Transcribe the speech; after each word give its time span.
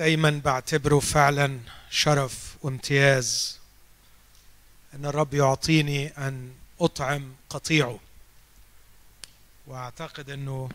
دايما 0.00 0.40
بعتبره 0.44 0.98
فعلا 0.98 1.60
شرف 1.90 2.56
وامتياز. 2.62 3.58
إن 4.94 5.06
الرب 5.06 5.34
يعطيني 5.34 6.08
أن 6.08 6.52
أطعم 6.80 7.32
قطيعه. 7.50 8.00
وأعتقد 9.66 10.30
إنه 10.30 10.68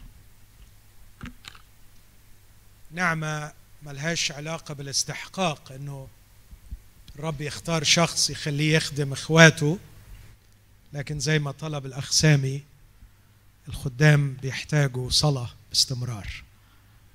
نعمة 2.91 3.53
ملهاش 3.83 4.31
علاقة 4.31 4.73
بالاستحقاق 4.73 5.71
إنه 5.71 6.07
الرب 7.15 7.41
يختار 7.41 7.83
شخص 7.83 8.29
يخليه 8.29 8.75
يخدم 8.75 9.13
إخواته. 9.13 9.79
لكن 10.93 11.19
زي 11.19 11.39
ما 11.39 11.51
طلب 11.51 11.85
الاخ 11.85 12.11
سامي 12.11 12.63
الخدام 13.67 14.33
بيحتاجوا 14.33 15.09
صلاة 15.09 15.49
باستمرار. 15.69 16.43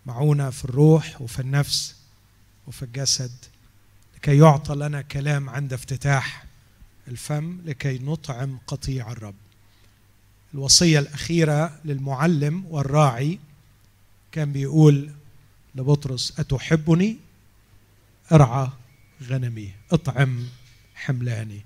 معونة 0.07 0.51
في 0.51 0.65
الروح 0.65 1.21
وفي 1.21 1.41
النفس. 1.41 2.00
وفي 2.71 2.83
الجسد 2.83 3.33
لكي 4.17 4.39
يعطى 4.39 4.75
لنا 4.75 5.03
كلام 5.03 5.51
عند 5.51 5.73
افتتاح 5.73 6.45
الفم 7.09 7.61
لكي 7.65 7.99
نطعم 7.99 8.59
قطيع 8.67 9.13
الرب. 9.13 9.35
الوصية 10.55 10.99
الأخيرة 10.99 11.79
للمعلم 11.85 12.67
والراعي 12.67 13.39
كان 14.33 14.53
بيقول 14.53 15.11
لبطرس 15.75 16.41
أتحبني؟ 16.41 17.17
ارعى 18.33 18.69
غنمي 19.23 19.73
اطعم 19.93 20.47
حملاني. 20.95 21.61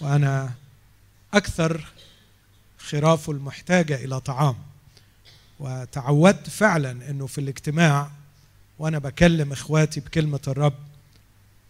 وأنا 0.00 0.54
أكثر 1.34 1.86
خراف 2.78 3.30
المحتاجة 3.30 4.04
إلى 4.04 4.20
طعام. 4.20 4.56
وتعودت 5.60 6.48
فعلا 6.50 7.10
إنه 7.10 7.26
في 7.26 7.40
الاجتماع 7.40 8.10
وأنا 8.78 8.98
بكلم 8.98 9.52
إخواتي 9.52 10.00
بكلمة 10.00 10.40
الرب 10.48 10.74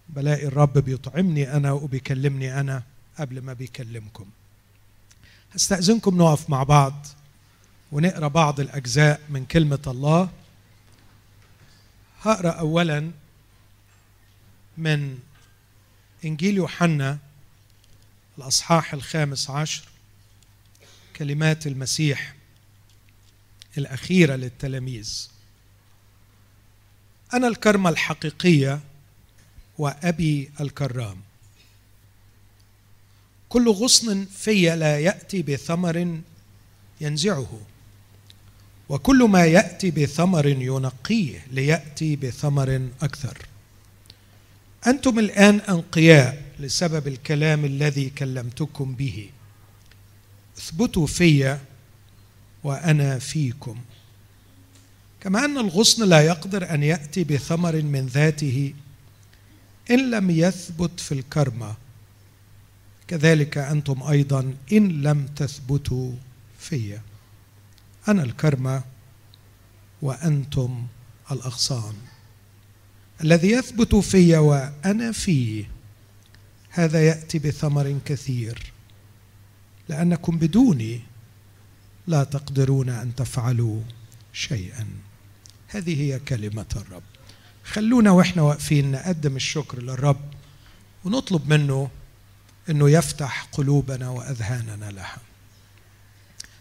بلاقي 0.08 0.46
الرب 0.46 0.78
بيطعمني 0.78 1.56
أنا 1.56 1.72
وبيكلمني 1.72 2.60
أنا 2.60 2.82
قبل 3.18 3.40
ما 3.42 3.52
بيكلمكم. 3.52 4.26
هستأذنكم 5.52 6.18
نقف 6.18 6.50
مع 6.50 6.62
بعض 6.62 7.06
ونقرأ 7.92 8.28
بعض 8.28 8.60
الأجزاء 8.60 9.20
من 9.28 9.44
كلمة 9.44 9.82
الله. 9.86 10.30
هقرأ 12.22 12.50
اولا 12.50 13.10
من 14.78 15.18
إنجيل 16.24 16.56
يوحنا 16.56 17.18
الأصحاح 18.38 18.94
الخامس 18.94 19.50
عشر 19.50 19.88
كلمات 21.16 21.66
المسيح 21.66 22.34
الأخيرة 23.78 24.36
للتلاميذ. 24.36 25.28
أنا 27.34 27.48
الكرمة 27.48 27.90
الحقيقية 27.90 28.80
وأبي 29.78 30.50
الكرام. 30.60 31.16
كل 33.48 33.70
غصن 33.70 34.24
في 34.24 34.76
لا 34.76 34.98
يأتي 34.98 35.42
بثمر 35.42 36.20
ينزعه 37.00 37.60
وكل 38.88 39.22
ما 39.24 39.46
يأتي 39.46 39.90
بثمر 39.90 40.46
ينقيه 40.46 41.46
ليأتي 41.50 42.16
بثمر 42.16 42.88
أكثر. 43.02 43.38
أنتم 44.86 45.18
الآن 45.18 45.60
أنقياء 45.60 46.42
لسبب 46.58 47.08
الكلام 47.08 47.64
الذي 47.64 48.10
كلمتكم 48.10 48.94
به. 48.94 49.30
اثبتوا 50.58 51.06
في 51.06 51.58
وأنا 52.64 53.18
فيكم. 53.18 53.80
كما 55.26 55.44
أن 55.44 55.58
الغصن 55.58 56.08
لا 56.08 56.20
يقدر 56.20 56.74
أن 56.74 56.82
يأتي 56.82 57.24
بثمر 57.24 57.82
من 57.82 58.06
ذاته 58.06 58.74
إن 59.90 60.10
لم 60.10 60.30
يثبت 60.30 61.00
في 61.00 61.12
الكرمة. 61.12 61.74
كذلك 63.08 63.58
أنتم 63.58 64.02
أيضا 64.02 64.54
إن 64.72 65.02
لم 65.02 65.26
تثبتوا 65.26 66.12
في. 66.58 66.98
أنا 68.08 68.22
الكرمة 68.22 68.82
وأنتم 70.02 70.86
الأغصان. 71.30 71.94
الذي 73.20 73.50
يثبت 73.50 73.94
في 73.94 74.36
وأنا 74.36 75.12
فيه 75.12 75.70
هذا 76.70 77.06
يأتي 77.06 77.38
بثمر 77.38 77.98
كثير 78.04 78.72
لأنكم 79.88 80.38
بدوني 80.38 81.00
لا 82.06 82.24
تقدرون 82.24 82.88
أن 82.88 83.14
تفعلوا 83.14 83.80
شيئا. 84.32 85.05
هذه 85.68 86.00
هي 86.00 86.18
كلمة 86.18 86.66
الرب. 86.76 87.02
خلونا 87.64 88.10
وإحنا 88.10 88.42
واقفين 88.42 88.92
نقدم 88.92 89.36
الشكر 89.36 89.82
للرب 89.82 90.34
ونطلب 91.04 91.48
منه 91.48 91.90
إنه 92.70 92.90
يفتح 92.90 93.48
قلوبنا 93.52 94.08
وأذهاننا 94.08 94.90
لها. 94.90 95.18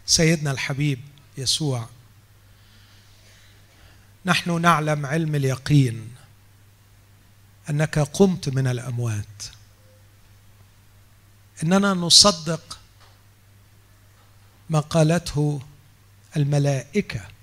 سيدنا 0.06 0.52
الحبيب 0.52 1.00
يسوع 1.38 1.90
نحن 4.26 4.62
نعلم 4.62 5.06
علم 5.06 5.36
اليقين 5.36 6.16
أنك 7.70 8.00
قمت 8.00 8.50
من 8.50 8.68
الأموات. 8.68 9.44
إننا 11.64 11.94
نصدق 11.94 12.80
ما 14.70 14.80
قالته 14.80 15.62
الملائكة 16.38 17.35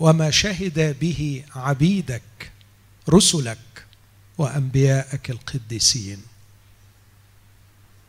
وما 0.00 0.30
شهد 0.30 0.98
به 1.00 1.44
عبيدك 1.56 2.52
رسلك 3.08 3.86
وأنبياءك 4.38 5.30
القديسين. 5.30 6.22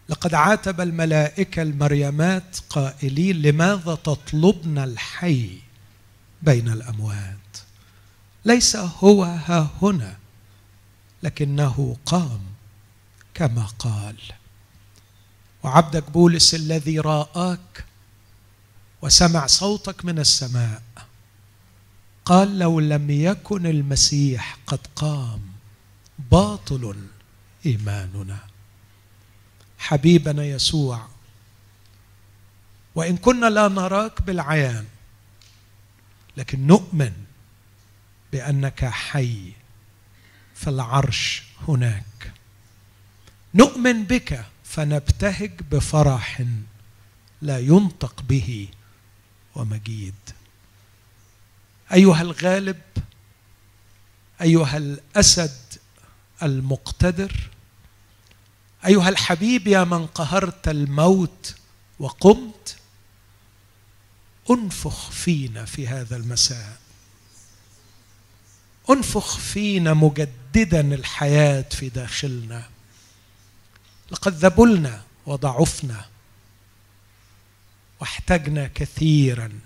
لقد 0.09 0.33
عاتب 0.33 0.81
الملائكة 0.81 1.61
المريمات 1.61 2.57
قائلين 2.69 3.41
لماذا 3.41 3.95
تطلبن 3.95 4.77
الحي 4.77 5.59
بين 6.41 6.69
الأموات؟ 6.69 7.57
ليس 8.45 8.75
هو 8.75 9.23
ها 9.23 9.69
هنا 9.81 10.17
لكنه 11.23 11.97
قام 12.05 12.41
كما 13.33 13.65
قال. 13.65 14.17
وعبدك 15.63 16.11
بولس 16.11 16.55
الذي 16.55 16.99
رآك 16.99 17.85
وسمع 19.01 19.47
صوتك 19.47 20.05
من 20.05 20.19
السماء 20.19 20.81
قال 22.27 22.59
لو 22.59 22.79
لم 22.79 23.09
يكن 23.09 23.65
المسيح 23.65 24.57
قد 24.67 24.79
قام 24.95 25.41
باطل 26.31 26.95
إيماننا. 27.65 28.39
حبيبنا 29.77 30.45
يسوع 30.45 31.07
وإن 32.95 33.17
كنا 33.17 33.45
لا 33.45 33.67
نراك 33.67 34.21
بالعيان 34.21 34.85
لكن 36.37 36.67
نؤمن 36.67 37.13
بأنك 38.31 38.85
حي 38.85 39.51
في 40.55 40.69
العرش 40.69 41.43
هناك. 41.67 42.33
نؤمن 43.53 44.03
بك 44.03 44.45
فنبتهج 44.63 45.51
بفرح 45.71 46.43
لا 47.41 47.59
ينطق 47.59 48.21
به 48.21 48.67
ومجيد. 49.55 50.13
أيها 51.93 52.21
الغالب 52.21 52.81
أيها 54.41 54.77
الأسد 54.77 55.57
المقتدر 56.43 57.49
أيها 58.85 59.09
الحبيب 59.09 59.67
يا 59.67 59.83
من 59.83 60.07
قهرت 60.07 60.67
الموت 60.67 61.55
وقمت 61.99 62.77
أنفخ 64.49 65.09
فينا 65.11 65.65
في 65.65 65.87
هذا 65.87 66.15
المساء. 66.15 66.77
أنفخ 68.89 69.37
فينا 69.37 69.93
مجددا 69.93 70.93
الحياة 70.93 71.65
في 71.71 71.89
داخلنا. 71.89 72.69
لقد 74.11 74.33
ذبلنا 74.33 75.03
وضعفنا 75.25 76.05
واحتجنا 77.99 78.69
كثيرا. 78.75 79.59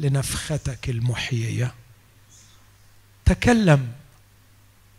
لنفختك 0.00 0.90
المحيية. 0.90 1.74
تكلم 3.24 3.92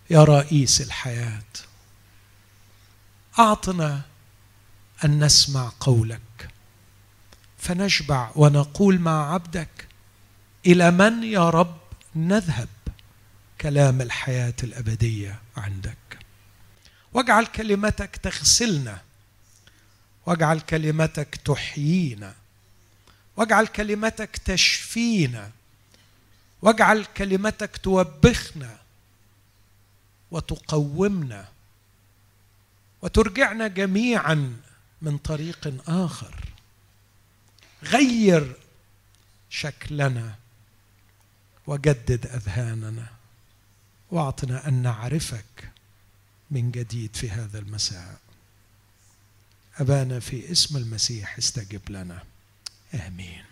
يا 0.09 0.23
رئيس 0.23 0.81
الحياة. 0.81 1.43
أعطنا 3.39 4.01
أن 5.05 5.23
نسمع 5.23 5.71
قولك. 5.79 6.49
فنشبع 7.57 8.31
ونقول 8.35 8.99
مع 8.99 9.33
عبدك 9.33 9.87
إلى 10.65 10.91
من 10.91 11.23
يا 11.23 11.49
رب 11.49 11.77
نذهب 12.15 12.67
كلام 13.61 14.01
الحياة 14.01 14.53
الأبدية 14.63 15.39
عندك؟ 15.57 15.97
واجعل 17.13 17.45
كلمتك 17.45 18.15
تغسلنا. 18.15 19.01
واجعل 20.25 20.59
كلمتك 20.59 21.35
تحيينا. 21.45 22.33
واجعل 23.37 23.67
كلمتك 23.67 24.37
تشفينا. 24.37 25.51
واجعل 26.61 27.05
كلمتك 27.17 27.77
توبخنا 27.77 28.77
وتقومنا 30.31 31.47
وترجعنا 33.01 33.67
جميعا 33.67 34.57
من 35.01 35.17
طريق 35.17 35.83
آخر. 35.87 36.35
غير 37.83 38.55
شكلنا 39.49 40.35
وجدد 41.67 42.27
أذهاننا 42.27 43.07
وأعطنا 44.11 44.67
أن 44.67 44.73
نعرفك 44.73 45.71
من 46.51 46.71
جديد 46.71 47.15
في 47.15 47.29
هذا 47.29 47.59
المساء. 47.59 48.19
أبانا 49.77 50.19
في 50.19 50.51
اسم 50.51 50.77
المسيح 50.77 51.37
استجب 51.37 51.81
لنا. 51.89 52.23
آمين. 52.95 53.43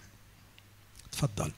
تفضل 1.12 1.52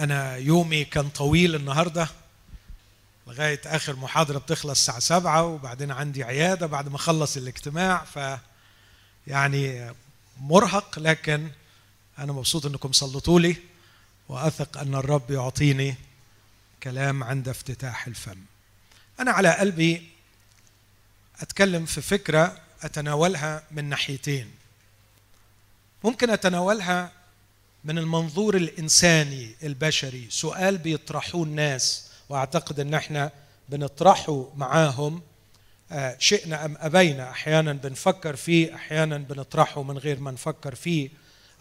أنا 0.00 0.36
يومي 0.36 0.84
كان 0.84 1.08
طويل 1.08 1.54
النهاردة 1.54 2.08
لغاية 3.26 3.60
آخر 3.66 3.96
محاضرة 3.96 4.38
بتخلص 4.38 4.70
الساعة 4.70 4.98
سبعة 4.98 5.44
وبعدين 5.44 5.90
عندي 5.90 6.24
عيادة 6.24 6.66
بعد 6.66 6.88
ما 6.88 6.96
أخلص 6.96 7.36
الاجتماع 7.36 8.04
ف 8.04 8.38
يعني 9.26 9.94
مرهق 10.40 10.98
لكن 10.98 11.50
أنا 12.18 12.32
مبسوط 12.32 12.66
أنكم 12.66 12.92
صلتوا 12.92 13.40
لي 13.40 13.56
وأثق 14.28 14.78
أن 14.78 14.94
الرب 14.94 15.30
يعطيني 15.30 15.94
كلام 16.82 17.24
عند 17.24 17.48
افتتاح 17.48 18.06
الفم. 18.06 18.38
أنا 19.20 19.30
على 19.30 19.54
قلبي 19.54 20.08
أتكلم 21.40 21.86
في 21.86 22.00
فكرة 22.00 22.60
أتناولها 22.82 23.62
من 23.70 23.84
ناحيتين. 23.84 24.50
ممكن 26.04 26.30
أتناولها 26.30 27.12
من 27.84 27.98
المنظور 27.98 28.56
الإنساني 28.56 29.54
البشري. 29.62 30.26
سؤال 30.30 30.78
بيطرحوه 30.78 31.44
الناس 31.44 32.10
وأعتقد 32.28 32.80
إن 32.80 32.94
إحنا 32.94 33.32
بنطرحه 33.68 34.48
معاهم 34.56 35.22
آه، 35.92 36.16
شئنا 36.18 36.64
أم 36.64 36.76
أبينا. 36.78 37.30
أحيانا 37.30 37.72
بنفكر 37.72 38.36
فيه 38.36 38.74
أحيانا 38.74 39.18
بنطرحه 39.18 39.82
من 39.82 39.98
غير 39.98 40.20
ما 40.20 40.30
نفكر 40.30 40.74
فيه 40.74 41.10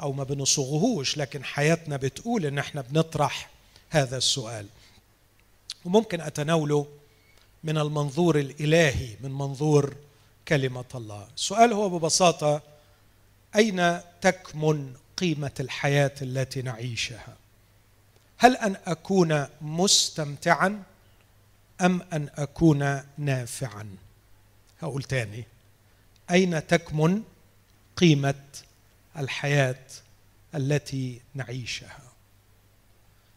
أو 0.01 0.13
ما 0.13 0.23
بنصوغهوش. 0.23 1.17
لكن 1.17 1.43
حياتنا 1.43 1.97
بتقول 1.97 2.45
إن 2.45 2.57
إحنا 2.57 2.81
بنطرح 2.81 3.49
هذا 3.89 4.17
السؤال. 4.17 4.65
وممكن 5.85 6.21
أتناوله 6.21 6.87
من 7.63 7.77
المنظور 7.77 8.39
الإلهي 8.39 9.15
من 9.21 9.31
منظور 9.31 9.95
كلمة 10.47 10.85
الله. 10.95 11.27
السؤال 11.35 11.73
هو 11.73 11.89
ببساطة 11.89 12.61
أين 13.55 13.99
تكمن 14.21 14.93
قيمة 15.17 15.51
الحياة 15.59 16.15
التي 16.21 16.61
نعيشها؟ 16.61 17.37
هل 18.37 18.57
أن 18.57 18.75
أكون 18.85 19.45
مستمتعا 19.61 20.83
أم 21.81 22.01
أن 22.13 22.29
أكون 22.35 23.01
نافعا؟ 23.17 23.95
هقول 24.81 25.03
تاني. 25.03 25.43
أين 26.31 26.67
تكمن 26.67 27.23
قيمة 27.97 28.43
الحياة 29.17 29.85
التي 30.55 31.21
نعيشها؟ 31.33 32.08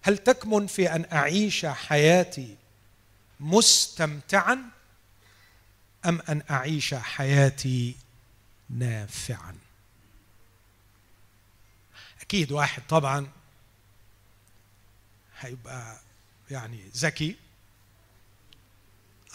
هل 0.02 0.18
تكمن 0.18 0.66
في 0.66 0.94
أن 0.94 1.06
أعيش 1.12 1.66
حياتي 1.66 2.56
مستمتعا 3.40 4.58
أم 6.06 6.20
أن 6.28 6.42
أعيش 6.50 6.94
حياتي 6.94 7.96
نافعا؟ 8.70 9.56
أكيد 12.20 12.52
واحد 12.52 12.82
طبعا 12.88 13.28
هيبقى 15.38 15.98
يعني 16.50 16.88
ذكي 16.96 17.36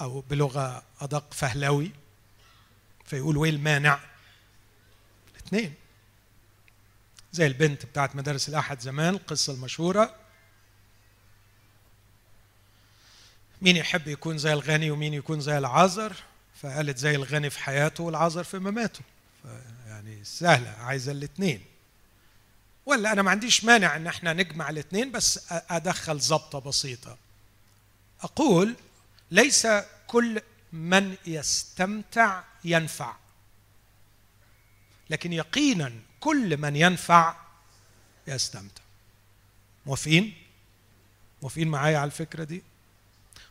أو 0.01 0.21
بلغة 0.21 0.83
أدق 1.01 1.33
فهلوي 1.33 1.91
فيقول 3.05 3.37
وين 3.37 3.53
المانع؟ 3.53 3.99
الاثنين. 5.31 5.73
زي 7.31 7.47
البنت 7.47 7.85
بتاعت 7.85 8.15
مدارس 8.15 8.49
الأحد 8.49 8.79
زمان 8.79 9.13
القصة 9.13 9.53
المشهورة. 9.53 10.15
مين 13.61 13.75
يحب 13.77 14.07
يكون 14.07 14.37
زي 14.37 14.53
الغني 14.53 14.91
ومين 14.91 15.13
يكون 15.13 15.41
زي 15.41 15.57
العازر؟ 15.57 16.13
فقالت 16.61 16.97
زي 16.97 17.15
الغني 17.15 17.49
في 17.49 17.59
حياته 17.59 18.03
والعازر 18.03 18.43
في 18.43 18.59
مماته. 18.59 18.99
يعني 19.87 20.23
سهلة 20.23 20.69
عايزة 20.69 21.11
الاثنين 21.11 21.61
ولا 22.85 23.11
أنا 23.11 23.21
ما 23.21 23.31
عنديش 23.31 23.63
مانع 23.63 23.95
إن 23.95 24.07
إحنا 24.07 24.33
نجمع 24.33 24.69
الاثنين 24.69 25.11
بس 25.11 25.39
أدخل 25.51 26.17
ضبطة 26.17 26.59
بسيطة. 26.59 27.17
أقول 28.21 28.75
ليس 29.31 29.67
كل 30.07 30.41
من 30.73 31.15
يستمتع 31.27 32.43
ينفع. 32.63 33.15
لكن 35.09 35.33
يقينا 35.33 35.93
كل 36.19 36.57
من 36.57 36.75
ينفع 36.75 37.35
يستمتع. 38.27 38.81
موافقين؟ 39.85 40.33
موافقين 41.41 41.67
معايا 41.67 41.97
على 41.97 42.05
الفكرة 42.07 42.43
دي؟ 42.43 42.63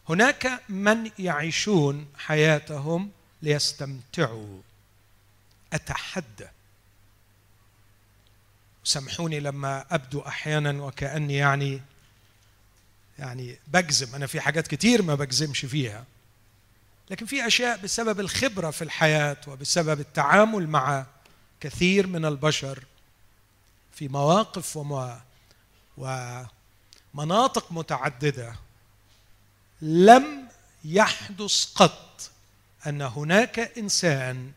هناك 0.09 0.61
من 0.69 1.11
يعيشون 1.19 2.07
حياتهم 2.17 3.11
ليستمتعوا. 3.43 4.61
أتحدى. 5.73 6.49
سامحوني 8.85 9.41
لما 9.41 9.85
أبدو 9.91 10.21
أحيانا 10.21 10.83
وكأني 10.83 11.37
يعني 11.37 11.83
يعني 13.19 13.59
بجزم. 13.67 14.15
أنا 14.15 14.27
في 14.27 14.41
حاجات 14.41 14.67
كتير 14.67 15.03
ما 15.03 15.15
بجزمش 15.15 15.65
فيها. 15.65 16.05
لكن 17.11 17.27
في 17.27 17.47
أشياء 17.47 17.77
بسبب 17.77 18.21
الخبرة 18.21 18.71
في 18.71 18.83
الحياة 18.83 19.37
وبسبب 19.47 20.01
التعامل 20.01 20.69
مع 20.69 21.07
كثير 21.61 22.07
من 22.07 22.25
البشر 22.25 22.85
في 23.93 24.09
مواقف 24.09 24.77
ومناطق 27.15 27.73
متعددة. 27.73 28.66
لم 29.83 30.49
يحدث 30.85 31.65
قط 31.75 32.31
أن 32.87 33.03
هناك 33.03 33.59
إنسان 33.59 34.53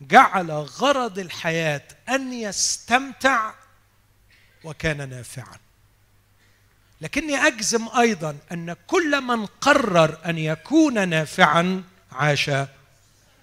جعل 0.00 0.50
غرض 0.50 1.18
الحياة 1.18 1.82
أن 2.08 2.32
يستمتع 2.32 3.54
وكان 4.64 5.08
نافعا. 5.08 5.56
لكني 7.00 7.36
أجزم 7.36 7.88
أيضا 7.98 8.38
أن 8.52 8.72
كل 8.86 9.20
من 9.20 9.46
قرر 9.46 10.18
أن 10.26 10.38
يكون 10.38 11.08
نافعا 11.08 11.84
عاش 12.12 12.50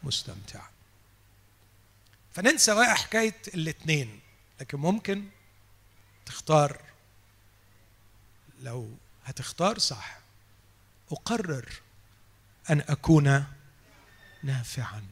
مستمتعا. 0.04 0.70
فننسى 2.34 2.76
بقى 2.76 2.96
حكاية 2.96 3.42
الاثنين 3.54 4.20
لكن 4.62 4.78
ممكن 4.78 5.26
تختار 6.26 6.82
لو 8.62 8.98
هتختار 9.26 9.80
صح. 9.80 10.19
أقرر 11.12 11.70
أن 12.70 12.82
أكون 12.90 13.46
نافعا. 14.44 15.04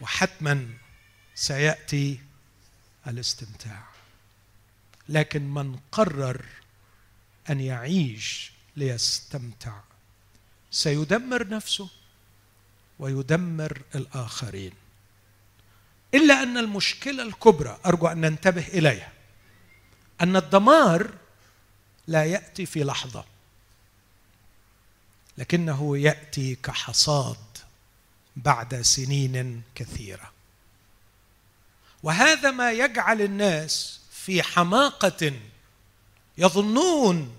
وحتما 0.00 0.68
سيأتي 1.34 2.20
الاستمتاع. 3.06 3.82
لكن 5.08 5.54
من 5.54 5.78
قرر 5.92 6.44
أن 7.50 7.60
يعيش 7.60 8.52
ليستمتع 8.76 9.80
سيدمر 10.70 11.48
نفسه 11.48 11.88
ويدمر 12.98 13.82
الآخرين. 13.94 14.72
إلا 16.14 16.42
أن 16.42 16.58
المشكلة 16.58 17.22
الكبرى 17.22 17.80
أرجو 17.86 18.06
أن 18.06 18.20
ننتبه 18.20 18.66
إليها 18.68 19.12
أن 20.20 20.36
الدمار 20.36 21.10
لا 22.06 22.24
يأتي 22.24 22.66
في 22.66 22.84
لحظة. 22.84 23.33
لكنه 25.38 25.98
يأتي 25.98 26.54
كحصاد 26.54 27.36
بعد 28.36 28.82
سنين 28.82 29.62
كثيرة. 29.74 30.32
وهذا 32.02 32.50
ما 32.50 32.72
يجعل 32.72 33.20
الناس 33.20 34.00
في 34.12 34.42
حماقة 34.42 35.32
يظنون 36.38 37.36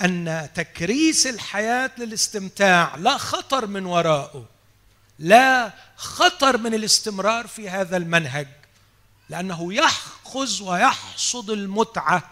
أن 0.00 0.48
تكريس 0.54 1.26
الحياة 1.26 1.90
للاستمتاع 1.98 2.96
لا 2.96 3.18
خطر 3.18 3.66
من 3.66 3.86
وراءه 3.86 4.48
لا 5.18 5.72
خطر 5.96 6.56
من 6.56 6.74
الاستمرار 6.74 7.46
في 7.46 7.70
هذا 7.70 7.96
المنهج 7.96 8.48
لأنه 9.28 9.74
ياخذ 9.74 10.62
ويحصد 10.62 11.50
المتعة 11.50 12.30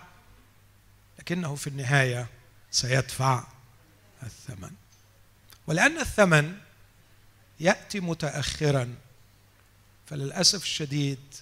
لكنه 1.18 1.54
في 1.54 1.66
النهاية 1.66 2.26
سيدفع 2.70 3.44
الثمن. 4.22 4.70
ولأن 5.66 5.98
الثمن 5.98 6.58
يأتي 7.60 8.00
متاخرا 8.00 8.94
فللأسف 10.06 10.62
الشديد 10.62 11.34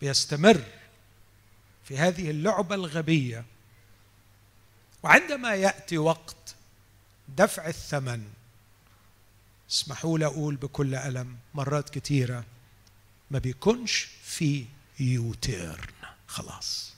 بيستمر 0.00 0.64
في 1.84 1.98
هذه 1.98 2.30
اللعبة 2.30 2.74
الغبية. 2.74 3.44
وعندما 5.02 5.54
يأتي 5.54 5.98
وقت 5.98 6.54
دفع 7.28 7.66
الثمن 7.66 8.28
اسمحوا 9.70 10.18
لي 10.18 10.26
أقول 10.26 10.56
بكل 10.56 10.94
ألم 10.94 11.38
مرات 11.54 11.90
كثيره 11.90 12.44
ما 13.30 13.38
بيكونش 13.38 14.08
في 14.22 14.66
يوتيرن. 15.00 15.86
خلاص. 16.26 16.94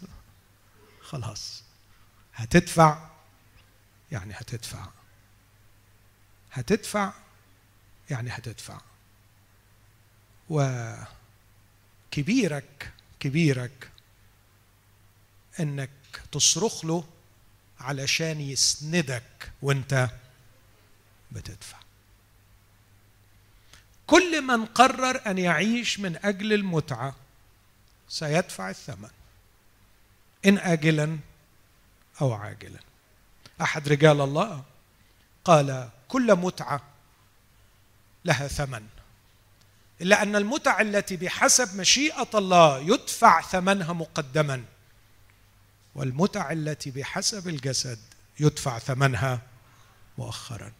خلاص. 1.01 1.63
هتدفع 2.35 3.11
يعني 4.13 4.35
هتدفع. 4.35 4.87
هتدفع 6.53 7.13
يعني 8.11 8.31
هتدفع. 8.31 8.81
وكبيرك 12.11 12.93
كبيرك 13.21 13.91
إنك 15.61 15.91
تصرخ 16.33 16.85
له 16.85 17.05
علشان 17.81 18.41
يسندك 18.41 19.53
وأنت 19.63 20.11
بتدفع. 21.33 21.79
كل 24.07 24.43
من 24.43 24.67
قرر 24.67 25.31
أن 25.31 25.39
يعيش 25.39 26.01
من 26.01 26.17
أجل 26.25 26.53
المتعة 26.53 27.17
سيدفع 28.09 28.71
الثمن 28.71 29.11
إن 30.47 30.59
اجلا 30.59 31.19
أو 32.21 32.33
عاجلا. 32.33 32.79
أحد 33.63 33.89
رجال 33.89 34.21
الله 34.21 34.63
قال 35.45 35.89
كل 36.09 36.35
متعة 36.35 36.83
لها 38.25 38.49
ثمن. 38.49 38.87
إلا 40.01 40.23
أن 40.23 40.37
المتع 40.37 40.81
التي 40.81 41.17
بحسب 41.17 41.81
مشيئة 41.81 42.29
الله 42.35 42.79
يدفع 42.79 43.41
ثمنها 43.41 43.93
مقدما. 43.93 44.65
والمتع 45.95 46.53
التي 46.53 46.91
بحسب 46.91 47.49
الجسد 47.49 47.99
يدفع 48.41 48.79
ثمنها 48.79 49.43
مؤخرا. 50.19 50.73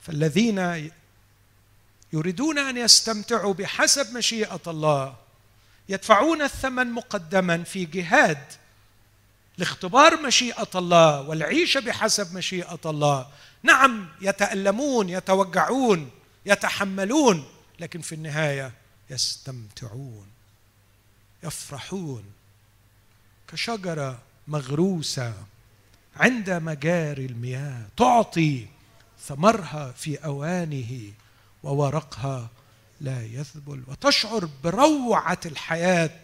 فالذين 0.00 0.90
يريدون 2.12 2.58
أن 2.58 2.76
يستمتعوا 2.76 3.54
بحسب 3.54 4.16
مشيئة 4.16 4.60
الله 4.66 5.16
يدفعون 5.88 6.42
الثمن 6.42 6.92
مقدما 6.92 7.64
في 7.64 7.84
جهاد 7.84 8.52
لاختبار 9.58 10.22
مشيئة 10.22 10.68
الله 10.74 11.20
والعيشه 11.20 11.80
بحسب 11.80 12.34
مشيئة 12.34 12.80
الله. 12.86 13.28
نعم 13.62 14.08
يتألمون 14.20 15.08
يتوجعون 15.08 16.10
يتحملون 16.46 17.44
لكن 17.80 18.00
في 18.00 18.14
النهاية 18.14 18.72
يستمتعون 19.10 20.26
يفرحون. 21.42 22.24
كشجرة 23.48 24.18
مغروسة 24.48 25.34
عند 26.16 26.50
مجاري 26.50 27.26
المياه 27.26 27.82
تعطي 27.96 28.66
ثمرها 29.26 29.92
في 29.92 30.16
أوانه 30.24 31.12
وورقها 31.62 32.48
لا 33.00 33.22
يذبل 33.22 33.82
وتشعر 33.86 34.48
بروعة 34.64 35.40
الحياة 35.46 36.20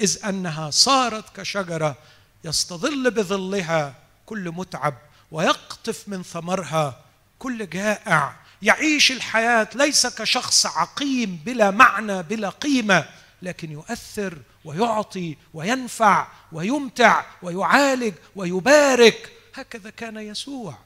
إذ 0.00 0.24
أنها 0.24 0.70
صارت 0.70 1.36
كشجرة 1.36 1.96
يستظل 2.44 3.10
بظلها 3.10 3.94
كل 4.26 4.50
متعب 4.50 4.94
ويقطف 5.30 6.08
من 6.08 6.22
ثمرها 6.22 7.04
كل 7.38 7.70
جائع. 7.70 8.36
يعيش 8.62 9.12
الحياة 9.12 9.68
ليس 9.74 10.06
كشخص 10.06 10.66
عقيم 10.66 11.36
بلا 11.36 11.70
معنى 11.70 12.22
بلا 12.22 12.48
قيمة 12.48 13.08
لكن 13.42 13.72
يؤثر 13.72 14.38
ويعطي 14.64 15.36
وينفع 15.54 16.28
ويمتع 16.52 17.24
ويعالج 17.42 18.14
ويبارك. 18.36 19.32
هكذا 19.54 19.90
كان 19.90 20.16
يسوع. 20.16 20.78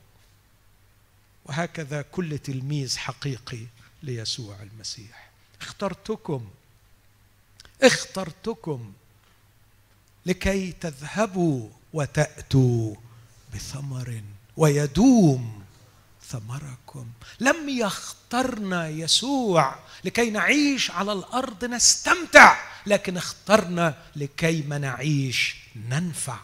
وهكذا 1.45 2.03
كل 2.03 2.39
تلميذ 2.39 2.99
حقيقي 2.99 3.67
ليسوع 4.03 4.57
المسيح. 4.63 5.31
اخترتكم 5.61 6.51
اخترتكم 7.83 8.93
لكي 10.27 10.73
تذهبوا 10.73 11.69
وتأتوا 11.93 12.95
بثمر 13.55 14.23
ويدوم 14.57 15.63
ثمركم. 16.29 17.07
لم 17.41 17.69
يخترنا 17.69 18.89
يسوع 18.89 19.75
لكي 20.05 20.31
نعيش 20.31 20.91
على 20.91 21.13
الأرض 21.13 21.65
نستمتع 21.65 22.57
لكن 22.87 23.17
اخترنا 23.17 23.95
لكي 24.17 24.63
ما 24.63 24.79
نعيش 24.79 25.57
ننفع. 25.77 26.39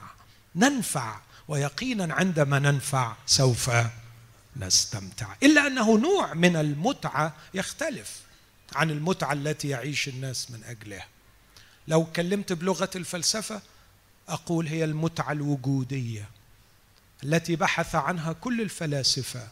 ننفع 0.57 1.21
ويقينا 1.49 2.15
عندما 2.15 2.59
ننفع 2.59 3.17
سوف 3.27 3.71
نستمتع. 4.57 5.35
إلا 5.43 5.67
أنه 5.67 5.99
نوع 5.99 6.35
من 6.35 6.57
المتعة 6.57 7.33
يختلف 7.55 8.21
عن 8.75 8.91
المتعة 8.91 9.33
التي 9.33 9.69
يعيش 9.69 10.09
الناس 10.09 10.51
من 10.51 10.65
أجلها. 10.65 11.07
لو 11.89 12.05
كلمت 12.05 12.53
بلغة 12.53 12.91
الفلسفة 12.97 13.63
أقول 14.29 14.67
هي 14.67 14.85
المتعة 14.85 15.33
الوجودية 15.33 16.29
التي 17.25 17.57
بحث 17.57 17.95
عنها 17.95 18.33
كل 18.33 18.61
الفلاسفة 18.61 19.49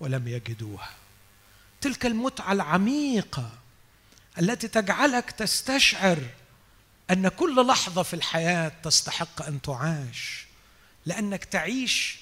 ولم 0.00 0.28
يجدوها. 0.28 0.90
تلك 1.80 2.06
المتعة 2.06 2.52
العميقة 2.52 3.50
التي 4.38 4.68
تجعلك 4.68 5.30
تستشعر 5.30 6.18
أن 7.10 7.28
كل 7.28 7.66
لحظة 7.66 8.02
في 8.02 8.14
الحياة 8.14 8.72
تستحق 8.82 9.42
أن 9.42 9.62
تعاش 9.62 10.46
لأنك 11.06 11.44
تعيش 11.44 12.18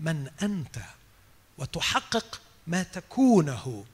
من 0.00 0.30
أنت 0.42 0.78
وتحقق 1.58 2.40
ما 2.66 2.82
تكونه 2.82 3.84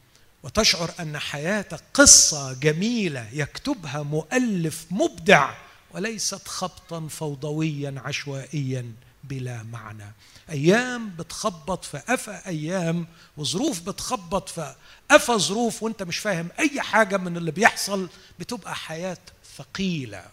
وتشعر 0.44 0.90
أن 1.00 1.18
حياتك 1.18 1.80
قصة 1.94 2.52
جميلة 2.52 3.28
يكتبها 3.32 4.02
مؤلف 4.02 4.86
مبدع 4.90 5.54
وليست 5.90 6.48
خبطا 6.48 7.08
فوضويا 7.08 7.94
عشوائيا 8.04 8.92
بلا 9.24 9.62
معنى. 9.62 10.12
أيام 10.50 11.10
بتخبط 11.10 11.84
في 11.84 11.98
قفا 11.98 12.46
أيام 12.46 13.06
وظروف 13.36 13.80
بتخبط 13.80 14.48
في 14.48 14.74
قفا 15.10 15.36
ظروف 15.36 15.82
وأنت 15.82 16.02
مش 16.02 16.18
فاهم 16.18 16.48
أي 16.58 16.80
حاجة 16.80 17.16
من 17.16 17.36
اللي 17.36 17.50
بيحصل 17.50 18.08
بتبقى 18.38 18.74
حياة 18.74 19.18
ثقيلة. 19.58 20.24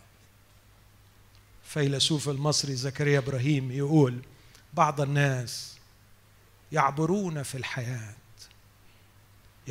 فيلسوف 1.63 2.29
المصري 2.29 2.75
زكريا 2.75 3.19
إبراهيم 3.19 3.71
يقول 3.71 4.19
بعض 4.73 5.01
الناس 5.01 5.75
يعبرون 6.71 7.43
في 7.43 7.55
الحياة 7.55 8.13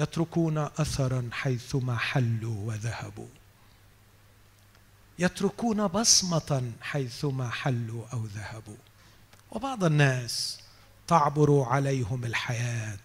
يتركون 0.01 0.59
اثرا 0.59 1.29
حيثما 1.33 1.99
حلوا 1.99 2.67
وذهبوا. 2.67 3.29
يتركون 5.19 5.87
بصمة 5.87 6.73
حيثما 6.83 7.51
حلوا 7.51 8.07
أو 8.13 8.25
ذهبوا. 8.25 8.77
وبعض 9.51 9.85
الناس 9.85 10.61
تعبر 11.07 11.63
عليهم 11.63 12.25
الحياة 12.25 12.99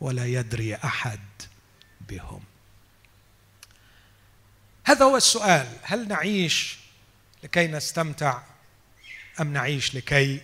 ولا 0.00 0.26
يدري 0.26 0.74
أحد 0.74 1.20
بهم. 2.08 2.40
هذا 4.84 5.04
هو 5.04 5.16
السؤال. 5.16 5.76
هل 5.82 6.08
نعيش 6.08 6.78
لكي 7.44 7.66
نستمتع 7.66 8.42
أم 9.40 9.52
نعيش 9.52 9.94
لكي 9.94 10.40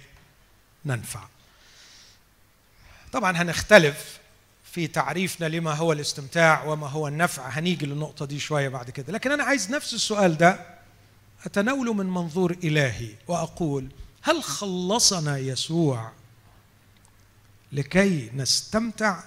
ننفع؟ 0.85 1.29
طبعا 3.13 3.37
هنختلف 3.37 4.20
في 4.73 4.87
تعريفنا 4.87 5.47
لما 5.47 5.75
هو 5.75 5.93
الاستمتاع 5.93 6.65
وما 6.65 6.87
هو 6.87 7.09
النفع. 7.09 7.49
هنيجي 7.49 7.87
للنقطة 7.87 8.25
دي 8.27 8.39
شوية 8.39 8.69
بعد 8.69 8.91
كده. 8.91 9.13
لكن 9.13 9.33
أنا 9.33 9.45
عايز 9.45 9.71
نفس 9.71 9.95
السؤال 9.95 10.37
ده 10.37 10.67
أتناوله 11.45 11.93
من 11.93 12.07
منظور 12.07 12.57
إلهي 12.65 13.09
وأقول 13.29 13.89
هل 14.23 14.43
خلصنا 14.43 15.39
يسوع 15.39 16.13
لكي 17.73 18.31
نستمتع 18.35 19.23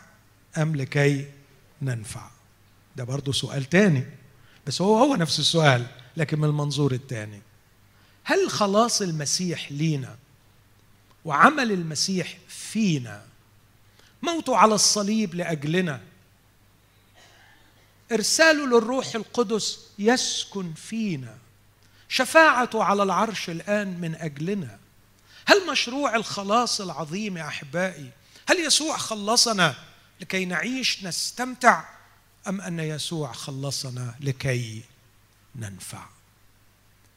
أم 0.57 0.75
لكي 0.75 1.25
ننفع؟ 1.81 2.29
ده 2.95 3.03
برضه 3.03 3.31
سؤال 3.31 3.63
تاني. 3.65 4.05
بس 4.67 4.81
هو 4.81 4.97
هو 4.97 5.15
نفس 5.15 5.39
السؤال 5.39 5.85
لكن 6.17 6.39
من 6.39 6.45
المنظور 6.49 6.91
الثاني 6.91 7.41
هل 8.23 8.49
خلاص 8.49 9.01
المسيح 9.01 9.71
لينا 9.71 10.17
وعمل 11.25 11.71
المسيح 11.71 12.37
فينا 12.47 13.23
موته 14.23 14.57
على 14.57 14.75
الصليب 14.75 15.35
لأجلنا. 15.35 16.01
إرساله 18.11 18.67
للروح 18.67 19.15
القدس 19.15 19.79
يسكن 19.99 20.73
فينا. 20.73 21.37
شفاعته 22.09 22.83
على 22.83 23.03
العرش 23.03 23.49
الآن 23.49 23.99
من 23.99 24.15
أجلنا. 24.15 24.79
هل 25.45 25.67
مشروع 25.71 26.15
الخلاص 26.15 26.81
العظيم 26.81 27.37
يا 27.37 27.47
أحبائي؟ 27.47 28.11
هل 28.49 28.59
يسوع 28.59 28.97
خلصنا 28.97 29.75
لكي 30.21 30.45
نعيش 30.45 31.03
نستمتع؟ 31.03 31.83
أم 32.47 32.61
أن 32.61 32.79
يسوع 32.79 33.31
خلصنا 33.31 34.15
لكي 34.19 34.83
ننفع؟ 35.55 36.05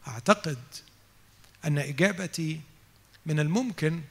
أعتقد 0.09 0.59
أن 1.65 1.79
إجابتي 1.79 2.61
من 3.27 3.41
الممكن 3.41 4.03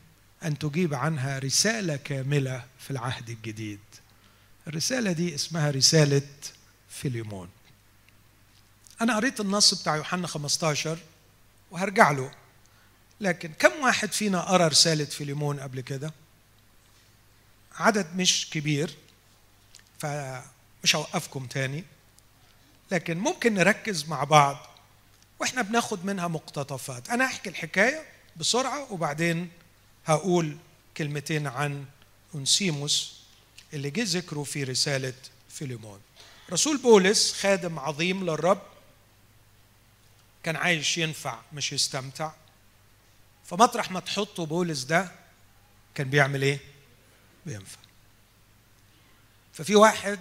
أن 0.46 0.58
تجيب 0.60 0.94
عنها 0.94 1.40
رسالة 1.40 1.96
كاملة 1.96 2.66
في 2.80 2.92
العهد 2.92 3.30
الجديد. 3.30 3.80
الرسالة 4.68 5.12
دي 5.12 5.36
اسمها 5.36 5.72
رسالة 5.72 6.22
فيليمون. 6.90 7.50
أنا 9.02 9.16
قريت 9.16 9.40
النص 9.40 9.74
بتاع 9.82 9.96
يوحنا 9.96 10.28
15 10.28 10.98
وهرجع 11.72 12.12
له. 12.12 12.32
لكن 13.22 13.54
كم 13.60 13.72
واحد 13.84 14.12
فينا 14.12 14.42
قرأ 14.42 14.68
رسالة 14.68 15.06
فيليمون 15.06 15.60
قبل 15.60 15.82
كده؟ 15.82 16.14
عدد 17.76 18.16
مش 18.16 18.50
كبير 18.52 18.96
فمش 20.00 20.96
هوقفكم 20.96 21.46
تاني. 21.46 21.84
لكن 22.92 23.18
ممكن 23.18 23.54
نركز 23.54 24.06
مع 24.08 24.24
بعض 24.24 24.58
وإحنا 25.40 25.62
بناخد 25.62 26.06
منها 26.06 26.28
مقتطفات. 26.28 27.10
أنا 27.10 27.26
أحكي 27.26 27.50
الحكاية 27.50 28.06
بسرعة 28.38 28.92
وبعدين 28.94 29.50
هقول 30.06 30.58
كلمتين 30.98 31.48
عن 31.48 31.86
انسيموس 32.36 33.20
اللي 33.74 33.90
جه 33.90 34.04
ذكره 34.04 34.44
في 34.44 34.64
رسالة 34.64 35.14
فيليمون. 35.50 36.02
رسول 36.52 36.78
بولس 36.78 37.34
خادم 37.34 37.80
عظيم 37.80 38.24
للرب 38.24 38.62
كان 40.44 40.56
عايش 40.56 40.98
ينفع 40.98 41.42
مش 41.54 41.74
يستمتع. 41.74 42.32
فمطرح 43.46 43.92
ما 43.92 44.00
تحطه 44.00 44.46
بولس 44.46 44.84
ده 44.84 45.12
كان 45.96 46.10
بيعمل 46.10 46.42
إيه؟ 46.42 46.60
بينفع. 47.46 47.80
ففي 49.54 49.76
واحد 49.76 50.20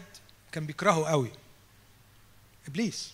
كان 0.53 0.67
بيكرهه 0.67 1.05
قوي 1.05 1.31
إبليس. 2.69 3.13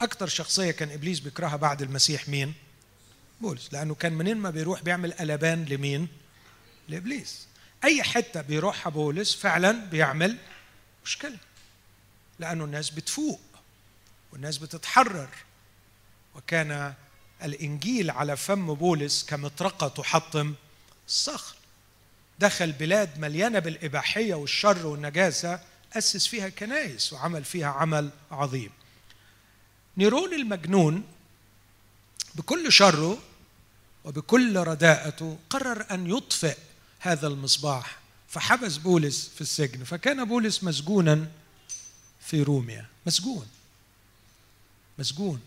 أكتر 0.00 0.26
شخصية 0.26 0.70
كان 0.70 0.90
إبليس 0.90 1.20
بيكرهها 1.20 1.56
بعد 1.56 1.82
المسيح 1.82 2.28
مين؟ 2.28 2.54
بولس 3.40 3.72
لأنه 3.72 3.94
كان 3.94 4.12
منين 4.12 4.36
ما 4.36 4.50
بيروح 4.50 4.82
بيعمل 4.82 5.12
قلبان 5.12 5.64
لمين؟ 5.64 6.08
لإبليس. 6.88 7.46
أي 7.84 8.02
حتة 8.02 8.40
بيروحها 8.40 8.90
بولس 8.90 9.34
فعلا 9.34 9.72
بيعمل 9.72 10.36
مشكلة 11.04 11.36
لأنه 12.38 12.64
الناس 12.64 12.90
بتفوق 12.90 13.40
والناس 14.32 14.58
بتتحرر. 14.58 15.28
وكان 16.34 16.94
الإنجيل 17.42 18.10
على 18.10 18.36
فم 18.36 18.74
بولس 18.74 19.24
كمطرقة 19.24 19.88
تحطم 19.88 20.54
الصخر. 21.08 21.56
دخل 22.38 22.72
بلاد 22.72 23.18
مليانة 23.18 23.58
بالإباحية 23.58 24.34
والشر 24.34 24.86
والنجاسة 24.86 25.60
أسس 25.92 26.26
فيها 26.26 26.48
كنائس 26.48 27.12
وعمل 27.12 27.44
فيها 27.44 27.68
عمل 27.68 28.10
عظيم. 28.30 28.70
نيرون 29.96 30.34
المجنون 30.34 31.04
بكل 32.34 32.72
شره 32.72 33.18
وبكل 34.04 34.56
رداءته 34.56 35.38
قرر 35.50 35.86
أن 35.90 36.10
يطفئ 36.10 36.56
هذا 36.98 37.26
المصباح. 37.26 37.98
فحبس 38.28 38.76
بولس 38.76 39.28
في 39.28 39.40
السجن. 39.40 39.84
فكان 39.84 40.24
بولس 40.24 40.64
مسجونا 40.64 41.30
في 42.20 42.42
روميا. 42.42 42.86
مسجون. 43.06 43.48
مسجون. 44.98 45.40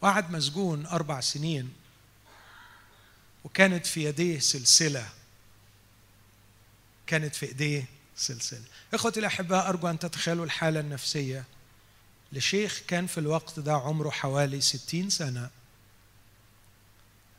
وقعد 0.00 0.30
مسجون 0.30 0.86
أربع 0.86 1.20
سنين. 1.20 1.72
وكانت 3.44 3.86
في 3.86 4.04
يديه 4.04 4.38
سلسلة. 4.38 5.08
كانت 7.06 7.34
في 7.34 7.46
ايديه 7.46 7.88
سلسلة. 8.16 8.64
إخوتي 8.94 9.20
الأحباء 9.20 9.68
أرجو 9.68 9.88
أن 9.88 9.98
تتخيلوا 9.98 10.44
الحالة 10.44 10.80
النفسية. 10.80 11.44
لشيخ 12.32 12.82
كان 12.88 13.06
في 13.06 13.18
الوقت 13.18 13.60
ده 13.60 13.72
عمره 13.72 14.10
حوالي 14.10 14.60
ستين 14.60 15.10
سنة. 15.10 15.50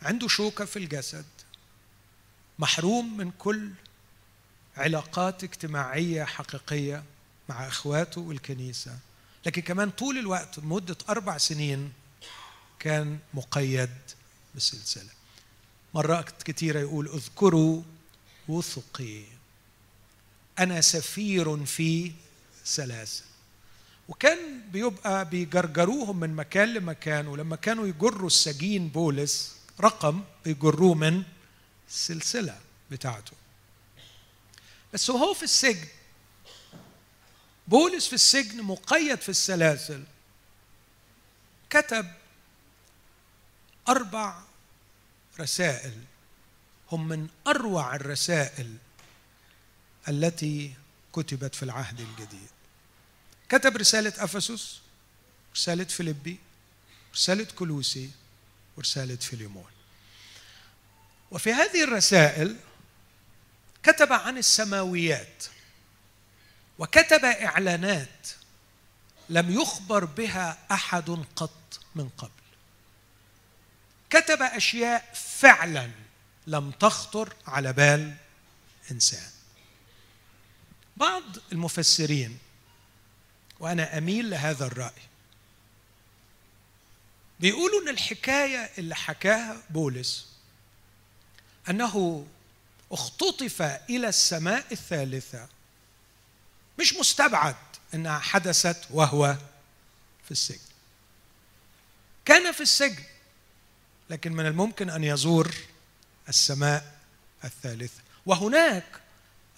عنده 0.05 0.27
شوكة 0.27 0.65
في 0.65 0.79
الجسد 0.79 1.25
محروم 2.59 3.17
من 3.17 3.31
كل 3.31 3.71
علاقات 4.77 5.43
اجتماعية 5.43 6.23
حقيقية 6.23 7.03
مع 7.49 7.67
إخواته 7.67 8.21
والكنيسة. 8.21 8.99
لكن 9.45 9.61
كمان 9.61 9.89
طول 9.89 10.17
الوقت 10.17 10.59
لمده 10.59 10.97
أربع 11.09 11.37
سنين 11.37 11.93
كان 12.79 13.19
مقيد 13.33 13.89
بسلسلة. 14.55 15.09
مرات 15.93 16.43
كثيره 16.43 16.79
يقول 16.79 17.07
اذكروا 17.07 17.81
وثقي 18.47 19.23
أنا 20.59 20.81
سفير 20.81 21.65
في 21.65 22.11
سلاسل. 22.63 23.23
وكان 24.09 24.61
بيبقى 24.71 25.29
بيجرجروهم 25.29 26.19
من 26.19 26.35
مكان 26.35 26.73
لمكان 26.73 27.27
ولما 27.27 27.55
كانوا 27.55 27.87
يجروا 27.87 28.27
السجين 28.27 28.87
بولس 28.87 29.54
رقم 29.79 30.23
بيجروه 30.45 30.93
من 30.93 31.23
السلسله 31.89 32.61
بتاعته. 32.91 33.33
بس 34.93 35.09
وهو 35.09 35.33
في 35.33 35.43
السجن 35.43 35.87
بولس 37.67 38.07
في 38.07 38.13
السجن 38.13 38.63
مقيد 38.63 39.21
في 39.21 39.29
السلاسل 39.29 40.03
كتب 41.69 42.11
أربع 43.87 44.43
رسائل 45.39 46.03
هم 46.91 47.07
من 47.07 47.27
أروع 47.47 47.95
الرسائل 47.95 48.77
التي 50.07 50.73
كتبت 51.13 51.55
في 51.55 51.63
العهد 51.63 51.99
الجديد. 51.99 52.49
كتب 53.49 53.77
رسالة 53.77 54.13
أفسس 54.17 54.79
رسالة 55.55 55.83
فيليبي 55.83 56.39
رسالة 57.13 57.47
كلوسي 57.55 58.11
ورسالة 58.77 59.15
فيليمون. 59.15 59.71
وفي 61.31 61.53
هذه 61.53 61.83
الرسائل 61.83 62.57
كتب 63.83 64.13
عن 64.13 64.37
السماويات 64.37 65.43
وكتب 66.79 67.25
إعلانات 67.25 68.27
لم 69.29 69.61
يخبر 69.61 70.05
بها 70.05 70.57
أحد 70.71 71.09
قط 71.35 71.79
من 71.95 72.09
قبل. 72.09 72.31
كتب 74.09 74.41
أشياء 74.41 75.13
فعلا 75.13 75.91
لم 76.47 76.71
تخطر 76.71 77.33
على 77.47 77.73
بال 77.73 78.15
إنسان. 78.91 79.29
بعض 80.97 81.23
المفسرين 81.51 82.39
وأنا 83.59 83.97
أميل 83.97 84.29
لهذا 84.29 84.65
الرأي 84.65 85.01
بيقولوا 87.39 87.81
إن 87.81 87.89
الحكاية 87.89 88.71
اللي 88.77 88.95
حكاها 88.95 89.57
بولس 89.69 90.27
أنه 91.69 92.25
اختطف 92.91 93.61
إلى 93.61 94.09
السماء 94.09 94.65
الثالثة. 94.71 95.47
مش 96.79 96.93
مستبعد 96.93 97.55
إنها 97.93 98.19
حدثت 98.19 98.87
وهو 98.89 99.37
في 100.25 100.31
السجن. 100.31 100.59
كان 102.25 102.51
في 102.51 102.61
السجن 102.61 103.03
لكن 104.09 104.33
من 104.33 104.45
الممكن 104.45 104.89
أن 104.89 105.03
يزور 105.03 105.55
السماء 106.29 106.95
الثالثة. 107.43 108.01
وهناك 108.25 108.85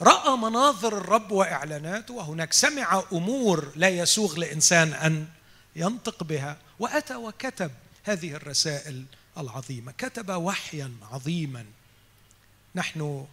رأى 0.01 0.37
مناظر 0.37 0.97
الرب 0.97 1.31
وإعلاناته 1.31 2.13
وهناك 2.13 2.53
سمع 2.53 3.03
أمور 3.11 3.71
لا 3.75 3.89
يسوغ 3.89 4.37
لإنسان 4.37 4.93
أن 4.93 5.27
ينطق 5.75 6.23
بها. 6.23 6.57
وأتى 6.79 7.15
وكتب 7.15 7.71
هذه 8.03 8.33
الرسائل 8.33 9.05
العظيمة. 9.37 9.91
كتب 9.91 10.29
وحيا 10.29 10.93
عظيما. 11.11 11.65
نحن 12.75 13.27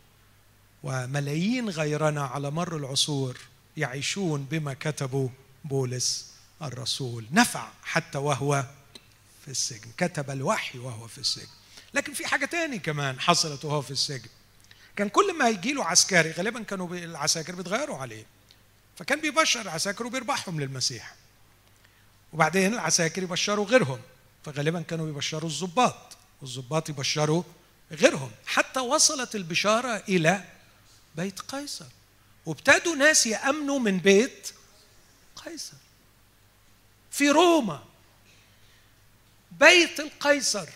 وملايين 0.82 1.70
غيرنا 1.70 2.24
على 2.24 2.50
مر 2.50 2.76
العصور 2.76 3.38
يعيشون 3.76 4.44
بما 4.44 4.74
كتبه 4.74 5.30
بولس 5.64 6.32
الرسول. 6.62 7.26
نفع 7.32 7.68
حتى 7.82 8.18
وهو 8.18 8.64
في 9.44 9.50
السجن. 9.50 9.90
كتب 9.96 10.30
الوحي 10.30 10.78
وهو 10.78 11.06
في 11.06 11.18
السجن. 11.18 11.48
لكن 11.94 12.14
في 12.14 12.26
حاجة 12.26 12.44
تاني 12.44 12.78
كمان 12.78 13.20
حصلت 13.20 13.64
وهو 13.64 13.82
في 13.82 13.90
السجن. 13.90 14.28
كان 14.96 15.08
كل 15.08 15.38
ما 15.38 15.48
يجي 15.48 15.72
له 15.72 15.84
عسكري 15.84 16.30
غالبا 16.30 16.62
كانوا 16.62 16.96
العساكر 16.96 17.54
بيتغيروا 17.54 17.96
عليه. 17.96 18.26
فكان 18.96 19.20
بيبشر 19.20 19.60
العساكر 19.60 20.06
وبيربحهم 20.06 20.60
للمسيح. 20.60 21.14
وبعدين 22.34 22.74
العساكر 22.74 23.22
يبشروا 23.22 23.66
غيرهم. 23.66 24.00
فغالبا 24.44 24.82
كانوا 24.82 25.06
بيبشروا 25.06 25.50
الضباط 25.50 26.16
والضباط 26.42 26.88
يبشروا 26.88 27.42
غيرهم. 27.92 28.30
حتى 28.46 28.80
وصلت 28.80 29.34
البشارة 29.34 30.02
إلى 30.08 30.44
بيت 31.14 31.40
قيصر. 31.40 31.86
وابتدوا 32.46 32.96
ناس 32.96 33.26
يأمنوا 33.26 33.78
من 33.78 33.98
بيت 33.98 34.50
قيصر. 35.36 35.76
في 37.10 37.30
روما 37.30 37.84
بيت 39.52 40.00
القيصر 40.00 40.68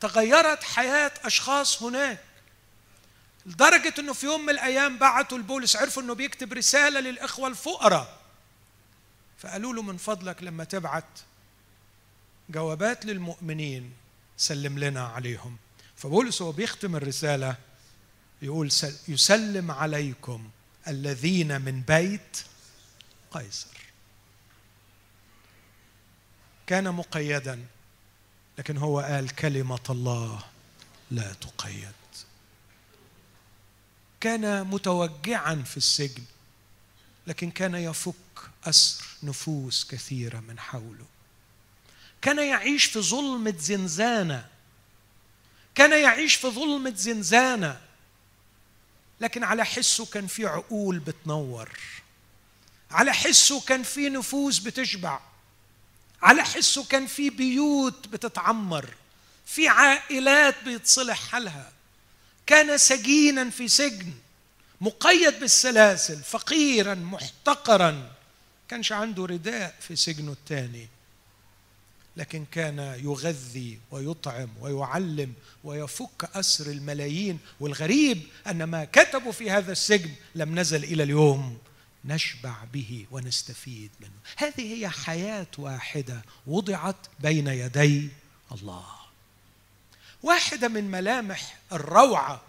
تغيرت 0.00 0.62
حياة 0.62 1.12
أشخاص 1.24 1.82
هناك 1.82 2.18
لدرجة 3.46 3.94
إنه 3.98 4.12
في 4.12 4.26
يوم 4.26 4.42
من 4.42 4.50
الأيام 4.50 4.98
بعتوا 4.98 5.38
لبولس 5.38 5.76
عرفوا 5.76 6.02
إنه 6.02 6.14
بيكتب 6.14 6.52
رسالة 6.52 7.00
للإخوة 7.00 7.48
الفقراء. 7.48 8.19
فقالوا 9.40 9.74
له 9.74 9.82
من 9.82 9.96
فضلك 9.96 10.42
لما 10.42 10.64
تبعت 10.64 11.04
جوابات 12.50 13.04
للمؤمنين 13.06 13.92
سلم 14.36 14.78
لنا 14.78 15.06
عليهم. 15.06 15.56
فبولس 15.96 16.42
هو 16.42 16.52
بيختم 16.52 16.96
الرسالة 16.96 17.56
يقول 18.42 18.70
يسلم 19.08 19.70
عليكم 19.70 20.50
الذين 20.88 21.60
من 21.60 21.80
بيت 21.80 22.44
قيصر. 23.30 23.76
كان 26.66 26.94
مقيدا 26.94 27.66
لكن 28.58 28.76
هو 28.76 29.00
قال 29.00 29.34
كلمة 29.34 29.80
الله 29.90 30.44
لا 31.10 31.32
تقيد. 31.32 31.92
كان 34.20 34.66
متوجعا 34.66 35.54
في 35.54 35.76
السجن 35.76 36.24
لكن 37.26 37.50
كان 37.50 37.74
يفك. 37.74 38.14
أسر 38.64 39.04
نفوس 39.22 39.86
كثيرة 39.90 40.40
من 40.40 40.60
حوله. 40.60 41.06
كان 42.22 42.38
يعيش 42.38 42.84
في 42.84 43.00
ظلمة 43.00 43.54
زنزانة. 43.58 44.48
كان 45.74 46.02
يعيش 46.02 46.34
في 46.34 46.48
ظلمة 46.48 46.94
زنزانة. 46.96 47.80
لكن 49.20 49.44
على 49.44 49.64
حسه 49.64 50.06
كان 50.06 50.26
في 50.26 50.46
عقول 50.46 50.98
بتنور. 50.98 51.70
على 52.90 53.12
حسه 53.12 53.60
كان 53.60 53.82
في 53.82 54.08
نفوس 54.08 54.58
بتشبع. 54.58 55.20
على 56.22 56.44
حسه 56.44 56.84
كان 56.84 57.06
في 57.06 57.30
بيوت 57.30 58.08
بتتعمر. 58.08 58.94
في 59.46 59.68
عائلات 59.68 60.64
بيتصلح 60.64 61.28
حالها. 61.28 61.72
كان 62.46 62.78
سجينا 62.78 63.50
في 63.50 63.68
سجن. 63.68 64.12
مقيد 64.80 65.40
بالسلاسل. 65.40 66.22
فقيرا 66.22 66.94
محتقرا. 66.94 68.19
كانش 68.70 68.92
عنده 68.92 69.26
رداء 69.26 69.74
في 69.80 69.96
سجنه 69.96 70.32
الثاني 70.32 70.88
لكن 72.16 72.44
كان 72.44 72.78
يغذي 72.78 73.78
ويطعم 73.90 74.48
ويعلم 74.60 75.34
ويفك 75.64 76.30
أسر 76.34 76.66
الملايين 76.66 77.38
والغريب 77.60 78.22
أن 78.46 78.64
ما 78.64 78.84
كتبوا 78.84 79.32
في 79.32 79.50
هذا 79.50 79.72
السجن 79.72 80.10
لم 80.34 80.58
نزل 80.58 80.84
إلى 80.84 81.02
اليوم. 81.02 81.58
نشبع 82.04 82.64
به 82.72 83.06
ونستفيد 83.10 83.90
منه. 84.00 84.10
هذه 84.36 84.74
هي 84.74 84.88
حياة 84.88 85.46
واحدة 85.58 86.22
وضعت 86.46 86.96
بين 87.20 87.46
يدي 87.46 88.08
الله. 88.52 88.86
واحدة 90.22 90.68
من 90.68 90.90
ملامح 90.90 91.56
الروعة 91.72 92.42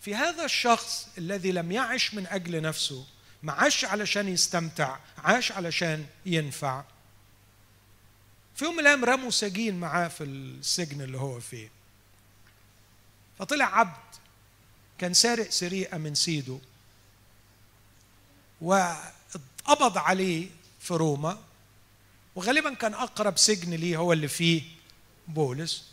في 0.00 0.14
هذا 0.14 0.44
الشخص 0.44 1.08
الذي 1.18 1.52
لم 1.52 1.72
يعش 1.72 2.14
من 2.14 2.26
أجل 2.26 2.62
نفسه. 2.62 3.06
ما 3.42 3.52
عاش 3.52 3.84
علشان 3.84 4.28
يستمتع 4.28 4.96
عاش 5.18 5.52
علشان 5.52 6.06
ينفع. 6.26 6.84
في 8.56 8.64
يوم 8.64 8.74
من 8.74 8.80
الأيام 8.80 9.04
رموا 9.04 9.30
سجين 9.30 9.80
معاه 9.80 10.08
في 10.08 10.24
السجن 10.24 11.00
اللي 11.00 11.18
هو 11.18 11.40
فيه. 11.40 11.70
فطلع 13.38 13.78
عبد 13.78 14.14
كان 14.98 15.14
سارق 15.14 15.50
سرقه 15.50 15.98
من 15.98 16.14
سيده 16.14 16.58
واتقبض 18.60 19.98
عليه 19.98 20.48
في 20.80 20.94
روما 20.94 21.38
وغالبا 22.34 22.74
كان 22.74 22.94
أقرب 22.94 23.38
سجن 23.38 23.74
ليه 23.74 23.96
هو 23.96 24.12
اللي 24.12 24.28
فيه 24.28 24.62
بولس. 25.28 25.84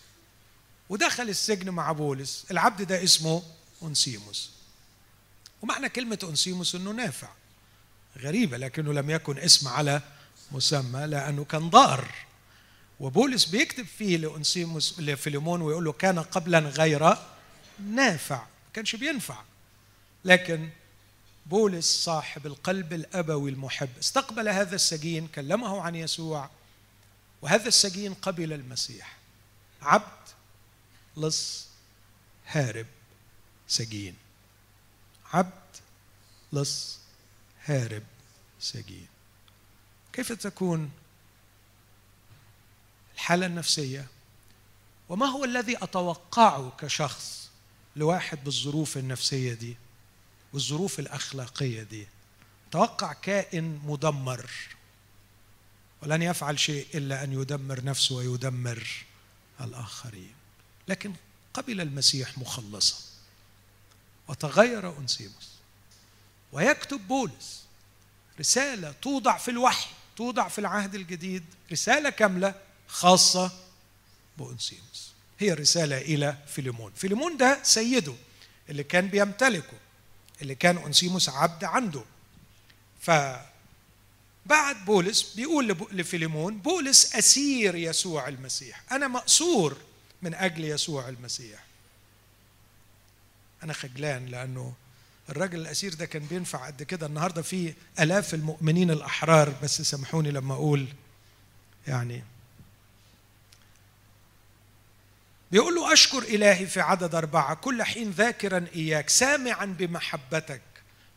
ودخل 0.90 1.30
السجن 1.30 1.70
مع 1.70 1.92
بولس. 1.92 2.46
العبد 2.52 2.82
ده 2.82 3.04
اسمه 3.04 3.44
أنسيموس 3.84 4.55
ومعنى 5.62 5.90
كلمة 5.90 6.20
أنسيموس 6.24 6.76
أنه 6.76 6.92
نافع. 6.92 7.30
غريبة 8.18 8.58
لكنه 8.58 8.94
لم 8.94 9.10
يكن 9.10 9.38
اسم 9.38 9.68
على 9.68 10.02
مسمى 10.52 11.08
لأنه 11.08 11.46
كان 11.46 11.70
ضار. 11.70 12.12
وبولس 13.00 13.46
بيكتب 13.46 13.86
فيه 13.86 14.18
لأنسيموس 14.18 15.00
لفيليمون 15.00 15.62
ويقول 15.62 15.86
له 15.86 15.92
كان 15.92 16.20
قبلا 16.20 16.60
غير 16.60 17.18
نافع 17.80 18.36
ما 18.38 18.72
كانش 18.74 18.96
بينفع. 18.96 19.42
لكن 20.26 20.70
بولس 21.46 22.04
صاحب 22.04 22.46
القلب 22.46 22.94
الأبوي 22.94 23.52
المحب 23.52 23.90
استقبل 24.00 24.50
هذا 24.50 24.76
السجين 24.76 25.28
كلمه 25.28 25.82
عن 25.82 25.96
يسوع 25.96 26.50
وهذا 27.42 27.68
السجين 27.68 28.14
قبل 28.14 28.54
المسيح. 28.54 29.18
عبد 29.82 30.28
لص 31.18 31.68
هارب 32.48 32.86
سجين. 33.68 34.16
عبد 35.34 35.52
لص 36.54 37.00
هارب 37.66 38.04
سجين. 38.60 39.08
كيف 40.14 40.32
تكون 40.32 40.92
الحالة 43.16 43.46
النفسية؟ 43.46 44.08
وما 45.10 45.26
هو 45.26 45.44
الذي 45.44 45.84
أتوقعه 45.84 46.74
كشخص 46.80 47.50
لواحد 47.96 48.44
بالظروف 48.44 48.98
النفسية 48.98 49.54
دي 49.54 49.78
والظروف 50.54 51.00
الأخلاقية 51.00 51.84
دي؟ 51.84 52.08
توقع 52.72 53.14
كائن 53.14 53.82
مدمر. 53.86 54.50
ولن 56.02 56.22
يفعل 56.22 56.60
شيء 56.60 56.88
إلا 56.94 57.24
أن 57.24 57.34
يدمر 57.34 57.84
نفسه 57.84 58.16
ويدمر 58.16 59.06
الآخرين. 59.62 60.34
لكن 60.88 61.14
قبل 61.54 61.82
المسيح 61.82 62.38
مخلصا. 62.38 63.15
وتغير 64.28 64.98
أنسيموس 64.98 65.52
ويكتب 66.52 67.08
بولس 67.08 67.64
رسالة 68.40 68.94
توضع 69.02 69.38
في 69.38 69.52
الوحي 69.52 69.90
توضع 70.16 70.48
في 70.48 70.60
العهد 70.60 70.96
الجديد 70.96 71.44
رسالة 71.72 72.10
كاملة 72.10 72.56
خاصة 72.88 73.52
بأنسيموس 74.38 75.12
هي 75.40 75.54
رسالة 75.54 75.98
إلى 75.98 76.38
فيليمون. 76.48 76.92
فيليمون 76.96 77.38
ده 77.38 77.60
سيده 77.64 78.14
اللي 78.70 78.84
كان 78.84 79.08
بيمتلكه 79.08 79.78
اللي 80.42 80.56
كان 80.56 80.78
أنسيموس 80.78 81.30
عبد 81.30 81.64
عنده. 81.64 82.04
فبعد 83.02 83.46
بولس 84.86 85.34
بيقول 85.36 85.68
لفيليمون 85.92 86.58
بولس 86.58 87.16
أسير 87.16 87.76
يسوع 87.76 88.28
المسيح. 88.28 88.84
أنا 88.92 89.08
مأسور 89.08 89.78
من 90.22 90.34
أجل 90.34 90.64
يسوع 90.64 91.10
المسيح. 91.10 91.64
أنا 93.64 93.74
خجلان 93.74 94.26
لأنه 94.26 94.74
الراجل 95.30 95.60
الأسير 95.60 95.94
ده 95.94 96.06
كان 96.06 96.26
بينفع 96.26 96.68
قد 96.68 96.84
كده. 96.84 97.08
النهارده 97.08 97.42
في 97.42 97.74
آلاف 98.00 98.34
المؤمنين 98.34 98.92
الأحرار 98.92 99.54
بس 99.64 99.82
سامحوني 99.82 100.32
لما 100.32 100.54
أقول 100.54 100.88
يعني. 101.88 102.24
بيقول 105.52 105.76
له 105.76 105.94
أشكر 105.94 106.24
إلهي 106.24 106.68
في 106.68 106.82
عدد 106.82 107.16
أربعة 107.16 107.56
كل 107.56 107.84
حين 107.84 108.12
ذاكرا 108.12 108.66
إياك 108.76 109.10
سامعا 109.10 109.66
بمحبتك 109.66 110.62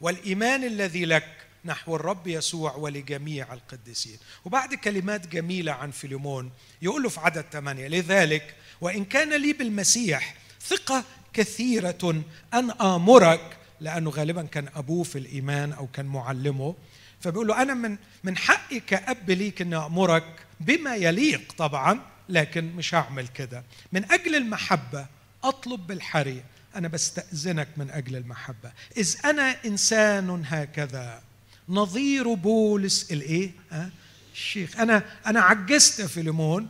والإيمان 0.01 0.65
الذي 0.65 1.05
لك 1.05 1.37
نحو 1.65 1.97
الرب 1.97 2.27
يسوع 2.27 2.75
ولجميع 2.75 3.53
القديسين. 3.53 4.19
وبعد 4.45 4.75
كلمات 4.75 5.27
جميلة 5.27 5.73
عن 5.73 5.91
فيليمون 5.91 6.51
يقول 6.83 7.03
له 7.03 7.09
في 7.09 7.21
عدد 7.21 7.45
ثمانية 7.53 7.89
لذلك 7.89 8.55
وإن 8.81 9.05
كان 9.05 9.43
لي 9.43 9.53
بالمسيح 9.53 10.35
ثقة 10.63 11.05
كثيرة 11.33 12.23
أن 12.55 12.71
آمرك 12.71 13.57
لأنه 13.81 14.11
غالبا 14.11 14.43
كان 14.43 14.69
أبوه 14.75 15.05
في 15.05 15.19
الإيمان 15.19 15.73
أو 15.73 15.87
كان 15.87 16.07
معلمه. 16.07 16.75
فبيقول 17.21 17.49
له 17.49 17.63
أنا 17.63 17.75
من 17.75 17.97
من 18.25 18.37
حقي 18.37 18.81
كأب 18.81 19.31
ليك 19.31 19.63
أن 19.63 19.75
أمرك 19.75 20.25
بما 20.61 20.95
يليق 20.97 21.53
طبعا 21.59 22.01
لكن 22.29 22.73
مش 22.73 22.95
هعمل 22.95 23.29
كده. 23.29 23.65
من 23.93 24.13
أجل 24.13 24.35
المحبة 24.35 25.07
أطلب 25.45 25.87
بالحري. 25.87 26.43
أنا 26.77 26.89
بستأذنك 26.89 27.69
من 27.77 27.91
أجل 27.91 28.17
المحبة. 28.17 28.73
إذ 28.97 29.17
أنا 29.25 29.57
إنسان 29.67 30.43
هكذا 30.47 31.23
نظير 31.69 32.35
بولس 32.35 33.13
الإيه؟ 33.13 33.51
أه؟ 33.73 33.91
الشيخ. 34.33 34.81
أنا 34.81 35.03
أنا 35.27 35.41
عجزت 35.41 35.99
يا 35.99 36.07
فيليمون 36.07 36.69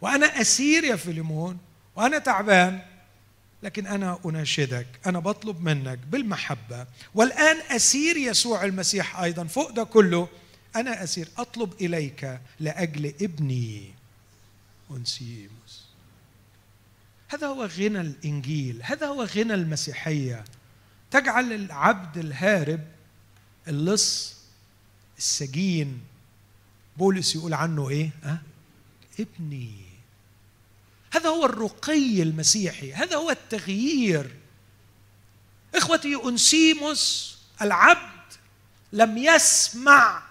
وأنا 0.00 0.40
أسير 0.40 0.84
يا 0.84 0.96
فيليمون 0.96 1.58
وأنا 1.96 2.18
تعبان. 2.18 2.80
لكن 3.62 3.86
أنا 3.86 4.18
أناشدك 4.24 4.86
أنا 5.06 5.18
بطلب 5.18 5.60
منك 5.60 5.98
بالمحبة. 5.98 6.86
والآن 7.14 7.56
أسير 7.70 8.16
يسوع 8.16 8.64
المسيح 8.64 9.20
أيضا 9.20 9.44
فوق 9.44 9.70
ده 9.70 9.84
كله. 9.84 10.28
أنا 10.76 11.04
أسير 11.04 11.28
أطلب 11.38 11.72
إليك 11.80 12.40
لأجل 12.60 13.06
ابني. 13.06 13.94
أنسيموس. 14.90 15.82
هذا 17.28 17.46
هو 17.46 17.64
غنى 17.64 18.00
الإنجيل 18.00 18.80
هذا 18.82 19.06
هو 19.06 19.24
غنى 19.24 19.54
المسيحية. 19.54 20.44
تجعل 21.10 21.52
العبد 21.52 22.18
الهارب 22.18 22.80
اللص 23.68 24.36
السجين. 25.18 26.00
بولس 26.96 27.34
يقول 27.36 27.54
عنه 27.54 27.88
إيه؟ 27.88 28.10
أه؟ 28.24 28.38
ابني. 29.20 29.91
هذا 31.12 31.28
هو 31.28 31.44
الرقي 31.44 32.22
المسيحي 32.22 32.92
هذا 32.92 33.16
هو 33.16 33.30
التغيير. 33.30 34.36
إخوتي 35.74 36.14
انسيموس 36.24 37.38
العبد 37.62 38.22
لم 38.92 39.18
يسمع 39.18 40.22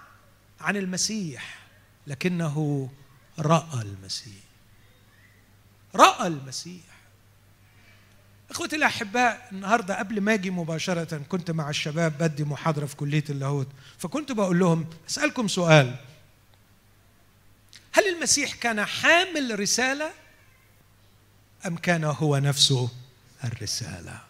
عن 0.60 0.76
المسيح 0.76 1.58
لكنه 2.06 2.88
رأى 3.38 3.82
المسيح. 3.82 4.42
رأى 5.94 6.26
المسيح. 6.26 6.92
إخوتي 8.50 8.76
الأحباء 8.76 9.48
النهارده 9.52 9.98
قبل 9.98 10.20
ما 10.20 10.34
أجي 10.34 10.50
مباشرة 10.50 11.18
كنت 11.28 11.50
مع 11.50 11.70
الشباب 11.70 12.18
بدي 12.18 12.44
محاضرة 12.44 12.86
في 12.86 12.96
كلية 12.96 13.24
اللاهوت 13.30 13.68
فكنت 13.98 14.32
بقول 14.32 14.58
لهم 14.58 14.90
أسألكم 15.10 15.48
سؤال. 15.48 15.96
هل 17.92 18.08
المسيح 18.08 18.54
كان 18.54 18.84
حامل 18.84 19.60
رسالة؟ 19.60 20.21
أم 21.66 21.76
كان 21.76 22.04
هو 22.04 22.36
نفسه 22.36 22.90
الرسالة؟ 23.44 24.20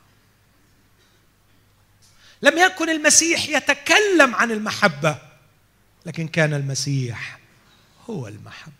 لم 2.42 2.58
يكن 2.58 2.90
المسيح 2.90 3.48
يتكلم 3.48 4.34
عن 4.34 4.50
المحبة 4.50 5.18
لكن 6.06 6.28
كان 6.28 6.54
المسيح 6.54 7.38
هو 8.10 8.28
المحبة. 8.28 8.72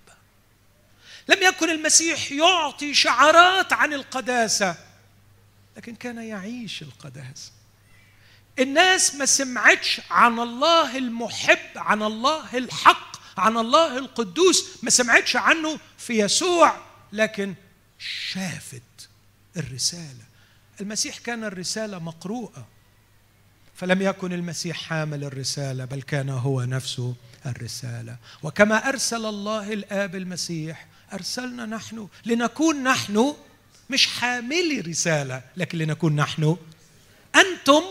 لم 1.29 1.43
يكن 1.43 1.71
المسيح 1.71 2.33
يعطي 2.33 2.95
شعارات 2.95 3.73
عن 3.73 3.93
القداسة 3.93 4.77
لكن 5.77 5.95
كان 5.95 6.19
يعيش 6.19 6.83
القداسة. 6.83 7.53
الناس 8.59 9.15
ما 9.15 9.27
سمعتش 9.27 10.01
عن 10.11 10.39
الله 10.39 10.99
المحب 10.99 11.59
عن 11.77 12.03
الله 12.03 12.59
الحق 12.59 13.13
عن 13.39 13.57
الله 13.57 13.99
القدوس 13.99 14.65
ما 14.83 14.91
سمعتش 14.91 15.37
عنه 15.37 15.79
في 15.99 16.19
يسوع 16.19 16.77
لكن 17.13 17.55
شافت 18.03 19.09
الرسالة. 19.57 20.25
المسيح 20.81 21.19
كان 21.19 21.45
الرسالة 21.45 21.99
مقروءة. 21.99 22.67
فلم 23.75 24.03
يكن 24.03 24.33
المسيح 24.33 24.77
حامل 24.77 25.25
الرسالة 25.25 25.85
بل 25.85 26.03
كان 26.03 26.29
هو 26.29 26.63
نفسه 26.63 27.15
الرسالة. 27.47 28.17
وكما 28.43 28.89
أرسل 28.89 29.27
الله 29.27 29.73
الآب 29.73 30.17
المسيح 30.17 30.87
أرسلنا 31.13 31.67
نحن 31.67 32.09
لنكون 32.25 32.83
نحن 32.83 33.35
مش 33.91 34.07
حاملي 34.07 34.81
رسالة 34.81 35.43
لكن 35.57 35.79
لنكون 35.79 36.17
نحن 36.17 36.57
أنتم 37.37 37.83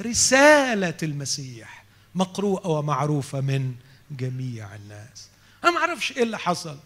رسالة 0.00 0.96
المسيح 1.02 1.84
مقروءة 2.14 2.68
ومعروفة 2.68 3.40
من 3.40 3.74
جميع 4.10 4.74
الناس. 4.74 5.28
أنا 5.64 5.72
ما 5.72 5.78
أعرفش 5.78 6.12
إيه 6.12 6.22
اللي 6.22 6.38
حصل. 6.38 6.78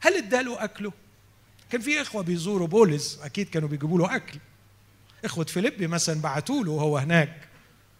هل 0.00 0.16
اداله 0.16 0.64
أكله؟ 0.64 0.92
كان 1.70 1.80
في 1.80 2.02
إخوة 2.02 2.22
بيزوروا 2.22 2.68
بولس 2.68 3.18
أكيد 3.22 3.50
كانوا 3.50 3.68
بيجيبوا 3.68 3.98
له 3.98 4.16
أكل. 4.16 4.38
إخوة 5.24 5.44
فيليبي 5.44 5.86
مثلا 5.86 6.20
بعتوا 6.20 6.64
له 6.64 6.70
وهو 6.70 6.98
هناك 6.98 7.48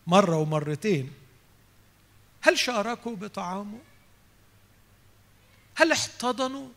مرة 0.07 0.37
ومرتين. 0.37 1.13
هل 2.41 2.59
شاركوا 2.59 3.17
بطعامه؟ 3.17 3.79
هل 5.77 5.93
احتضنوا؟ 5.93 6.69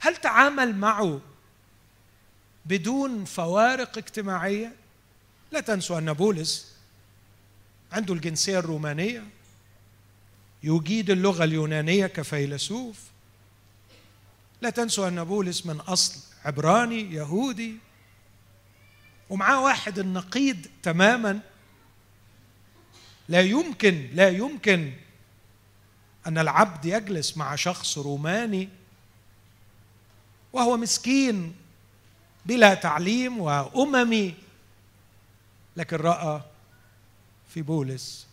هل 0.00 0.16
تعامل 0.16 0.76
معه 0.76 1.20
بدون 2.64 3.24
فوارق 3.24 3.98
اجتماعية؟ 3.98 4.72
لا 5.52 5.60
تنسوا 5.60 5.98
أن 5.98 6.12
بولس 6.12 6.76
عنده 7.92 8.14
الجنسية 8.14 8.58
الرومانية. 8.58 9.24
يجيد 10.62 11.10
اللغة 11.10 11.44
اليونانية 11.44 12.06
كفيلسوف. 12.06 13.11
لا 14.62 14.70
تنسوا 14.70 15.08
أن 15.08 15.24
بولس 15.24 15.66
من 15.66 15.80
أصل 15.80 16.20
عبراني 16.44 17.14
يهودي. 17.14 17.76
ومعاه 19.30 19.60
واحد 19.62 19.98
النقيض 19.98 20.66
تماما. 20.82 21.40
لا 23.28 23.40
يمكن 23.40 24.10
لا 24.14 24.28
يمكن 24.28 24.92
أن 26.26 26.38
العبد 26.38 26.84
يجلس 26.84 27.36
مع 27.36 27.56
شخص 27.56 27.98
روماني 27.98 28.68
وهو 30.52 30.76
مسكين 30.76 31.56
بلا 32.46 32.74
تعليم 32.74 33.38
وأممي. 33.38 34.34
لكن 35.76 35.96
رأى 35.96 36.42
في 37.48 37.62
بولس 37.62 38.26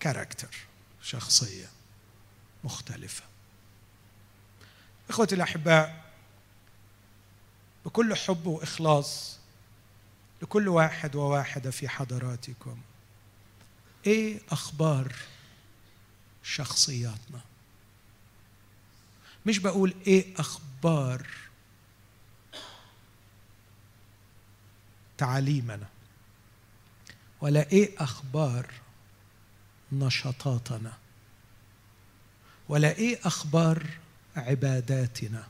كاركتر 0.00 0.56
شخصية 1.02 1.66
مختلفة. 2.64 3.35
إخوتي 5.10 5.34
الأحباء 5.34 6.04
بكل 7.86 8.14
حب 8.16 8.46
وإخلاص 8.46 9.38
لكل 10.42 10.68
واحد 10.68 11.16
وواحدة 11.16 11.70
في 11.70 11.88
حضراتكم 11.88 12.80
إيه 14.06 14.40
أخبار 14.50 15.12
شخصياتنا؟ 16.42 17.40
مش 19.46 19.58
بقول 19.58 19.94
إيه 20.06 20.34
أخبار 20.38 21.26
تعاليمنا 25.18 25.86
ولا 27.40 27.70
إيه 27.72 27.94
أخبار 27.98 28.66
نشاطاتنا 29.92 30.92
ولا 32.68 32.92
إيه 32.92 33.18
أخبار 33.24 33.86
عباداتنا. 34.36 35.48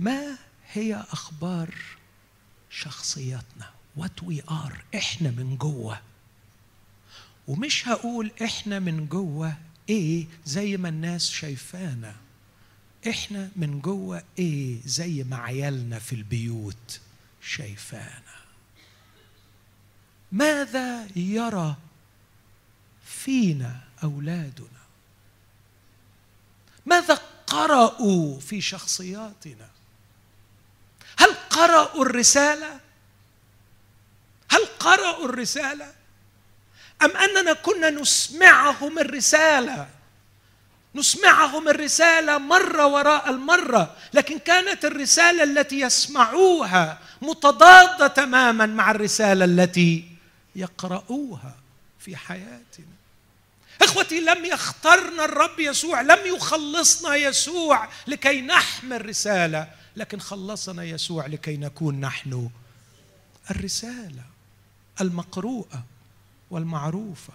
ما 0.00 0.38
هي 0.72 0.94
أخبار 0.94 1.74
شخصياتنا؟ 2.70 3.70
what 3.96 4.22
we 4.22 4.42
are 4.50 4.84
إحنا 4.94 5.30
من 5.30 5.56
جوه. 5.56 6.00
ومش 7.48 7.88
هقول 7.88 8.30
إحنا 8.44 8.78
من 8.78 9.06
جوه 9.06 9.56
إيه 9.88 10.26
زي 10.44 10.76
ما 10.76 10.88
الناس 10.88 11.30
شايفانا. 11.30 12.16
إحنا 13.08 13.50
من 13.56 13.80
جوه 13.80 14.22
إيه 14.38 14.80
زي 14.84 15.24
ما 15.24 15.36
عيالنا 15.36 15.98
في 15.98 16.14
البيوت 16.14 17.00
شايفانا. 17.42 18.38
ماذا 20.32 21.08
يرى 21.16 21.76
فينا 23.04 23.80
أولادنا؟ 24.02 24.78
ماذا 26.86 27.20
قرأوا 27.50 28.40
في 28.40 28.60
شخصياتنا؟ 28.60 29.68
هل 31.18 31.34
قرأوا 31.50 32.04
الرسالة؟ 32.04 32.80
هل 34.50 34.64
قرأوا 34.80 35.24
الرسالة؟ 35.24 35.92
أم 37.02 37.16
أننا 37.16 37.52
كنا 37.52 37.90
نسمعهم 37.90 38.98
الرسالة؟ 38.98 39.88
نسمعهم 40.94 41.68
الرسالة 41.68 42.38
مرة 42.38 42.86
وراء 42.86 43.30
المرة 43.30 43.96
لكن 44.12 44.38
كانت 44.38 44.84
الرسالة 44.84 45.42
التي 45.42 45.80
يسمعوها 45.80 46.98
متضادة 47.22 48.06
تماما 48.06 48.66
مع 48.66 48.90
الرسالة 48.90 49.44
التي 49.44 50.08
يقرؤوها 50.56 51.54
في 51.98 52.16
حياتنا. 52.16 52.97
إخوتي 53.82 54.20
لم 54.20 54.44
يخترنا 54.44 55.24
الرب 55.24 55.60
يسوع 55.60 56.00
لم 56.00 56.36
يخلصنا 56.36 57.14
يسوع 57.14 57.88
لكي 58.06 58.40
نحمل 58.40 59.06
رسالة 59.06 59.70
لكن 59.96 60.20
خلصنا 60.20 60.82
يسوع 60.84 61.26
لكي 61.26 61.56
نكون 61.56 62.00
نحن 62.00 62.50
الرسالة 63.50 64.24
المقروءة 65.00 65.84
والمعروفة 66.50 67.32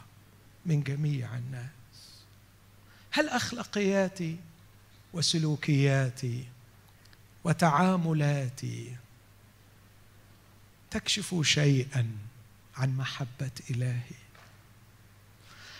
من 0.65 0.83
جميع 0.83 1.35
الناس. 1.35 1.69
هل 3.11 3.29
أخلاقياتي 3.29 4.37
وسلوكياتي 5.13 6.45
وتعاملاتي 7.43 8.95
تكشف 10.91 11.41
شيئا 11.41 12.17
عن 12.77 12.97
محبة 12.97 13.51
إلهي؟ 13.69 14.22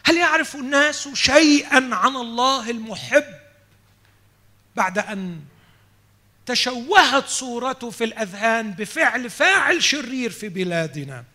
هل 0.04 0.18
يعرف 0.18 0.56
الناس 0.56 1.08
شيئا 1.14 1.96
عن 1.96 2.16
الله 2.16 2.70
المحب 2.70 3.26
بعد 4.76 4.98
أن 4.98 5.42
تشوهت 6.46 7.28
صورته 7.28 7.90
في 7.90 8.04
الأذهان 8.04 8.72
بفعل 8.72 9.30
فاعل 9.30 9.84
شرير 9.84 10.30
في 10.30 10.50
بلادنا؟ 10.50 11.26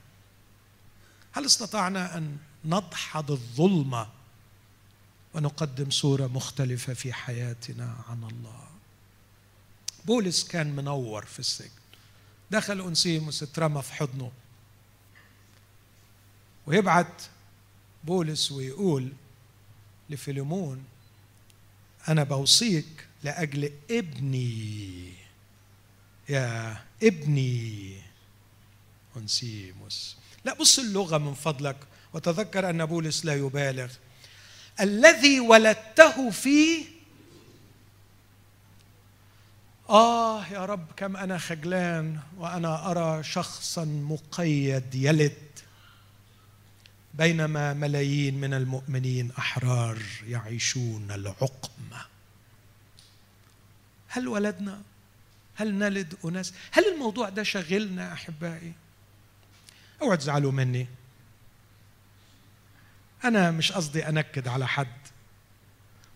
هل 1.33 1.45
استطعنا 1.47 2.17
أن 2.17 2.37
نضحض 2.65 3.31
الظلمه 3.31 4.09
ونقدم 5.35 5.91
صورة 5.91 6.27
مختلفة 6.27 6.95
في 6.95 7.13
حياتنا 7.13 7.97
عن 8.09 8.25
الله؟ 8.25 8.69
بولس 10.05 10.49
كان 10.49 10.77
منور 10.77 11.25
في 11.25 11.39
السجن. 11.39 11.71
دخل 12.51 12.81
أنسيموس 12.81 13.43
اترمى 13.43 13.83
في 13.83 13.93
حضنه. 13.93 14.33
ويبعت 16.67 17.23
بولس 18.05 18.53
ويقول 18.53 19.13
لفيليمون 20.11 20.85
أنا 22.09 22.25
بوصيك 22.25 23.07
لأجل 23.25 23.73
ابني. 23.91 25.13
يا 26.29 26.77
ابني. 27.03 27.97
أنسيموس 29.17 30.17
لا 30.45 30.55
بص 30.55 30.79
اللغة 30.79 31.19
من 31.19 31.35
فضلك 31.35 31.77
وتذكر 32.13 32.71
أن 32.71 32.87
بولس 32.87 33.25
لا 33.25 33.35
يبالغ. 33.35 33.93
الذي 34.81 35.41
ولدته 35.41 36.31
فيه 36.31 36.85
آه 39.91 40.47
يا 40.47 40.65
رب 40.65 40.87
كم 40.97 41.17
أنا 41.17 41.39
خجلان 41.39 42.21
وأنا 42.37 42.91
أرى 42.91 43.23
شخصا 43.23 43.85
مقيد 43.85 44.95
يلد. 44.95 45.48
بينما 47.19 47.75
ملايين 47.75 48.41
من 48.41 48.55
المؤمنين 48.55 49.31
أحرار 49.39 50.03
يعيشون 50.27 51.11
العقمة 51.11 52.07
هل 54.09 54.29
ولدنا؟ 54.29 54.83
هل 55.55 55.75
نلد 55.75 56.15
أناس؟ 56.25 56.55
هل 56.71 56.93
الموضوع 56.95 57.29
ده 57.29 57.43
شغلنا 57.43 58.13
أحبائي؟ 58.13 58.73
اوعوا 60.03 60.17
تزعلوا 60.17 60.53
مني 60.53 60.87
أنا 63.25 63.51
مش 63.51 63.73
قصدي 63.73 64.09
أنكد 64.09 64.49
على 64.49 64.69
حد 64.69 64.97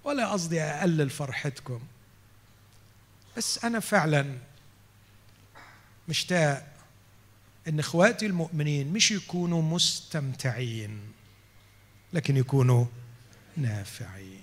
ولا 0.05 0.29
قصدي 0.29 0.61
أقلل 0.63 1.11
فرحتكم 1.11 1.81
بس 3.37 3.65
أنا 3.65 3.81
فعلا 3.81 4.39
مشتاق 6.09 6.72
إن 7.69 7.79
إخواتي 7.79 8.27
المؤمنين 8.27 8.93
مش 8.93 9.11
يكونوا 9.11 9.63
مستمتعين 9.63 11.01
لكن 12.13 12.37
يكونوا 12.37 12.85
نافعين. 13.57 14.43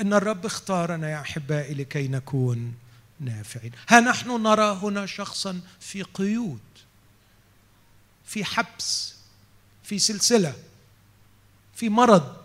إن 0.00 0.12
الرب 0.12 0.46
اختارنا 0.46 1.10
يا 1.10 1.20
أحبائي 1.20 1.74
لكي 1.74 2.08
نكون 2.08 2.74
نافعين. 3.20 3.72
ها 3.88 4.00
نحن 4.00 4.42
نرى 4.42 4.78
هنا 4.82 5.06
شخصا 5.06 5.60
في 5.80 6.02
قيود 6.02 6.60
في 8.24 8.44
حبس 8.44 9.14
في 9.82 9.98
سلسلة 9.98 10.54
في 11.74 11.88
مرض 11.88 12.36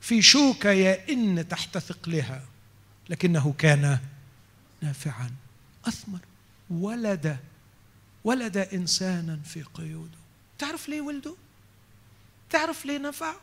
في 0.00 0.22
شوكة 0.22 0.70
يئن 0.70 1.48
تحت 1.48 1.78
ثقلها 1.78 2.42
لكنه 3.08 3.54
كان 3.58 3.98
نافعا. 4.80 5.30
أثمر 5.84 6.18
ولد 6.70 7.38
ولد 8.24 8.56
إنسانا 8.56 9.40
في 9.44 9.62
قيوده. 9.62 10.18
تعرف 10.58 10.88
ليه 10.88 11.00
ولده؟ 11.00 11.34
تعرف 12.50 12.86
ليه 12.86 12.98
نفع 12.98 13.34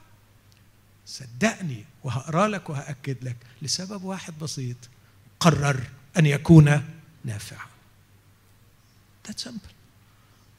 صدقني 1.05 1.85
وهقرأ 2.03 2.47
لك 2.47 2.69
وهأكد 2.69 3.23
لك 3.23 3.35
لسبب 3.61 4.03
واحد 4.03 4.39
بسيط. 4.39 4.77
قرر 5.39 5.83
أن 6.17 6.25
يكون 6.25 6.83
نافعا. 7.23 7.67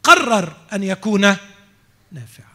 قرر 0.03 0.57
أن 0.73 0.83
يكون 0.83 1.37
نافعا. 2.13 2.51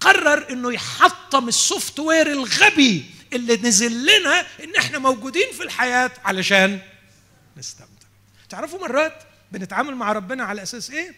قرر 0.00 0.50
إنه 0.50 0.72
يحطم 0.72 1.48
السوفت 1.48 2.00
وير 2.00 2.32
الغبي 2.32 3.10
اللي 3.32 3.56
نزل 3.56 4.02
لنا 4.02 4.40
إن 4.40 4.76
إحنا 4.78 4.98
موجودين 4.98 5.52
في 5.52 5.62
الحياة 5.62 6.10
علشان 6.24 6.80
نستمتع. 7.56 8.06
تعرفوا 8.48 8.80
مرات 8.80 9.22
بنتعامل 9.52 9.94
مع 9.94 10.12
ربنا 10.12 10.44
على 10.44 10.62
أساس 10.62 10.90
إيه؟ 10.90 11.14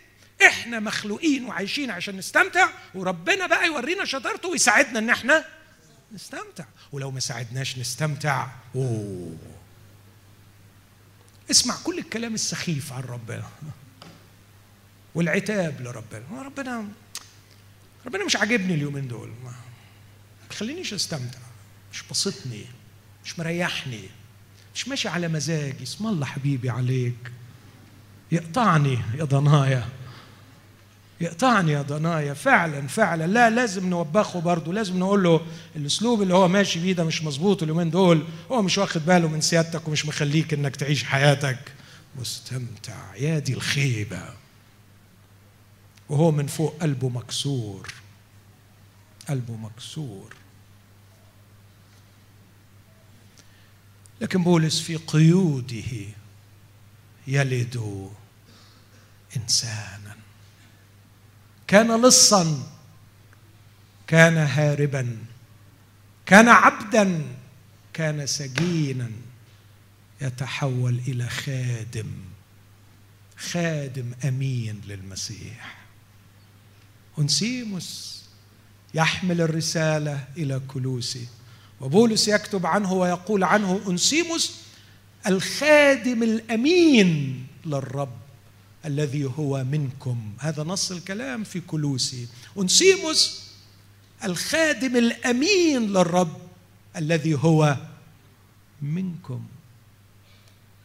إحنا 0.46 0.80
مخلوقين 0.80 1.44
وعايشين 1.44 1.90
عشان 1.90 2.16
نستمتع 2.16 2.68
وربنا 2.94 3.46
بقى 3.46 3.66
يورينا 3.66 4.04
شطارته 4.04 4.48
ويساعدنا 4.48 4.98
إن 4.98 5.10
إحنا 5.10 5.44
نستمتع. 6.12 6.64
ولو 6.92 7.10
ما 7.10 7.20
ساعدناش 7.20 7.78
نستمتع 7.78 8.48
أوه. 8.74 9.36
اسمع 11.50 11.76
كل 11.84 11.98
الكلام 11.98 12.34
السخيف 12.34 12.92
عن 12.92 13.02
ربنا. 13.02 13.48
والعتاب 15.14 15.80
لربنا. 15.80 16.42
ربنا 16.42 16.88
ربنا 18.06 18.24
مش 18.24 18.36
عاجبني 18.36 18.74
اليومين 18.74 19.08
دول. 19.08 19.28
ما 19.44 19.52
خلينيش 20.52 20.94
أستمتع. 20.94 21.38
مش 21.92 22.02
بسطني 22.10 22.64
مش 23.24 23.38
مريحني 23.38 24.08
مش 24.74 24.88
ماشي 24.88 25.08
على 25.08 25.28
مزاجي. 25.28 25.82
اسم 25.82 26.06
الله 26.06 26.26
حبيبي 26.26 26.70
عليك. 26.70 27.32
يقطعني 28.32 28.98
يا 29.18 29.24
ضنايا. 29.24 29.88
يقطعني 31.20 31.72
يا 31.72 31.82
ضنايا. 31.82 32.34
فعلا 32.34 32.86
فعلا. 32.88 33.26
لا 33.26 33.50
لازم 33.50 33.90
نوبخه 33.90 34.40
برضه. 34.40 34.72
لازم 34.72 34.98
نقول 34.98 35.22
له 35.22 35.40
الأسلوب 35.76 36.22
اللي 36.22 36.34
هو 36.34 36.48
ماشي 36.48 36.80
بيه 36.80 36.92
ده 36.92 37.04
مش 37.04 37.22
مظبوط 37.22 37.62
اليومين 37.62 37.90
دول. 37.90 38.24
هو 38.50 38.62
مش 38.62 38.78
واخد 38.78 39.06
باله 39.06 39.28
من 39.28 39.40
سيادتك 39.40 39.88
ومش 39.88 40.06
مخليك 40.06 40.54
إنك 40.54 40.76
تعيش 40.76 41.04
حياتك. 41.04 41.72
مستمتع. 42.20 43.16
يا 43.16 43.38
دي 43.38 43.54
الخيبة. 43.54 44.22
وهو 46.08 46.30
من 46.30 46.46
فوق 46.46 46.76
قلبه 46.82 47.08
مكسور. 47.08 47.92
قلبه 49.28 49.56
مكسور. 49.56 50.34
لكن 54.20 54.42
بولس 54.42 54.80
في 54.80 54.96
قيوده 54.96 55.84
يلد 57.26 58.10
إنسانا. 59.36 60.16
كان 61.66 62.02
لصا 62.02 62.62
كان 64.06 64.36
هاربا 64.36 65.16
كان 66.26 66.48
عبدا 66.48 67.22
كان 67.92 68.26
سجينا 68.26 69.10
يتحول 70.20 71.00
إلى 71.08 71.28
خادم 71.28 72.10
خادم 73.36 74.12
أمين 74.24 74.80
للمسيح. 74.86 75.78
انسيموس 77.18 78.22
يحمل 78.94 79.40
الرسالة 79.40 80.24
إلى 80.36 80.60
كلوسي 80.68 81.28
وبولس 81.80 82.28
يكتب 82.28 82.66
عنه 82.66 82.92
ويقول 82.92 83.44
عنه 83.44 83.80
انسيموس 83.88 84.60
الخادم 85.26 86.22
الأمين 86.22 87.46
للرب. 87.66 88.18
الذي 88.84 89.24
هو 89.38 89.64
منكم. 89.64 90.32
هذا 90.38 90.62
نص 90.62 90.90
الكلام 90.90 91.44
في 91.44 91.60
كلوسي. 91.60 92.28
انسيموس 92.58 93.50
الخادم 94.24 94.96
الأمين 94.96 95.92
للرب 95.92 96.36
الذي 96.96 97.34
هو 97.34 97.76
منكم. 98.82 99.44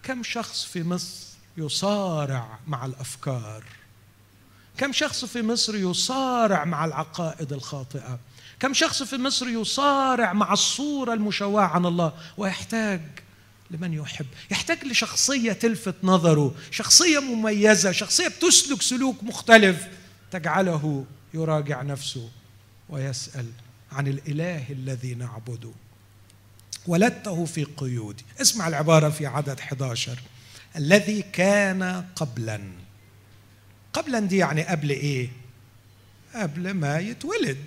كم 0.04 0.24
شخص 0.24 0.66
في 0.66 0.84
مصر 0.84 1.26
يصارع 1.58 2.60
مع 2.68 2.86
الأفكار؟ 2.86 3.64
كم 4.78 4.94
شخص 4.94 5.26
في 5.26 5.42
مصر 5.42 5.76
يصارع 5.76 6.66
مع 6.66 6.86
العقائد 6.86 7.54
الخاطئة؟ 7.54 8.20
كم 8.60 8.74
شخص 8.74 9.04
في 9.04 9.18
مصر 9.18 9.48
يصارع 9.48 10.34
مع 10.34 10.54
الصورة 10.54 11.14
المشوهه 11.14 11.66
عن 11.66 11.86
الله؟ 11.86 12.14
ويحتاج 12.38 13.02
لمن 13.72 13.94
يحب. 13.94 14.26
يحتاج 14.52 14.86
لشخصية 14.86 15.54
تلفت 15.54 15.96
نظره 16.04 16.56
شخصية 16.72 17.20
مميزة 17.20 17.92
شخصية 17.92 18.28
بتسلك 18.28 18.82
سلوك 18.82 19.24
مختلف. 19.24 19.88
تجعله 20.32 21.06
يراجع 21.34 21.82
نفسه 21.82 22.30
ويسأل 22.90 23.46
عن 23.92 24.08
الإله 24.08 24.66
الذي 24.70 25.14
نعبده 25.16 25.72
ولدته 26.88 27.46
في 27.46 27.64
قيود. 27.64 28.22
اسمع 28.42 28.68
العبارة 28.68 29.10
في 29.10 29.26
عدد 29.26 29.60
11 29.60 30.20
الذي 30.76 31.22
كان 31.22 32.06
قبلا. 32.16 32.62
قبلا 33.94 34.20
دي 34.20 34.38
يعني 34.38 34.64
قبل 34.64 34.90
إيه؟ 34.90 35.30
قبل 36.36 36.72
ما 36.72 37.00
يتولد. 37.00 37.66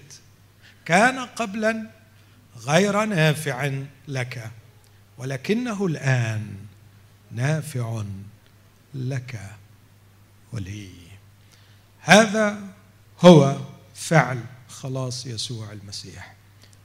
كان 0.85 1.19
قبلا 1.19 1.91
غير 2.57 3.05
نافع 3.05 3.83
لك. 4.09 4.51
ولكنه 5.19 5.87
الآن 5.87 6.57
نافع 7.31 8.03
لك 8.95 9.51
ولي. 10.53 10.91
هذا 12.01 12.75
هو 13.21 13.61
فعل 13.95 14.45
خلاص 14.69 15.27
يسوع 15.27 15.73
المسيح. 15.73 16.35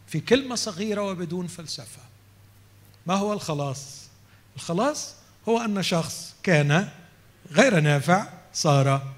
في 0.07 0.19
كلمة 0.19 0.55
صغيرة 0.55 1.01
وبدون 1.01 1.47
فلسفة. 1.47 2.01
ما 3.07 3.13
هو 3.13 3.33
الخلاص؟ 3.33 4.07
الخلاص 4.55 5.15
هو 5.49 5.59
أن 5.59 5.83
شخص 5.83 6.35
كان 6.43 6.89
غير 7.51 7.79
نافع 7.79 8.27
صار 8.53 9.13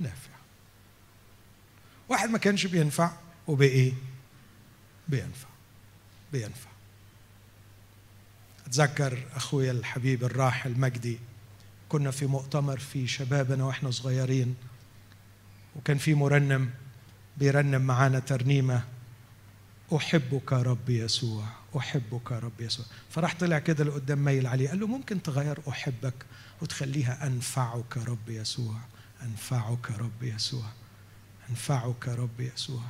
نافع. 0.00 0.30
واحد 2.08 2.30
ما 2.30 2.38
كانش 2.38 2.66
بينفع 2.66 3.12
وبايه 3.46 3.92
بينفع. 5.08 5.48
بينفع. 6.32 6.67
أتذكر 8.68 9.18
اخويا 9.34 9.70
الحبيب 9.72 10.24
الراحل 10.24 10.80
مجدي 10.80 11.18
كنا 11.88 12.10
في 12.10 12.26
مؤتمر 12.26 12.78
في 12.78 13.06
شبابنا 13.06 13.64
وإحنا 13.64 13.90
صغيرين 13.90 14.54
وكان 15.76 15.98
في 15.98 16.14
مرنم 16.14 16.70
بيرنم 17.36 17.82
معانا 17.82 18.18
ترنيمة 18.18 18.84
أحبك 19.96 20.52
رب 20.52 20.90
يسوع 20.90 21.44
أحبك 21.76 22.32
رب 22.32 22.60
يسوع. 22.60 22.86
فراح 23.10 23.34
طلع 23.34 23.58
كده 23.58 23.84
لقدام 23.84 24.24
ميل 24.24 24.46
عليه 24.46 24.68
قال 24.68 24.80
له 24.80 24.86
ممكن 24.86 25.22
تغير 25.22 25.58
أحبك 25.68 26.14
وتخليها 26.62 27.26
أنفعك 27.26 27.96
رب 27.96 28.28
يسوع 28.28 28.76
أنفعك 29.22 29.90
رب 29.90 30.22
يسوع 30.22 30.66
أنفعك 31.50 32.08
رب 32.08 32.40
يسوع. 32.40 32.82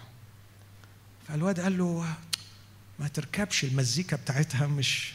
فالواد 1.28 1.60
قال 1.60 1.78
له 1.78 2.14
ما 2.98 3.08
تركبش 3.08 3.64
المزيكا 3.64 4.16
بتاعتها 4.16 4.66
مش 4.66 5.12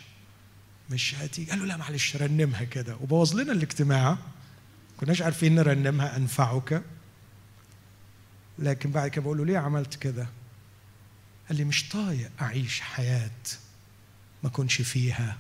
مش 0.94 1.16
هتيجي. 1.16 1.52
قال 1.52 1.60
له 1.60 1.66
لا 1.66 1.78
معلش 1.78 2.16
رنمها 2.16 2.64
كده. 2.64 2.96
وبوظ 2.96 3.36
لنا 3.36 3.52
الاجتماع. 3.52 4.18
كناش 4.98 5.22
عارفين 5.22 5.56
نرنمها 5.56 6.18
أنفعك. 6.18 6.84
لكن 8.60 8.92
بعد 8.92 9.10
كده 9.10 9.22
بقول 9.22 9.38
له 9.38 9.46
ليه 9.46 9.58
عملت 9.58 9.96
كده؟ 9.96 10.28
قال 11.50 11.58
لي 11.58 11.64
مش 11.64 11.90
طايق 11.90 12.32
أعيش 12.42 12.82
حياة 12.82 13.32
ما 14.44 14.50
كنش 14.50 14.82
فيها 14.82 15.38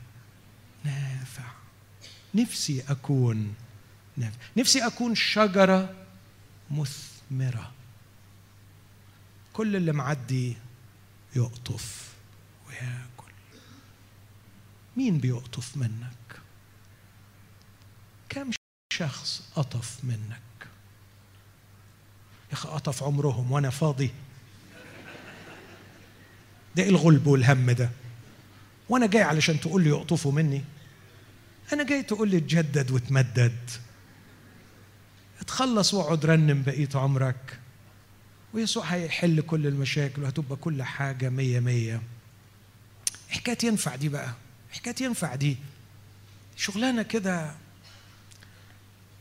نافع. 0.83 1.51
نفسي 2.35 2.83
أكون 2.89 3.55
نافع. 4.17 4.37
نفسي 4.57 4.87
أكون 4.87 5.15
شجرة 5.15 5.95
مثمرة. 6.71 7.71
كل 9.53 9.75
اللي 9.75 9.91
معدي 9.91 10.57
يقطف 11.35 12.13
وياكل. 12.67 13.12
مين 14.97 15.17
بيقطف 15.17 15.77
منك؟ 15.77 16.39
كم 18.29 18.51
شخص 18.93 19.43
قطف 19.55 19.97
منك؟ 20.03 20.41
يا 22.49 22.53
أخي 22.53 22.69
قطف 22.69 23.03
عمرهم 23.03 23.51
وأنا 23.51 23.69
فاضي. 23.69 24.11
ده 26.75 26.83
إيه 26.83 26.89
الغلب 26.89 27.27
والهم 27.27 27.71
ده؟ 27.71 27.89
وأنا 28.89 29.07
جاي 29.07 29.21
علشان 29.21 29.59
تقول 29.59 29.83
لي 29.83 29.89
يقطفوا 29.89 30.31
مني. 30.31 30.63
أنا 31.73 31.83
جاي 31.83 32.03
تقول 32.03 32.29
لي 32.29 32.39
تجدد 32.39 32.91
وتمدد 32.91 33.69
اتخلص 35.39 35.93
واقعد 35.93 36.25
رنم 36.25 36.63
بقيه 36.63 36.89
عمرك. 36.95 37.59
ويسوع 38.53 38.85
هيحل 38.85 39.41
كل 39.41 39.67
المشاكل 39.67 40.23
وهتبقى 40.23 40.55
كل 40.55 40.83
حاجة 40.83 41.29
مية 41.29 41.59
مية. 41.59 42.01
حكاية 43.29 43.57
ينفع 43.63 43.95
دي 43.95 44.09
بقى. 44.09 44.33
حكاية 44.73 44.95
ينفع 45.05 45.35
دي. 45.35 45.57
شغلانة 46.55 47.01
كده. 47.01 47.55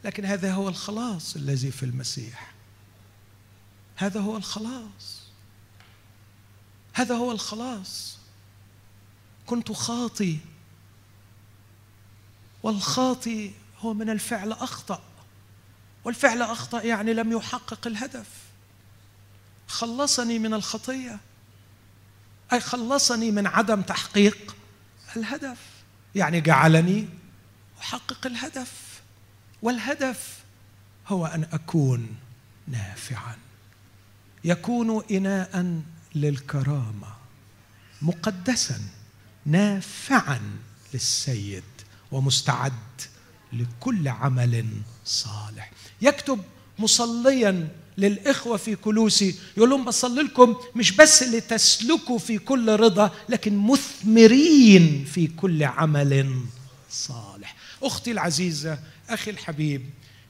لكن 0.04 0.24
هذا 0.24 0.52
هو 0.52 0.68
الخلاص 0.68 1.36
الذي 1.36 1.70
في 1.70 1.82
المسيح. 1.82 2.52
هذا 3.96 4.20
هو 4.20 4.36
الخلاص. 4.36 5.22
هذا 6.92 7.14
هو 7.14 7.32
الخلاص. 7.32 8.18
كنت 9.46 9.72
خاطي. 9.72 10.38
والخاطي 12.62 13.52
هو 13.78 13.94
من 13.94 14.10
الفعل 14.10 14.52
أخطأ. 14.52 15.02
والفعل 16.04 16.42
أخطأ 16.42 16.82
يعني 16.82 17.14
لم 17.14 17.32
يحقق 17.32 17.86
الهدف. 17.86 18.28
خلصني 19.68 20.38
من 20.38 20.54
الخطية. 20.54 21.20
أي 22.52 22.60
خلصني 22.60 23.30
من 23.30 23.46
عدم 23.46 23.82
تحقيق. 23.82 24.56
الهدف. 25.16 25.58
يعني 26.14 26.40
جعلني 26.40 27.08
أحقق 27.80 28.26
الهدف. 28.26 29.02
والهدف 29.62 30.38
هو 31.08 31.26
أن 31.26 31.46
أكون 31.52 32.16
نافعا. 32.68 33.36
يكون 34.44 35.04
اناء 35.10 35.82
للكرامة. 36.14 37.14
مقدسا. 38.02 38.80
نافعا 39.46 40.40
للسيد. 40.94 41.64
ومستعد 42.12 42.72
لكل 43.52 44.08
عمل 44.08 44.66
صالح. 45.04 45.70
يكتب 46.02 46.44
مصليا 46.78 47.68
للإخوة 47.98 48.56
في 48.56 48.76
كلوسي. 48.76 49.34
يقول 49.56 49.70
لهم 49.70 49.84
بصلي 49.84 50.22
لكم 50.22 50.56
مش 50.76 50.92
بس 50.92 51.22
لتسلكوا 51.22 52.18
في 52.18 52.38
كل 52.38 52.76
رضا 52.76 53.10
لكن 53.28 53.56
مثمرين 53.56 55.04
في 55.14 55.26
كل 55.26 55.64
عمل 55.64 56.40
صالح. 56.90 57.56
أختي 57.82 58.10
العزيزة 58.10 58.78
أخي 59.08 59.30
الحبيب 59.30 59.82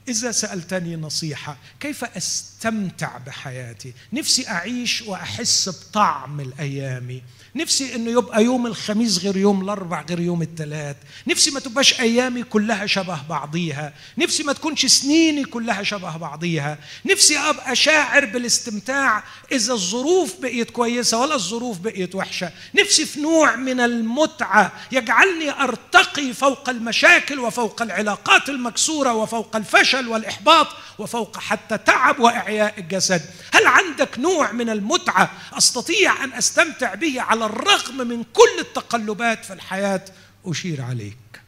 إذا 0.07 0.31
سألتني 0.31 0.95
نصيحة 0.95 1.57
كيف 1.79 2.03
أستمتع 2.03 3.17
بحياتي؟ 3.17 3.93
نفسي 4.13 4.47
أعيش 4.47 5.01
وأحس 5.01 5.69
بطعم 5.69 6.39
الأيام. 6.39 7.21
نفسي 7.55 7.95
إنه 7.95 8.11
يبقى 8.11 8.43
يوم 8.43 8.65
الخميس 8.65 9.19
غير 9.19 9.37
يوم 9.37 9.61
الأربع 9.61 10.05
غير 10.09 10.19
يوم 10.19 10.41
الثلاث. 10.41 10.95
نفسي 11.27 11.51
ما 11.51 11.59
تبقاش 11.59 11.99
أيامي 11.99 12.43
كلها 12.43 12.85
شبه 12.85 13.19
بعضيها. 13.29 13.93
نفسي 14.17 14.43
ما 14.43 14.53
تكونش 14.53 14.85
سنيني 14.85 15.43
كلها 15.43 15.83
شبه 15.83 16.17
بعضيها. 16.17 16.77
نفسي 17.05 17.37
أبقى 17.37 17.75
شاعر 17.75 18.25
بالاستمتاع 18.25 19.23
إذا 19.51 19.73
الظروف 19.73 20.33
بقيت 20.41 20.71
كويسة 20.71 21.19
ولا 21.19 21.35
الظروف 21.35 21.77
بقيت 21.77 22.15
وحشة. 22.15 22.51
نفسي 22.79 23.05
في 23.05 23.21
نوع 23.21 23.55
من 23.55 23.79
المتعة 23.79 24.71
يجعلني 24.91 25.51
أرتقي 25.63 26.33
فوق 26.33 26.69
المشاكل 26.69 27.39
وفوق 27.39 27.81
العلاقات 27.81 28.49
المكسورة 28.49 29.13
وفوق 29.13 29.55
الفشل 29.55 30.07
والإحباط 30.07 30.67
وفوق 30.97 31.37
حتى 31.37 31.77
تعب 31.77 32.19
وإعياء 32.19 32.79
الجسد. 32.79 33.21
هل 33.53 33.67
عندك 33.67 34.19
نوع 34.19 34.51
من 34.51 34.69
المتعة 34.69 35.31
أستطيع 35.53 36.23
أن 36.23 36.33
أستمتع 36.33 36.93
به 36.93 37.21
على 37.21 37.42
الرغم 37.43 38.07
من 38.07 38.23
كل 38.23 38.59
التقلبات 38.59 39.45
في 39.45 39.53
الحياة 39.53 40.05
أشير 40.45 40.81
عليك 40.81 41.41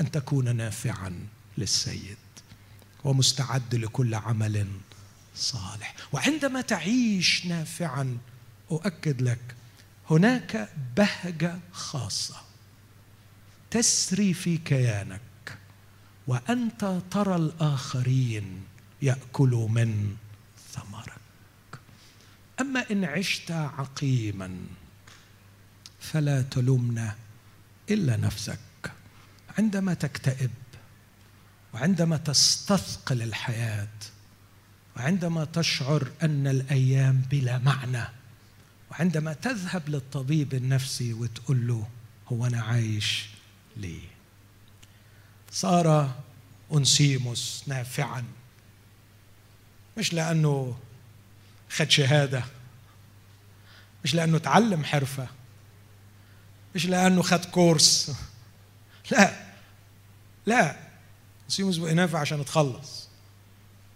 أن 0.00 0.10
تكون 0.10 0.56
نافعا 0.56 1.26
للسيد 1.58 2.16
ومستعد 3.04 3.74
لكل 3.74 4.14
عمل 4.14 4.66
صالح. 5.34 5.94
وعندما 6.12 6.60
تعيش 6.60 7.46
نافعا 7.46 8.18
أؤكد 8.70 9.22
لك 9.22 9.40
هناك 10.10 10.68
بهجة 10.96 11.58
خاصة 11.72 12.36
تسري 13.70 14.34
في 14.34 14.58
كيانك 14.58 15.20
وأنت 16.26 17.00
ترى 17.10 17.36
الآخرين 17.36 18.62
يأكلوا 19.02 19.68
من 19.68 20.16
ثمرك. 20.72 21.18
أما 22.60 22.90
إن 22.90 23.04
عشت 23.04 23.50
عقيما 23.50 24.56
فلا 26.12 26.42
تلومنا 26.42 27.14
إلا 27.90 28.16
نفسك. 28.16 28.58
عندما 29.58 29.94
تكتئب 29.94 30.50
وعندما 31.74 32.16
تستثقل 32.16 33.22
الحياة 33.22 33.88
وعندما 34.96 35.44
تشعر 35.44 36.08
أن 36.22 36.46
الأيام 36.46 37.22
بلا 37.30 37.58
معنى 37.58 38.04
وعندما 38.90 39.32
تذهب 39.32 39.88
للطبيب 39.88 40.54
النفسي 40.54 41.12
وتقول 41.12 41.66
له 41.66 41.88
هو 42.32 42.46
أنا 42.46 42.62
عايش 42.62 43.26
ليه؟ 43.76 44.08
صار 45.50 46.16
انسيموس 46.72 47.64
نافعا. 47.66 48.24
مش 49.98 50.12
لأنه 50.14 50.78
خد 51.70 51.90
شهادة 51.90 52.44
مش 54.04 54.14
لأنه 54.14 54.38
تعلم 54.38 54.84
حرفة 54.84 55.28
مش 56.74 56.86
لأنه 56.86 57.22
خد 57.22 57.44
كورس. 57.44 58.12
لا. 59.10 59.32
لا. 60.46 60.76
سيموس 61.48 61.76
بقى 61.76 61.94
نافع 61.94 62.18
عشان 62.18 62.40
اتخلص 62.40 63.08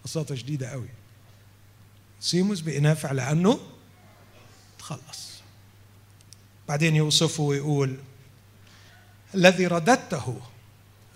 بساطة 0.05 0.35
شديدة 0.35 0.69
قوي. 0.69 0.89
سيموس 2.21 2.61
بقى 2.61 2.81
نافع 2.81 3.13
لأنه 3.13 3.61
تخلص. 4.79 5.33
بعدين 6.69 6.97
يوصفه 6.97 7.43
ويقول 7.43 7.97
الذي 9.35 9.67
رددته 9.67 10.41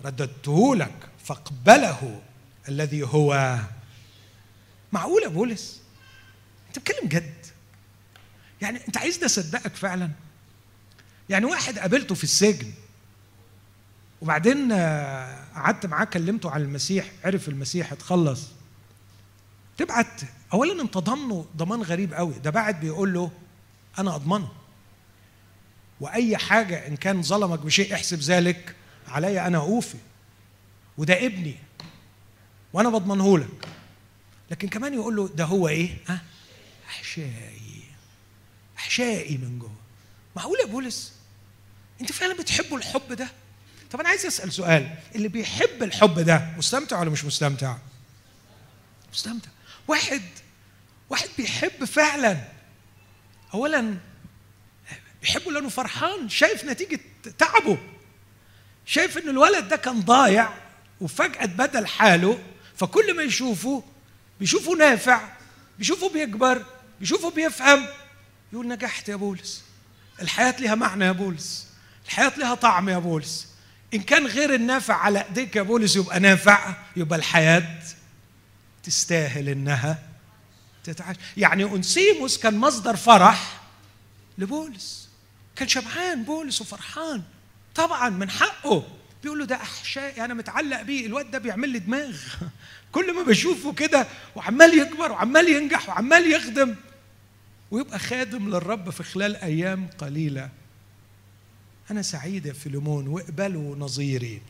رددته 0.05 0.75
لك 0.75 1.09
فاقبله 1.25 2.21
الذي 2.69 3.03
هو 3.03 3.59
معقول 4.91 5.23
يا 5.23 5.27
بولس؟ 5.27 5.81
أنت 6.67 6.79
بتتكلم 6.79 7.09
جد. 7.09 7.45
يعني 8.61 8.87
أنت 8.87 8.97
عايزني 8.97 9.25
أصدقك 9.25 9.75
فعلا؟ 9.75 10.11
يعني 11.29 11.45
واحد 11.45 11.79
قابلته 11.79 12.15
في 12.15 12.23
السجن 12.23 12.71
وبعدين 14.21 14.71
آه، 14.71 15.45
قعدت 15.55 15.85
معاه 15.85 16.05
كلمته 16.05 16.51
عن 16.51 16.61
المسيح 16.61 17.11
عرف 17.23 17.49
المسيح 17.49 17.91
اتخلص. 17.91 18.47
تبعت 19.77 20.21
اولا 20.53 20.81
انت 20.81 20.97
ضمنه 20.97 21.45
ضمان 21.57 21.81
غريب 21.81 22.13
قوي. 22.13 22.33
ده 22.33 22.49
بعد 22.49 22.79
بيقول 22.79 23.13
له 23.13 23.31
أنا 23.99 24.15
أضمنه. 24.15 24.51
وأي 26.01 26.37
حاجة 26.37 26.87
إن 26.87 26.95
كان 26.95 27.21
ظلمك 27.23 27.59
بشيء 27.59 27.93
احسب 27.93 28.19
ذلك 28.19 28.75
علي 29.07 29.47
أنا 29.47 29.57
أوفي. 29.57 29.97
وده 30.97 31.25
ابني 31.25 31.55
وأنا 32.73 32.89
بضمنه 32.89 33.37
لك. 33.37 33.67
لكن 34.51 34.67
كمان 34.67 34.93
يقول 34.93 35.15
له 35.15 35.27
ده 35.27 35.45
هو 35.45 35.67
إيه؟ 35.67 35.97
ها؟ 36.07 36.21
أحشائي. 36.87 37.83
أحشائي 38.77 39.37
من 39.37 39.59
جوه. 39.59 39.75
معقول 40.35 40.57
يا 40.59 40.65
بولس؟ 40.65 41.16
انت 42.01 42.11
فعلا 42.11 42.33
بتحبوا 42.33 42.77
الحب 42.77 43.13
ده؟ 43.13 43.27
طب 43.91 43.99
أنا 43.99 44.09
عايز 44.09 44.25
أسأل 44.25 44.53
سؤال 44.53 44.95
اللي 45.15 45.27
بيحب 45.27 45.83
الحب 45.83 46.19
ده 46.19 46.53
مستمتع 46.57 46.99
ولا 46.99 47.09
مش 47.09 47.25
مستمتع؟ 47.25 47.77
مستمتع. 49.13 49.49
واحد 49.87 50.21
واحد 51.09 51.29
بيحب 51.37 51.85
فعلا 51.85 52.37
اولا 53.53 53.97
بيحبه 55.21 55.51
لأنه 55.51 55.69
فرحان 55.69 56.29
شايف 56.29 56.63
نتيجة 56.65 56.99
تعبه. 57.37 57.77
شايف 58.85 59.17
إن 59.17 59.29
الولد 59.29 59.67
ده 59.67 59.75
كان 59.75 60.01
ضايع 60.01 60.49
وفجأة 61.01 61.43
اتبدل 61.43 61.87
حاله 61.87 62.39
فكل 62.75 63.15
ما 63.15 63.23
يشوفه 63.23 63.83
بيشوفه 64.39 64.71
نافع 64.75 65.29
بيشوفه 65.79 66.09
بيكبر 66.09 66.65
بيشوفه 66.99 67.29
بيفهم 67.31 67.87
يقول 68.53 68.67
نجحت 68.67 69.09
يا 69.09 69.15
بولس. 69.15 69.63
الحياة 70.21 70.55
لها 70.61 70.75
معنى 70.75 71.05
يا 71.05 71.11
بولس. 71.11 71.66
الحياة 72.07 72.31
لها 72.37 72.55
طعم 72.55 72.89
يا 72.89 72.97
بولس. 72.97 73.47
إن 73.93 74.01
كان 74.01 74.27
غير 74.27 74.53
النافع 74.53 74.93
على 74.93 75.25
إيديك 75.25 75.55
يا 75.55 75.61
بولس 75.61 75.95
يبقى 75.95 76.19
نافع 76.19 76.73
يبقى 76.95 77.19
الحياة 77.19 77.79
تستاهل 78.83 79.49
إنها 79.49 80.03
تتعاش. 80.83 81.15
يعني 81.37 81.63
أنسيموس 81.63 82.37
كان 82.37 82.57
مصدر 82.57 82.95
فرح 82.95 83.61
لبولس. 84.37 85.09
كان 85.55 85.67
شبعان 85.67 86.23
بولس 86.23 86.61
وفرحان. 86.61 87.23
طبعا 87.75 88.09
من 88.09 88.29
حقه. 88.29 88.83
بيقول 89.23 89.39
له 89.39 89.45
ده 89.45 89.55
احشائي 89.55 90.25
أنا 90.25 90.33
متعلق 90.33 90.81
بيه. 90.81 91.05
الواد 91.05 91.31
ده 91.31 91.37
بيعمل 91.39 91.69
لي 91.69 91.79
دماغ. 91.79 92.17
كل 92.91 93.13
ما 93.13 93.23
بشوفه 93.23 93.73
كده 93.73 94.07
وعمال 94.35 94.79
يكبر 94.79 95.11
وعمال 95.11 95.49
ينجح 95.49 95.89
وعمال 95.89 96.31
يخدم 96.31 96.75
ويبقى 97.71 97.99
خادم 97.99 98.49
للرب 98.49 98.89
في 98.89 99.03
خلال 99.03 99.35
أيام 99.35 99.89
قليلة. 99.97 100.49
أنا 101.91 102.01
سعيد 102.01 102.45
يا 102.45 102.53
فيلمون 102.53 103.07
واقبلوا 103.07 103.75
نظيري. 103.75 104.41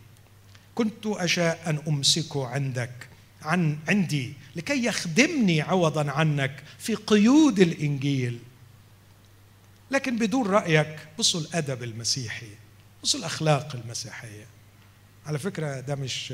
كنت 0.75 1.05
أشاء 1.05 1.69
أن 1.69 1.81
امسكه 1.88 2.47
عندك 2.47 3.09
عن 3.41 3.79
عندي 3.88 4.33
لكي 4.55 4.85
يخدمني 4.85 5.61
عوضا 5.61 6.11
عنك 6.11 6.63
في 6.79 6.95
قيود 6.95 7.59
الإنجيل. 7.59 8.39
لكن 9.91 10.17
بدون 10.17 10.47
رأيك 10.47 11.07
بصوا 11.19 11.41
الأدب 11.41 11.83
المسيحي 11.83 12.49
بصوا 13.03 13.19
الأخلاق 13.19 13.75
المسيحية. 13.75 14.45
على 15.25 15.39
فكرة 15.39 15.79
ده 15.79 15.95
مش 15.95 16.33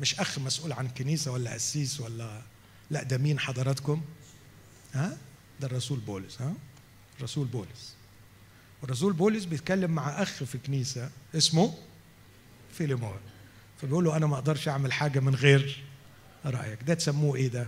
مش 0.00 0.20
أخ 0.20 0.38
مسؤول 0.38 0.72
عن 0.72 0.88
كنيسة 0.88 1.30
ولا 1.30 1.52
قسيس 1.52 2.00
ولا 2.00 2.42
لا 2.90 3.02
ده 3.02 3.18
مين 3.18 3.38
حضراتكم؟ 3.38 4.02
ها؟ 4.94 5.16
ده 5.60 5.66
الرسول 5.66 5.98
بولس 5.98 6.42
ها؟ 6.42 6.54
الرسول 7.18 7.46
بولس. 7.46 7.94
والرسول 8.82 9.12
بولس 9.12 9.44
بيتكلم 9.44 9.90
مع 9.90 10.22
أخ 10.22 10.44
في 10.44 10.58
كنيسة 10.58 11.10
اسمه 11.34 11.74
فيليمون. 12.72 13.18
فبيقول 13.82 14.04
له 14.04 14.16
أنا 14.16 14.26
ما 14.26 14.34
أقدرش 14.34 14.68
أعمل 14.68 14.92
حاجة 14.92 15.20
من 15.20 15.34
غير 15.34 15.84
رأيك. 16.46 16.82
ده 16.82 16.94
تسموه 16.94 17.36
إيه 17.36 17.48
ده؟ 17.48 17.66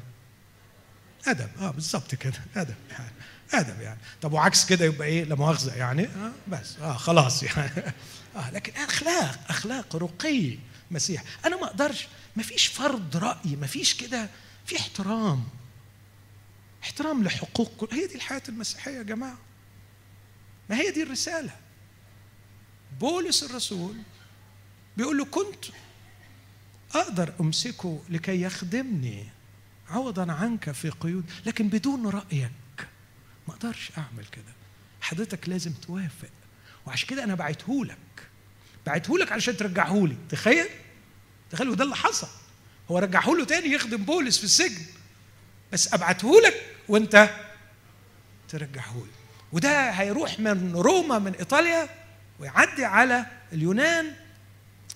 أدب. 1.27 1.49
آه 1.61 1.71
بالظبط 1.71 2.15
كده. 2.15 2.39
أدب 2.57 2.75
يعني. 2.91 3.11
أدب 3.53 3.81
يعني. 3.81 3.99
طب 4.23 4.33
وعكس 4.33 4.67
كده 4.67 4.85
يبقى 4.85 5.09
إيه؟ 5.09 5.25
لا 5.25 5.35
مؤاخذة 5.35 5.75
يعني. 5.75 6.07
آه 6.07 6.33
بس. 6.49 6.77
آه 6.79 6.93
خلاص 6.93 7.43
يعني. 7.43 7.71
آه 8.37 8.51
لكن 8.51 8.73
أخلاق 8.83 9.41
أخلاق 9.49 9.97
رقي 9.97 10.59
مسيح. 10.91 11.25
أنا 11.47 11.57
ما 11.57 11.67
أقدرش. 11.67 12.09
ما 12.37 12.43
فيش 12.43 12.67
فرض 12.67 13.17
رأي. 13.17 13.57
ما 13.57 13.67
فيش 13.67 13.95
كده. 13.95 14.29
في 14.67 14.77
احترام. 14.77 15.45
احترام 16.83 17.25
لحقوق 17.25 17.73
كل 17.77 17.89
هي 17.93 18.07
دي 18.07 18.15
الحياة 18.15 18.43
المسيحية 18.49 18.93
يا 18.99 19.03
جماعة. 19.03 19.39
ما 20.71 20.77
هي 20.77 20.91
دي 20.91 21.03
الرسالة؟ 21.03 21.57
بولس 23.01 23.43
الرسول 23.43 23.97
بيقول 24.97 25.19
له 25.19 25.25
كنت 25.25 25.65
أقدر 26.95 27.33
أمسكه 27.41 28.03
لكي 28.09 28.43
يخدمني 28.43 29.27
عوضا 29.89 30.33
عنك 30.33 30.71
في 30.71 30.91
قيود 30.91 31.25
لكن 31.47 31.69
بدون 31.69 32.07
رأيك. 32.07 32.51
ما 33.49 33.55
أقدرش 33.55 33.93
أعمل 33.99 34.25
كده. 34.33 34.55
حضرتك 35.01 35.49
لازم 35.49 35.73
توافق. 35.73 36.31
وعشان 36.87 37.09
كده 37.09 37.25
أنا 37.25 37.35
بعتهولك 37.35 37.99
بعتهولك 38.87 39.33
علشان 39.33 39.57
ترجعهولي 39.57 40.17
تخيل؟ 40.29 40.69
تخيل 41.51 41.69
وده 41.69 41.85
اللي 41.85 41.97
حصل. 41.97 42.29
هو 42.91 42.99
رجعهوله 42.99 43.45
تاني 43.45 43.73
يخدم 43.73 44.05
بولس 44.05 44.39
في 44.39 44.45
السجن. 44.45 44.85
بس 45.73 45.95
ابعتهولك 45.95 46.77
وأنت 46.89 47.31
ترجعهولي 48.49 49.11
وده 49.55 49.91
هيروح 49.91 50.41
من 50.41 50.73
روما 50.77 51.19
من 51.19 51.35
إيطاليا 51.35 51.89
ويعدي 52.41 52.85
على 52.85 53.27
اليونان 53.53 54.13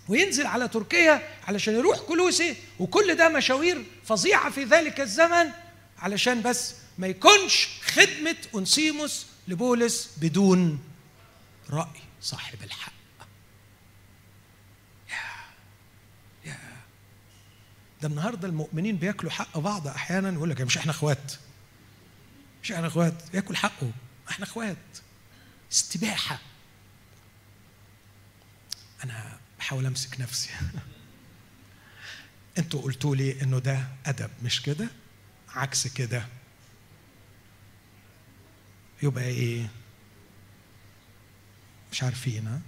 وينزل 0.08 0.46
على 0.46 0.68
تركيا 0.68 1.28
علشان 1.48 1.74
يروح 1.74 1.98
كلوسي 2.00 2.56
وكل 2.78 3.14
ده 3.14 3.28
مشاوير 3.28 3.84
فظيعة 4.04 4.50
في 4.50 4.64
ذلك 4.64 5.00
الزمن 5.00 5.50
علشان 5.98 6.42
بس 6.42 6.74
ما 6.98 7.06
يكونش 7.06 7.68
خدمة 7.86 8.36
انسيموس 8.54 9.26
لبولس 9.48 10.10
بدون 10.16 10.80
رأي 11.70 12.00
صاحب 12.20 12.62
الحق. 12.64 12.92
يا 15.10 15.16
يا. 16.50 16.58
ده 18.02 18.08
النهارده 18.08 18.48
المؤمنين 18.48 18.96
بياكلوا 18.96 19.32
حق 19.32 19.58
بعض 19.58 19.88
أحيانا 19.88 20.30
يقول 20.32 20.50
لك 20.50 20.60
مش 20.60 20.78
إحنا 20.78 20.90
إخوات 20.92 21.32
مش 22.62 22.72
إحنا 22.72 22.86
إخوات 22.86 23.14
ياكل 23.34 23.56
حقه. 23.56 23.90
إحنا 24.30 24.44
اخوات. 24.44 24.76
استباحة. 25.72 26.38
أنا 29.04 29.38
بحاول 29.58 29.86
امسك 29.86 30.20
نفسي. 30.20 30.50
أنتوا 32.58 32.82
قلتوا 32.82 33.16
لي 33.16 33.42
انه 33.42 33.58
ده 33.58 33.88
ادب 34.06 34.30
مش 34.42 34.62
كده؟ 34.62 34.88
عكس 35.48 35.86
كده. 35.86 36.26
يبقى 39.02 39.24
إيه؟ 39.24 39.68
مش 41.92 42.02
عارفين 42.02 42.46
ها؟ 42.46 42.60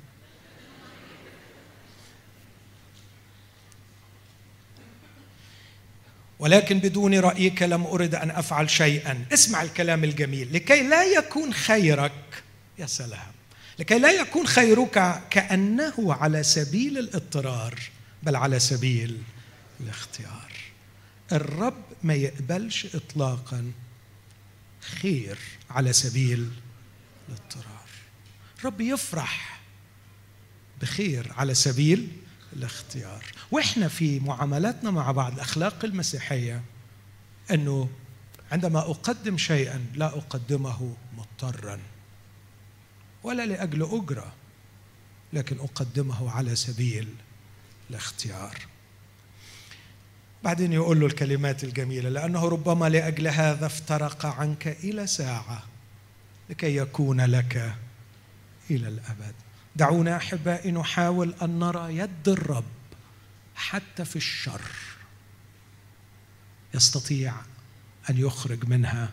ولكن 6.40 6.78
بدون 6.78 7.14
رأيك 7.14 7.62
لم 7.62 7.86
أرد 7.86 8.14
أن 8.14 8.30
أفعل 8.30 8.70
شيئا. 8.70 9.24
اسمع 9.32 9.62
الكلام 9.62 10.04
الجميل. 10.04 10.52
لكي 10.52 10.82
لا 10.82 11.04
يكون 11.04 11.54
خيرك 11.54 12.42
يا 12.78 12.86
سلام. 12.86 13.32
لكي 13.78 13.98
لا 13.98 14.10
يكون 14.10 14.46
خيرك 14.46 15.22
كأنه 15.30 15.94
على 16.14 16.42
سبيل 16.42 16.98
الإضطرار 16.98 17.80
بل 18.22 18.36
على 18.36 18.58
سبيل 18.58 19.18
الاختيار. 19.80 20.52
الرب 21.32 21.84
ما 22.02 22.14
يقبلش 22.14 22.86
اطلاقا 22.94 23.72
خير 24.80 25.38
على 25.70 25.92
سبيل 25.92 26.48
الاضطرار. 27.28 27.88
الرب 28.58 28.80
يفرح 28.80 29.60
بخير 30.82 31.32
على 31.36 31.54
سبيل 31.54 32.08
الاختيار. 32.52 33.24
وإحنا 33.50 33.88
في 33.88 34.20
معاملاتنا 34.20 34.90
مع 34.90 35.10
بعض 35.10 35.32
الأخلاق 35.32 35.84
المسيحية 35.84 36.62
أنه 37.50 37.88
عندما 38.52 38.78
أقدم 38.78 39.38
شيئا 39.38 39.86
لا 39.94 40.06
أقدمه 40.06 40.96
مضطرا 41.16 41.78
ولا 43.22 43.46
لأجل 43.46 43.82
أجرة 43.82 44.32
لكن 45.32 45.58
أقدمه 45.58 46.30
على 46.30 46.56
سبيل 46.56 47.08
الاختيار. 47.90 48.58
بعدين 50.44 50.72
يقول 50.72 51.00
له 51.00 51.06
الكلمات 51.06 51.64
الجميلة 51.64 52.08
لأنه 52.08 52.48
ربما 52.48 52.88
لأجل 52.88 53.28
هذا 53.28 53.66
افترق 53.66 54.26
عنك 54.26 54.68
إلى 54.68 55.06
ساعة 55.06 55.62
لكي 56.50 56.76
يكون 56.76 57.20
لك 57.20 57.74
إلى 58.70 58.88
الأبد. 58.88 59.34
دعونا 59.76 60.16
أحبائي 60.16 60.70
نحاول 60.72 61.34
أن 61.42 61.58
نرى 61.58 61.96
يد 61.96 62.28
الرب 62.28 62.64
حتى 63.54 64.04
في 64.04 64.16
الشر. 64.16 64.62
يستطيع 66.74 67.34
أن 68.10 68.18
يخرج 68.18 68.68
منها 68.68 69.10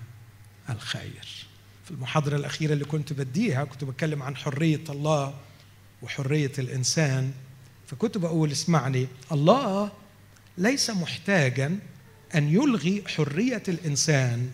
الخير. 0.70 1.48
في 1.86 1.92
المحاضرة 1.92 2.36
الأخيرة 2.36 2.74
اللي 2.74 2.86
كنت 2.86 3.14
بديها 3.14 3.64
كنت 3.64 3.84
بتكلم 3.84 4.24
عن 4.24 4.36
حرية 4.36 4.84
الله 4.90 5.34
وحرية 6.02 6.52
الإنسان. 6.60 7.34
فكنت 7.88 8.18
بقول 8.18 8.52
اسمعني 8.52 9.08
الله 9.32 9.92
ليس 10.58 10.90
محتاجا 10.90 11.80
أن 12.36 12.50
يلغي 12.54 13.04
حرية 13.08 13.64
الإنسان 13.68 14.52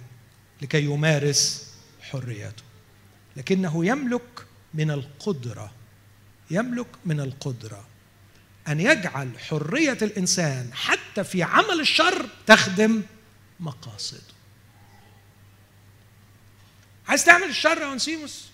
لكي 0.62 0.84
يمارس 0.84 1.74
حريته 2.01 2.64
لكنه 3.38 3.86
يملك 3.86 4.45
من 4.74 4.91
القدرة 4.91 5.72
يملك 6.52 6.88
من 7.06 7.20
القدرة 7.20 7.86
أن 8.68 8.80
يجعل 8.80 9.39
حرية 9.39 9.98
الإنسان 10.02 10.74
حتى 10.74 11.24
في 11.24 11.44
عمل 11.44 11.80
الشر 11.80 12.30
تخدم 12.48 13.02
مقاصده. 13.60 14.34
عايز 17.08 17.26
تعمل 17.26 17.50
الشر 17.50 17.78
يا 17.82 17.94
أنسيموس؟ 17.94 18.46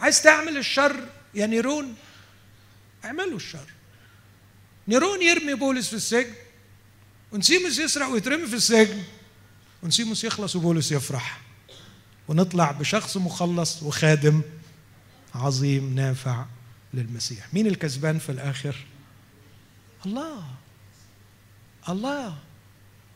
عايز 0.00 0.22
تعمل 0.22 0.56
الشر 0.56 1.08
يا 1.34 1.46
نيرون؟ 1.46 1.94
اعملوا 3.04 3.36
الشر. 3.36 3.66
نيرون 4.88 5.22
يرمي 5.22 5.54
بولس 5.54 5.88
في 5.88 5.96
السجن 5.96 6.34
ونسيموس 7.32 7.78
يسرق 7.78 8.06
ويترمي 8.06 8.46
في 8.46 8.54
السجن 8.54 9.02
ونسيموس 9.82 10.24
يخلص 10.24 10.56
وبولس 10.56 10.92
يفرح. 10.92 11.40
ونطلع 12.28 12.72
بشخص 12.72 13.16
مخلص 13.16 13.82
وخادم 13.82 14.42
عظيم 15.34 15.94
نافع. 15.94 16.46
للمسيح. 16.94 17.54
مين 17.54 17.66
الكسبان 17.66 18.18
في 18.18 18.32
الآخر؟ 18.32 18.76
الله. 20.06 20.44
الله. 21.88 22.38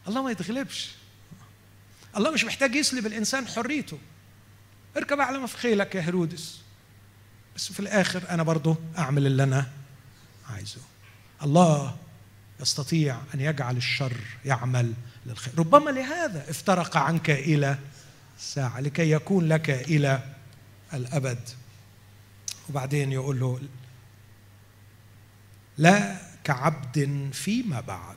الله 0.09 0.23
ما 0.23 0.31
يتغلبش. 0.31 0.91
الله 2.17 2.31
مش 2.31 2.45
محتاج 2.45 2.75
يسلب 2.75 3.07
الإنسان 3.07 3.47
حريته. 3.49 3.99
اركب 4.97 5.21
أعلى 5.21 5.49
في 5.49 5.57
خيلك 5.57 5.95
يا 5.95 6.03
هيرودس. 6.03 6.61
بس 7.57 7.73
في 7.73 7.81
الآخر 7.81 8.31
أنا 8.31 8.43
برضه 8.43 8.77
أعمل 8.99 9.27
اللي 9.27 9.43
أنا 9.43 9.71
عايزه. 10.51 10.81
الله 11.43 11.97
يستطيع 12.61 13.21
أن 13.35 13.41
يجعل 13.41 13.77
الشر 13.77 14.17
يعمل 14.45 14.95
للخير. 15.27 15.55
ربما 15.59 15.91
لهذا 15.91 16.51
افترق 16.51 16.97
عنك 16.97 17.31
إلى 17.31 17.79
ساعة 18.39 18.81
لكي 18.81 19.11
يكون 19.11 19.49
لك 19.49 19.71
إلى 19.71 20.35
الأبد. 20.95 21.49
وبعدين 22.71 23.13
يقول 23.13 23.41
له 23.41 23.61
لا 25.79 26.17
كعبد 26.45 27.31
فيما 27.33 27.81
بعد 27.81 28.17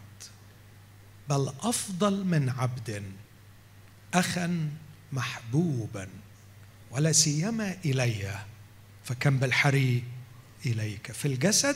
بل 1.29 1.53
أفضل 1.61 2.25
من 2.25 2.49
عبد 2.49 3.03
أخا 4.13 4.69
محبوبا 5.13 6.09
ولا 6.91 7.11
سيما 7.11 7.77
إلي 7.85 8.39
فكم 9.03 9.37
بالحري 9.37 10.03
إليك 10.65 11.11
في 11.11 11.27
الجسد 11.27 11.75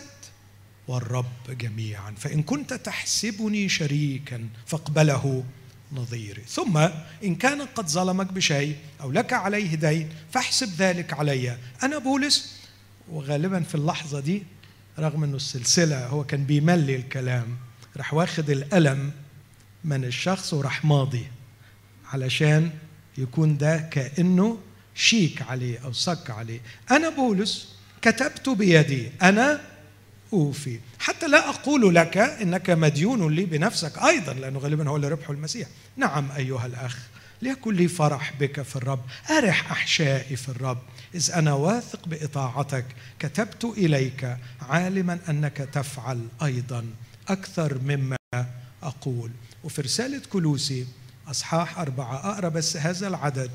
والرب 0.88 1.50
جميعا 1.50 2.12
فإن 2.12 2.44
كنت 2.44 2.74
تحسبني 2.74 3.70
شريكا 3.70 4.50
فاقبله 4.66 5.44
نظيري. 5.92 6.42
ثم 6.42 6.78
إن 7.24 7.36
كان 7.36 7.62
قد 7.62 7.90
ظلمك 7.90 8.34
بشيء 8.34 8.78
أو 9.02 9.12
لك 9.12 9.34
عليه 9.34 9.76
دين 9.76 10.10
فاحسب 10.32 10.70
ذلك 10.78 11.14
علي. 11.14 11.58
أنا 11.84 11.98
بولس 11.98 12.63
وغالبا 13.14 13.60
في 13.64 13.76
اللحظة 13.76 14.20
دي 14.20 14.44
رغم 15.00 15.24
إنه 15.24 15.36
السلسلة 15.36 16.08
هو 16.08 16.24
كان 16.24 16.44
بيملي 16.46 16.96
الكلام 16.96 17.58
راح 17.98 18.14
واخد 18.14 18.50
القلم 18.50 19.12
من 19.84 20.06
الشخص 20.06 20.54
وراح 20.54 20.86
ماضي 20.86 21.26
علشان 22.14 22.72
يكون 23.18 23.58
ده 23.58 23.78
كأنه 23.78 24.58
شيك 24.96 25.42
عليه 25.42 25.80
أو 25.80 25.92
صك 25.92 26.30
عليه. 26.30 26.60
أنا 26.92 27.10
بولس 27.10 27.76
كتبت 28.02 28.50
بيدي 28.50 29.12
أنا 29.22 29.62
أوفي. 30.34 30.80
حتى 31.00 31.28
لا 31.28 31.50
أقول 31.50 31.96
لك 31.96 32.18
إنك 32.18 32.70
مديون 32.70 33.36
لي 33.36 33.46
بنفسك 33.46 33.98
أيضا 34.04 34.34
لأنه 34.34 34.60
غالبا 34.60 34.90
هو 34.90 34.96
اللي 34.96 35.08
ربحه 35.08 35.34
المسيح. 35.34 35.68
نعم 35.98 36.32
أيها 36.32 36.66
الأخ. 36.66 36.98
ليكن 37.44 37.74
لي 37.74 37.88
فرح 37.88 38.34
بك 38.40 38.62
في 38.62 38.76
الرب 38.76 39.00
أرح 39.30 39.72
أحشائي 39.72 40.36
في 40.36 40.50
الرب. 40.50 40.82
إذ 41.16 41.32
أنا 41.32 41.54
واثق 41.54 42.08
بإطاعتك 42.08 42.86
كتبت 43.20 43.66
إليك 43.66 44.38
عالما 44.62 45.20
أنك 45.30 45.58
تفعل 45.58 46.28
أيضا 46.44 46.86
أكثر 47.28 47.80
مما 47.80 48.16
أقول. 48.84 49.32
وفي 49.64 49.82
رسالة 49.82 50.22
كلوسي 50.30 50.88
أصحاح 51.28 51.80
أربعة 51.80 52.32
أقرأ 52.32 52.50
بس 52.50 52.78
هذا 52.78 53.08
العدد. 53.08 53.52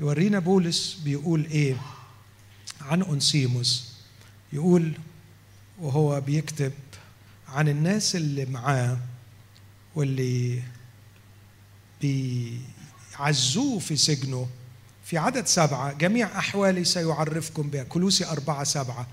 يورينا 0.00 0.38
بولس 0.38 1.00
بيقول 1.04 1.46
إيه؟ 1.50 1.76
عن 2.80 3.02
أنسيموس 3.02 3.92
يقول 4.52 4.92
وهو 5.78 6.20
بيكتب 6.20 6.72
عن 7.48 7.68
الناس 7.68 8.16
اللي 8.16 8.44
معاه 8.44 8.98
واللي 9.94 10.62
بيعزوه 13.20 13.78
في 13.78 13.96
سجنه. 13.96 14.48
في 15.04 15.18
عدد 15.18 15.46
سبعة 15.46 15.92
جميع 15.92 16.38
أحوالي 16.38 16.84
سيعرفكم 16.84 17.70
بها. 17.70 17.82
كلوسي 17.82 18.26
أربعة 18.26 18.64
سبعة. 18.64 19.06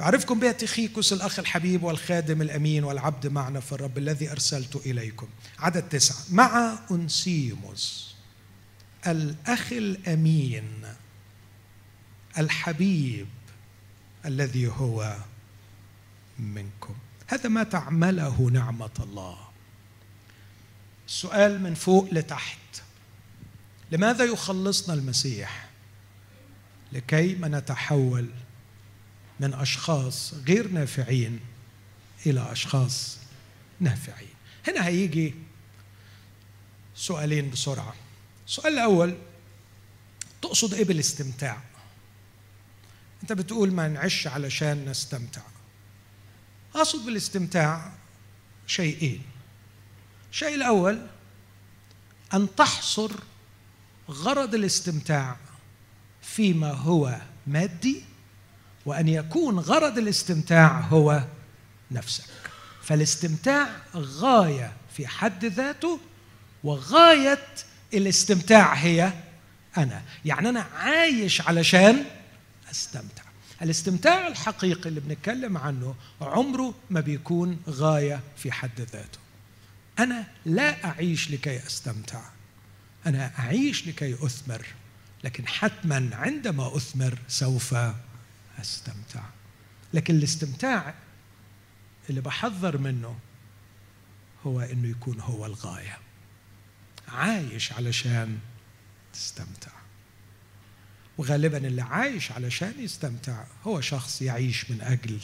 يعرفكم 0.00 0.40
بها 0.40 0.52
تخيكوس 0.52 1.12
الأخ 1.12 1.38
الحبيب 1.38 1.82
والخادم 1.82 2.42
الأمين 2.42 2.84
والعبد 2.84 3.26
معنا 3.26 3.60
في 3.60 3.72
الرب 3.72 3.98
الذي 3.98 4.32
أرسلت 4.32 4.76
إليكم. 4.76 5.28
عدد 5.58 5.88
تسعة. 5.88 6.24
مع 6.30 6.78
أنسيموس 6.90 8.14
الأخ 9.06 9.72
الأمين 9.72 10.86
الحبيب 12.38 13.26
الذي 14.24 14.68
هو 14.68 15.16
منكم. 16.38 16.94
هذا 17.26 17.48
ما 17.48 17.62
تعمله 17.62 18.50
نعمة 18.52 18.90
الله. 19.00 19.38
السؤال 21.08 21.62
من 21.62 21.74
فوق 21.74 22.08
لتحت. 22.12 22.58
لماذا 23.90 24.24
يخلصنا 24.24 24.94
المسيح؟ 24.94 25.68
لكي 26.92 27.34
ما 27.34 27.48
نتحول 27.48 28.30
من 29.40 29.54
أشخاص 29.54 30.34
غير 30.34 30.68
نافعين 30.68 31.40
إلى 32.26 32.52
أشخاص 32.52 33.18
نافعين. 33.80 34.34
هنا 34.68 34.86
هيجي 34.86 35.34
سؤالين 36.94 37.50
بسرعة. 37.50 37.94
السؤال 38.46 38.72
الأول 38.72 39.18
تقصد 40.42 40.74
إيه 40.74 40.84
بالاستمتاع؟ 40.84 41.62
أنت 43.22 43.32
بتقول 43.32 43.72
ما 43.72 43.88
نعيش 43.88 44.26
علشان 44.26 44.84
نستمتع. 44.84 45.42
أقصد 46.74 47.06
بالاستمتاع 47.06 47.92
شيئين. 48.66 49.22
الشيء 50.32 50.54
الأول 50.54 51.06
أن 52.34 52.54
تحصر 52.56 53.10
غرض 54.10 54.54
الاستمتاع 54.54 55.36
فيما 56.22 56.72
هو 56.72 57.16
مادي 57.46 58.02
وأن 58.86 59.08
يكون 59.08 59.58
غرض 59.58 59.98
الاستمتاع 59.98 60.80
هو 60.80 61.24
نفسك. 61.90 62.24
فالاستمتاع 62.82 63.68
غاية 63.94 64.72
في 64.96 65.06
حد 65.06 65.44
ذاته 65.44 66.00
وغاية 66.64 67.46
الاستمتاع 67.94 68.74
هي 68.74 69.12
أنا. 69.76 70.02
يعني 70.24 70.48
أنا 70.48 70.60
عايش 70.60 71.40
علشان 71.40 72.04
أستمتع. 72.70 73.22
الاستمتاع 73.62 74.26
الحقيقي 74.26 74.88
اللي 74.88 75.00
بنتكلم 75.00 75.56
عنه 75.58 75.94
عمره 76.20 76.74
ما 76.90 77.00
بيكون 77.00 77.60
غاية 77.68 78.20
في 78.36 78.52
حد 78.52 78.80
ذاته. 78.80 79.18
أنا 79.98 80.26
لا 80.46 80.84
أعيش 80.84 81.30
لكي 81.30 81.66
أستمتع. 81.66 82.20
أنا 83.06 83.38
أعيش 83.38 83.86
لكي 83.86 84.14
أثمر 84.14 84.66
لكن 85.24 85.48
حتما 85.48 86.10
عندما 86.12 86.76
أثمر 86.76 87.18
سوف 87.28 87.74
أستمتع. 88.60 89.24
لكن 89.94 90.16
الاستمتاع 90.16 90.94
اللي 92.10 92.20
بحذر 92.20 92.78
منه 92.78 93.18
هو 94.46 94.60
إنه 94.60 94.88
يكون 94.88 95.20
هو 95.20 95.46
الغاية. 95.46 95.98
عايش 97.08 97.72
علشان 97.72 98.38
تستمتع. 99.12 99.70
وغالبا 101.18 101.56
اللي 101.56 101.82
عايش 101.82 102.32
علشان 102.32 102.74
يستمتع 102.78 103.44
هو 103.64 103.80
شخص 103.80 104.22
يعيش 104.22 104.70
من 104.70 104.80
أجل 104.80 105.18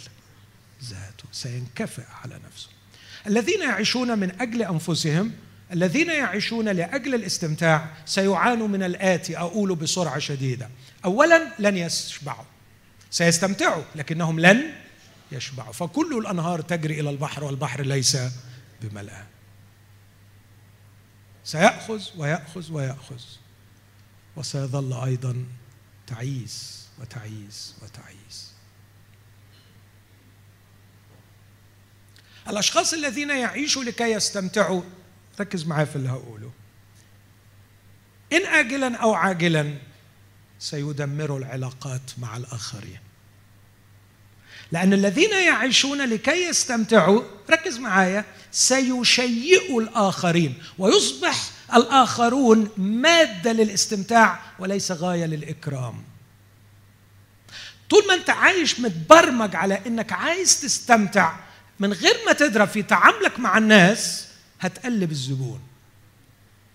ذاته 0.84 1.24
سينكفئ 1.32 2.04
على 2.22 2.40
نفسه. 2.46 2.68
الذين 3.26 3.62
يعيشون 3.62 4.18
من 4.18 4.40
أجل 4.40 4.62
أنفسهم 4.62 5.32
الذين 5.72 6.10
يعيشون 6.10 6.68
لأجل 6.68 7.14
الاستمتاع 7.14 7.88
سيعانوا 8.06 8.68
من 8.68 8.82
الاتي 8.82 9.38
أقول 9.38 9.74
بسرعة 9.74 10.18
شديدة. 10.18 10.70
اولا 11.04 11.48
لن 11.58 11.76
يشبعوا. 11.76 12.44
سيستمتعوا 13.10 13.82
لكنهم 13.94 14.40
لن 14.40 14.72
يشبعوا. 15.32 15.72
فكل 15.72 16.18
الأنهار 16.18 16.60
تجري 16.60 17.00
إلى 17.00 17.10
البحر 17.10 17.44
والبحر 17.44 17.82
ليس 17.82 18.16
بملأ 18.82 19.24
سيأخذ 21.44 22.02
ويأخذ 22.16 22.72
ويأخذ. 22.72 23.20
وسيظل 24.36 25.04
أيضا 25.04 25.46
تعيس 26.06 26.86
وتعيس 27.00 27.74
وتعيس. 27.82 28.52
الأشخاص 32.48 32.92
الذين 32.92 33.30
يعيشوا 33.30 33.84
لكي 33.84 34.12
يستمتعوا 34.12 34.82
ركز 35.40 35.66
معايا 35.66 35.84
في 35.84 35.96
اللي 35.96 36.08
هقوله. 36.08 36.50
إن 38.32 38.46
آجلا 38.46 38.96
أو 38.96 39.14
عاجلا 39.14 39.74
سيدمروا 40.58 41.38
العلاقات 41.38 42.10
مع 42.18 42.36
الآخرين. 42.36 42.98
لأن 44.72 44.92
الذين 44.92 45.30
يعيشون 45.30 46.02
لكي 46.08 46.48
يستمتعوا 46.48 47.22
ركز 47.50 47.78
معايا 47.78 48.24
سيشيئوا 48.52 49.82
الآخرين 49.82 50.62
ويصبح 50.78 51.50
الآخرون 51.74 52.68
مادة 52.76 53.52
للاستمتاع 53.52 54.40
وليس 54.58 54.92
غاية 54.92 55.24
للإكرام. 55.26 56.04
طول 57.90 58.06
ما 58.08 58.14
أنت 58.14 58.30
عايش 58.30 58.80
متبرمج 58.80 59.56
على 59.56 59.80
أنك 59.86 60.12
عايز 60.12 60.60
تستمتع 60.60 61.36
من 61.80 61.92
غير 61.92 62.16
ما 62.26 62.32
تدرى 62.32 62.66
في 62.66 62.82
تعاملك 62.82 63.40
مع 63.40 63.58
الناس 63.58 64.31
هتقلب 64.62 65.10
الزبون. 65.10 65.60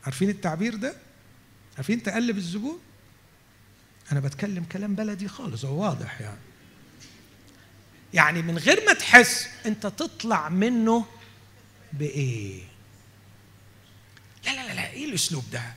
عارفين 0.03 0.29
التعبير 0.29 0.75
ده؟ 0.75 0.95
عارفين 1.75 2.03
تقلب 2.03 2.38
الزبون؟ 2.38 2.79
أنا 4.11 4.19
بتكلم 4.19 4.63
كلام 4.63 4.95
بلدي 4.95 5.27
خالص 5.27 5.65
هو 5.65 5.83
واضح 5.83 6.21
يعني. 6.21 6.39
يعني 8.13 8.41
من 8.41 8.57
غير 8.57 8.85
ما 8.85 8.93
تحس 8.93 9.47
أنت 9.65 9.88
تطلع 9.88 10.49
منه 10.49 11.05
بإيه؟ 11.93 12.63
لا 14.45 14.51
لا 14.51 14.67
لا 14.67 14.73
لا 14.73 14.89
إيه 14.91 15.05
الأسلوب 15.05 15.43
ده؟ 15.51 15.73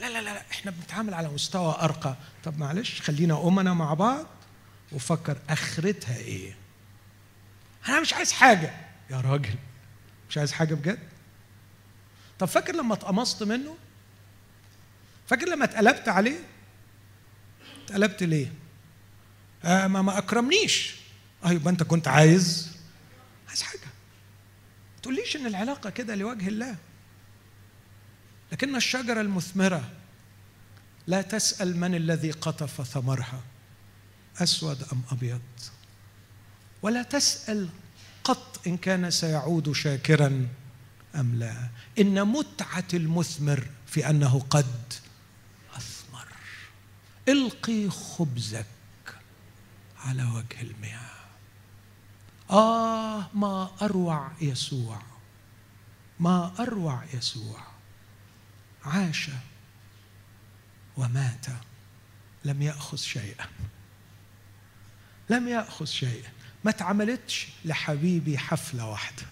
لا 0.00 0.10
لا 0.10 0.22
لا 0.22 0.42
إحنا 0.50 0.70
بنتعامل 0.70 1.14
على 1.14 1.28
مستوى 1.28 1.76
أرقى. 1.80 2.16
طب 2.44 2.58
معلش 2.58 3.00
خلينا 3.00 3.48
أمنا 3.48 3.74
مع 3.74 3.94
بعض 3.94 4.26
وفكر 4.92 5.38
آخرتها 5.48 6.16
إيه؟ 6.16 6.54
أنا 7.88 8.00
مش 8.00 8.14
عايز 8.14 8.32
حاجة. 8.32 8.74
يا 9.10 9.20
راجل 9.20 9.54
مش 10.30 10.38
عايز 10.38 10.52
حاجة 10.52 10.74
بجد؟ 10.74 11.11
طب 12.38 12.46
فاكر 12.46 12.74
لما 12.74 12.94
اتقمصت 12.94 13.42
منه؟ 13.42 13.76
فاكر 15.26 15.48
لما 15.48 15.64
اتقلبت 15.64 16.08
عليه؟ 16.08 16.38
اتقلبت 17.84 18.22
ليه؟ 18.22 18.52
آه 19.64 19.86
ما 19.86 20.02
ما 20.02 20.18
أكرمنيش. 20.18 20.96
آه 21.44 21.50
يبقى 21.50 21.70
أنت 21.72 21.82
كنت 21.82 22.08
عايز. 22.08 22.76
عايز 23.48 23.62
حاجة. 23.62 23.80
ما 24.94 25.02
تقوليش 25.02 25.36
إن 25.36 25.46
العلاقة 25.46 25.90
كده 25.90 26.14
لوجه 26.14 26.48
الله. 26.48 26.76
لكن 28.52 28.76
الشجرة 28.76 29.20
المثمرة 29.20 29.90
لا 31.06 31.22
تسأل 31.22 31.76
من 31.76 31.94
الذي 31.94 32.30
قطف 32.30 32.82
ثمرها 32.88 33.40
أسود 34.38 34.82
أم 34.92 35.02
أبيض. 35.12 35.40
ولا 36.82 37.02
تسأل 37.02 37.68
قط 38.24 38.60
إن 38.66 38.76
كان 38.76 39.10
سيعود 39.10 39.72
شاكرا. 39.72 40.48
أم 41.14 41.34
لا؟ 41.34 41.68
إن 41.98 42.28
متعة 42.28 42.88
المثمر 42.94 43.66
في 43.86 44.10
أنه 44.10 44.40
قد 44.50 44.94
أثمر. 45.76 46.26
إلقي 47.28 47.90
خبزك 47.90 48.66
على 49.98 50.24
وجه 50.24 50.60
المياه. 50.60 51.10
آه 52.50 53.30
ما 53.34 53.70
أروع 53.82 54.32
يسوع. 54.40 55.02
ما 56.20 56.54
أروع 56.58 57.04
يسوع. 57.14 57.60
عاش 58.84 59.30
ومات. 60.96 61.46
لم 62.44 62.62
يأخذ 62.62 62.96
شيئا. 62.96 63.46
لم 65.30 65.48
يأخذ 65.48 65.84
شيئا. 65.86 66.30
ما 66.64 66.70
اتعملتش 66.70 67.48
لحبيبي 67.64 68.38
حفلة 68.38 68.86
واحدة. 68.86 69.22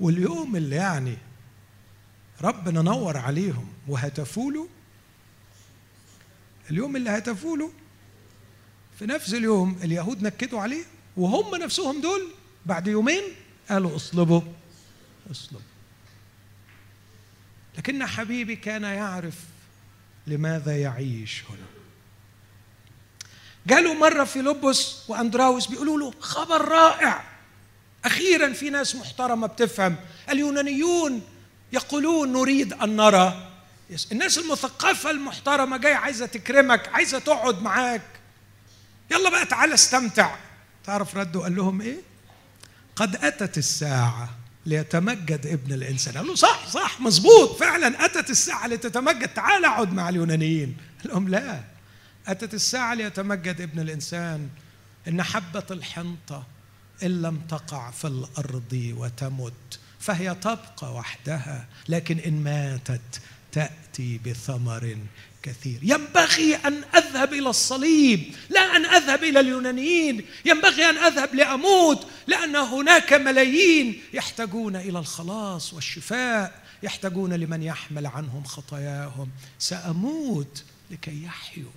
واليوم 0.00 0.56
اللي 0.56 0.76
يعني 0.76 1.18
ربنا 2.42 2.82
نور 2.82 3.16
عليهم 3.16 3.68
وهتفوا 3.88 4.52
له 4.52 4.68
اليوم 6.70 6.96
اللي 6.96 7.10
هتفوا 7.10 7.56
له 7.56 7.72
في 8.98 9.06
نفس 9.06 9.34
اليوم 9.34 9.78
اليهود 9.82 10.22
نكدوا 10.22 10.60
عليه 10.60 10.84
وهم 11.16 11.54
نفسهم 11.56 12.00
دول 12.00 12.30
بعد 12.66 12.86
يومين 12.86 13.22
قالوا 13.70 13.96
اصلبوا 13.96 14.42
اصلبوا. 15.30 15.60
لكن 17.78 18.06
حبيبي 18.06 18.56
كان 18.56 18.82
يعرف 18.82 19.40
لماذا 20.26 20.76
يعيش 20.80 21.42
هنا 21.50 21.66
جاله 23.66 23.94
مرة 23.94 24.24
في 24.24 24.38
لبس 24.42 25.10
وأندراوس 25.10 25.66
بيقولوا 25.66 25.98
له 25.98 26.14
خبر 26.20 26.68
رائع. 26.68 27.33
أخيرا 28.04 28.52
في 28.52 28.70
ناس 28.70 28.96
محترمة 28.96 29.46
بتفهم. 29.46 29.96
اليونانيون 30.30 31.22
يقولون 31.72 32.32
نريد 32.32 32.72
أن 32.72 32.96
نرى. 32.96 33.50
الناس 34.12 34.38
المثقفة 34.38 35.10
المحترمة 35.10 35.76
جاية 35.76 35.94
عايزة 35.94 36.26
تكرمك 36.26 36.88
عايزة 36.88 37.18
تقعد 37.18 37.62
معاك. 37.62 38.02
يلا 39.10 39.30
بقى 39.30 39.46
تعالى 39.46 39.74
استمتع. 39.74 40.36
تعرف 40.84 41.16
ردوا 41.16 41.42
قال 41.42 41.56
لهم 41.56 41.80
إيه؟ 41.80 41.96
قد 42.96 43.16
أتت 43.16 43.58
الساعة 43.58 44.30
ليتمجد 44.66 45.46
ابن 45.46 45.72
الإنسان. 45.72 46.16
قال 46.16 46.26
له 46.26 46.34
صح 46.34 46.68
صح 46.68 47.00
مظبوط. 47.00 47.58
فعلا 47.58 48.04
أتت 48.04 48.30
الساعة 48.30 48.66
لتتمجد. 48.66 49.28
تعال 49.28 49.64
أقعد 49.64 49.92
مع 49.92 50.08
اليونانيين. 50.08 50.76
قال 51.02 51.12
لهم 51.12 51.28
لا. 51.28 51.60
أتت 52.26 52.54
الساعة 52.54 52.94
ليتمجد 52.94 53.60
ابن 53.60 53.80
الإنسان 53.80 54.48
إن 55.08 55.22
حبه 55.22 55.64
الحنطة 55.70 56.46
إن 57.04 57.22
لم 57.22 57.40
تقع 57.48 57.90
في 57.90 58.06
الأرض 58.06 58.94
وتمت 58.96 59.78
فهي 60.00 60.34
تبقى 60.34 60.94
وحدها 60.94 61.66
لكن 61.88 62.18
إن 62.18 62.44
ماتت 62.44 63.20
تأتي 63.52 64.18
بثمر 64.18 64.98
كثير. 65.42 65.78
ينبغي 65.82 66.56
أن 66.56 66.84
أذهب 66.94 67.32
إلى 67.32 67.50
الصليب 67.50 68.34
لا 68.50 68.76
أن 68.76 68.84
أذهب 68.84 69.24
إلى 69.24 69.40
اليونانيين 69.40 70.26
ينبغي 70.44 70.90
أن 70.90 70.96
أذهب 70.96 71.34
لأموت 71.34 72.06
لأن 72.26 72.56
هناك 72.56 73.12
ملايين 73.12 74.02
يحتاجون 74.12 74.76
إلى 74.76 74.98
الخلاص 74.98 75.74
والشفاء 75.74 76.62
يحتاجون 76.82 77.32
لمن 77.32 77.62
يحمل 77.62 78.06
عنهم 78.06 78.44
خطاياهم. 78.44 79.30
سأموت 79.58 80.64
لكي 80.90 81.24
يحيوا. 81.24 81.70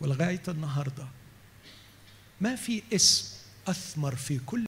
ولغاية 0.00 0.42
النهارده 0.48 1.06
ما 2.40 2.56
في 2.56 2.82
اسم 2.92 3.37
أثمر 3.68 4.14
في 4.16 4.38
كل 4.38 4.66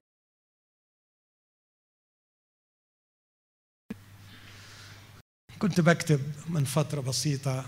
كنت 5.59 5.81
بكتب 5.81 6.21
من 6.49 6.65
فترة 6.65 7.01
بسيطة 7.01 7.65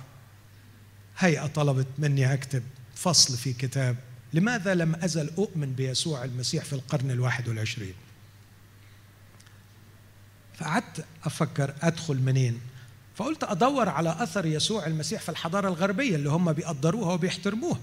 هيئة 1.19 1.47
طلبت 1.47 1.87
مني 1.99 2.35
أكتب 2.35 2.63
فصل 2.95 3.37
في 3.37 3.53
كتاب 3.53 3.97
لماذا 4.33 4.75
لم 4.75 4.95
أزل 4.95 5.31
أؤمن 5.39 5.73
بيسوع 5.73 6.25
المسيح 6.25 6.65
في 6.65 6.73
القرن 6.73 7.11
الواحد 7.11 7.49
والعشرين؟ 7.49 7.95
فقعدت 10.55 11.07
أفكر 11.25 11.75
أدخل 11.83 12.17
منين 12.17 12.61
فقلت 13.15 13.45
أدور 13.45 13.89
على 13.89 14.23
أثر 14.23 14.47
يسوع 14.47 14.87
المسيح 14.87 15.23
في 15.23 15.29
الحضارة 15.29 15.69
الغربية 15.69 16.17
اللي 16.17 16.31
هم 16.31 16.53
بيقدروها 16.53 17.13
وبيحترموها. 17.13 17.81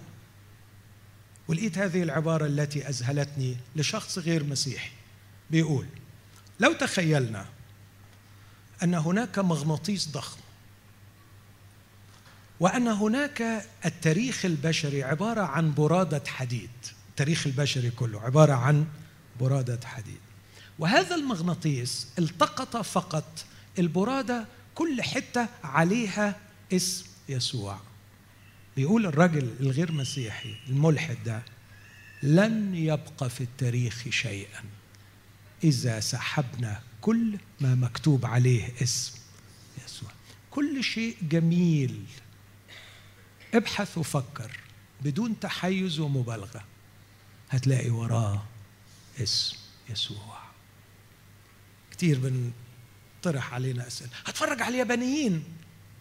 ولقيت 1.50 1.78
هذه 1.78 2.04
العبارة 2.04 2.46
التي 2.46 2.90
أذهلتني 2.90 3.58
لشخص 3.76 4.18
غير 4.18 4.44
مسيحي. 4.44 4.92
بيقول 5.52 5.86
لو 6.60 6.74
تخيلنا 6.74 7.46
أن 8.84 8.94
هناك 8.94 9.40
مغناطيس 9.40 10.08
ضخم 10.08 10.40
وأن 12.60 12.88
هناك 12.88 13.66
التاريخ 13.86 14.46
البشري 14.46 15.04
عبارة 15.04 15.42
عن 15.42 15.74
برادة 15.74 16.24
حديد. 16.28 16.70
التاريخ 17.10 17.48
البشري 17.48 17.90
كله 17.92 18.22
عبارة 18.22 18.54
عن 18.54 18.86
برادة 19.40 19.88
حديد. 19.88 20.20
وهذا 20.80 21.16
المغناطيس 21.16 22.08
التقط 22.20 22.78
فقط 22.78 23.46
البرادة 23.80 24.46
كل 24.76 25.02
حتة 25.02 25.48
عليها 25.64 26.36
اسم 26.74 27.06
يسوع. 27.30 27.80
بيقول 28.80 29.06
الرجل 29.06 29.56
الغير 29.60 29.92
مسيحي 29.92 30.56
الملحد 30.70 31.18
ده 31.26 31.42
لن 32.24 32.76
يبقى 32.76 33.30
في 33.30 33.42
التاريخ 33.42 34.10
شيئا 34.10 34.64
إذا 35.64 36.00
سحبنا 36.00 36.82
كل 37.02 37.38
ما 37.62 37.76
مكتوب 37.76 38.26
عليه 38.26 38.74
اسم. 38.82 39.14
يسوع. 39.86 40.10
كل 40.52 40.84
شيء 40.84 41.18
جميل. 41.22 42.04
ابحث 43.54 43.98
وفكر 43.98 44.58
بدون 45.02 45.40
تحيز 45.40 46.00
ومبالغة. 46.00 46.64
هتلاقي 47.50 47.90
وراه 47.90 48.44
اسم 49.24 49.58
يسوع. 49.90 50.40
كتير 51.92 52.20
بنطرح 52.20 53.54
علينا 53.54 53.88
أسئلة. 53.88 54.12
هتفرج 54.26 54.62
على 54.62 54.74
اليابانيين؟ 54.74 55.44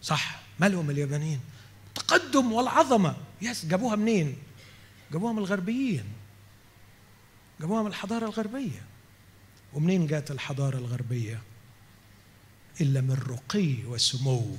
صح. 0.01 0.41
مالهم 0.59 0.89
اليابانيين؟ 0.89 1.39
التقدم 1.99 2.51
والعظمة. 2.51 3.15
يس 3.41 3.65
جابوها 3.65 3.95
منين؟ 3.95 4.37
جابوها 5.11 5.33
من 5.33 5.39
الغربيين. 5.39 6.03
جابوها 7.61 7.81
من 7.81 7.87
الحضارة 7.87 8.25
الغربية. 8.25 8.81
ومنين 9.73 10.07
جات 10.07 10.31
الحضارة 10.31 10.77
الغربية؟ 10.77 11.41
إلا 12.81 13.01
من 13.01 13.23
رقي 13.29 13.75
وسمو 13.85 14.57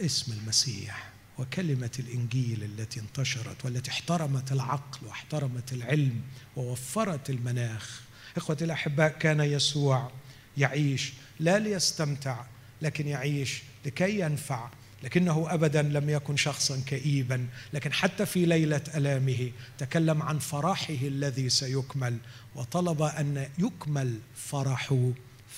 اسم 0.00 0.32
المسيح 0.32 1.10
وكلمة 1.38 1.90
الإنجيل 1.98 2.64
التي 2.64 3.00
انتشرت 3.00 3.64
والتي 3.64 3.90
احترمت 3.90 4.52
العقل 4.52 5.06
واحترمت 5.06 5.72
العلم 5.72 6.20
ووفرت 6.56 7.30
المناخ. 7.30 8.00
إخوتي 8.36 8.64
الأحباء 8.64 9.08
كان 9.08 9.40
يسوع 9.40 10.10
يعيش 10.56 11.12
لا 11.40 11.58
ليستمتع 11.58 12.44
لكن 12.82 13.08
يعيش 13.08 13.62
لكي 13.86 14.20
ينفع 14.20 14.70
لكنه 15.02 15.46
ابدا 15.50 15.82
لم 15.82 16.10
يكن 16.10 16.36
شخصا 16.36 16.82
كئيبا 16.86 17.46
لكن 17.72 17.92
حتى 17.92 18.26
في 18.26 18.46
ليلة 18.46 18.80
ألامه 18.94 19.50
تكلم 19.78 20.22
عن 20.22 20.38
فرحه 20.38 20.94
الذي 21.02 21.48
سيكمل 21.48 22.16
وطلب 22.54 23.02
أن 23.02 23.48
يكمل 23.58 24.18
فرحه 24.36 25.10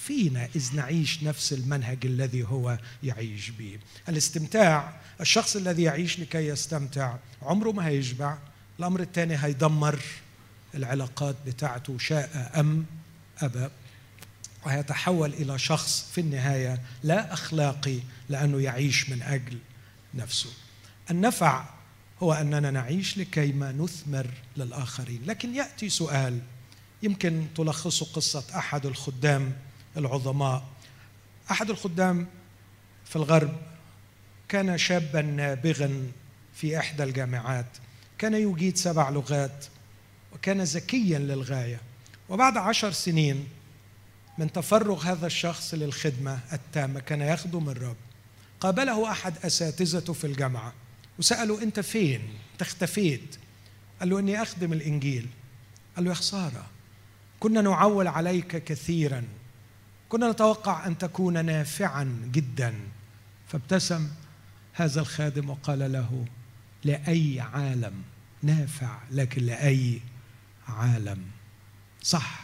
فينا 0.07 0.49
إذ 0.57 0.77
نعيش 0.77 1.23
نفس 1.23 1.53
المنهج 1.53 2.07
الذي 2.07 2.43
هو 2.45 2.79
يعيش 3.03 3.51
به. 3.51 3.79
الاستمتاع 4.09 5.01
الشخص 5.21 5.57
الذي 5.57 5.83
يعيش 5.83 6.21
لكي 6.21 6.47
يستمتع 6.49 7.17
عمره 7.43 7.73
ما 7.73 7.87
هيشبع 7.87 8.39
الأمر 8.79 9.01
الثاني 9.01 9.37
هيدمر 9.45 9.99
العلاقات 10.75 11.37
بتاعته 11.47 11.99
شاء 11.99 12.53
أم 12.57 12.87
أبى. 13.39 13.69
ويتحول 14.67 15.35
إلى 15.35 15.59
شخص 15.59 16.11
في 16.13 16.21
النهاية 16.21 16.81
لا 17.03 17.33
أخلاقي 17.33 17.99
لأنه 18.29 18.61
يعيش 18.61 19.11
من 19.11 19.23
أجل 19.23 19.59
نفسه. 20.15 20.51
النفع 21.11 21.65
هو 22.23 22.33
أننا 22.33 22.71
نعيش 22.71 23.19
لكي 23.19 23.53
ما 23.53 23.73
نثمر 23.73 24.27
للآخرين، 24.57 25.23
لكن 25.27 25.55
يأتي 25.55 25.89
سؤال 25.89 26.41
يمكن 27.03 27.47
تلخص 27.57 28.03
قصة 28.03 28.45
أحد 28.59 28.87
الخدام 28.87 29.53
العظماء. 29.97 30.65
أحد 31.51 31.71
الخدام 31.71 32.27
في 33.05 33.17
الغرب 33.17 33.57
كان 34.49 34.79
شابا 34.79 35.23
نابغا 35.23 36.13
في 36.55 36.79
إحدى 36.79 37.03
الجامعات، 37.03 37.67
كان 38.19 38.35
يجيد 38.35 38.77
سبع 38.77 39.11
لغات 39.11 39.67
وكان 40.33 40.61
ذكيا 40.63 41.19
للغاية، 41.19 41.81
وبعد 42.29 42.57
عشر 42.57 42.93
سنين 42.93 43.49
من 44.39 44.53
تفرغ 44.53 45.03
هذا 45.03 45.27
الشخص 45.27 45.75
للخدمة 45.75 46.41
التامة 46.53 47.01
كان 47.01 47.21
يخدم 47.21 47.69
الرب. 47.69 47.97
قابله 48.61 49.11
أحد 49.11 49.35
أساتذته 49.45 50.13
في 50.13 50.27
الجامعة 50.27 50.73
وسأله 51.19 51.63
أنت 51.63 51.81
فين؟ 51.81 52.21
أنت 52.53 52.63
اختفيت 52.63 53.37
قال 54.01 54.11
له 54.11 54.19
إني 54.19 54.43
أخدم 54.43 54.73
الإنجيل. 54.73 55.29
قال 55.97 56.05
له 56.05 56.11
يا 56.11 56.15
خسارة 56.15 56.67
كنا 57.41 57.61
نعول 57.61 58.07
عليك 58.09 58.65
كثيرا. 58.65 59.25
كنا 60.09 60.31
نتوقع 60.31 60.87
أن 60.87 60.99
تكون 60.99 61.45
نافعا 61.45 62.31
جدا. 62.33 62.75
فابتسم 63.49 64.09
هذا 64.73 65.01
الخادم 65.01 65.51
وقال 65.51 65.93
له 65.93 66.25
لأي 66.85 67.41
عالم 67.41 68.03
نافع 68.43 68.99
لكن 69.11 69.43
لأي 69.43 70.01
عالم؟ 70.69 71.23
صح. 72.03 72.42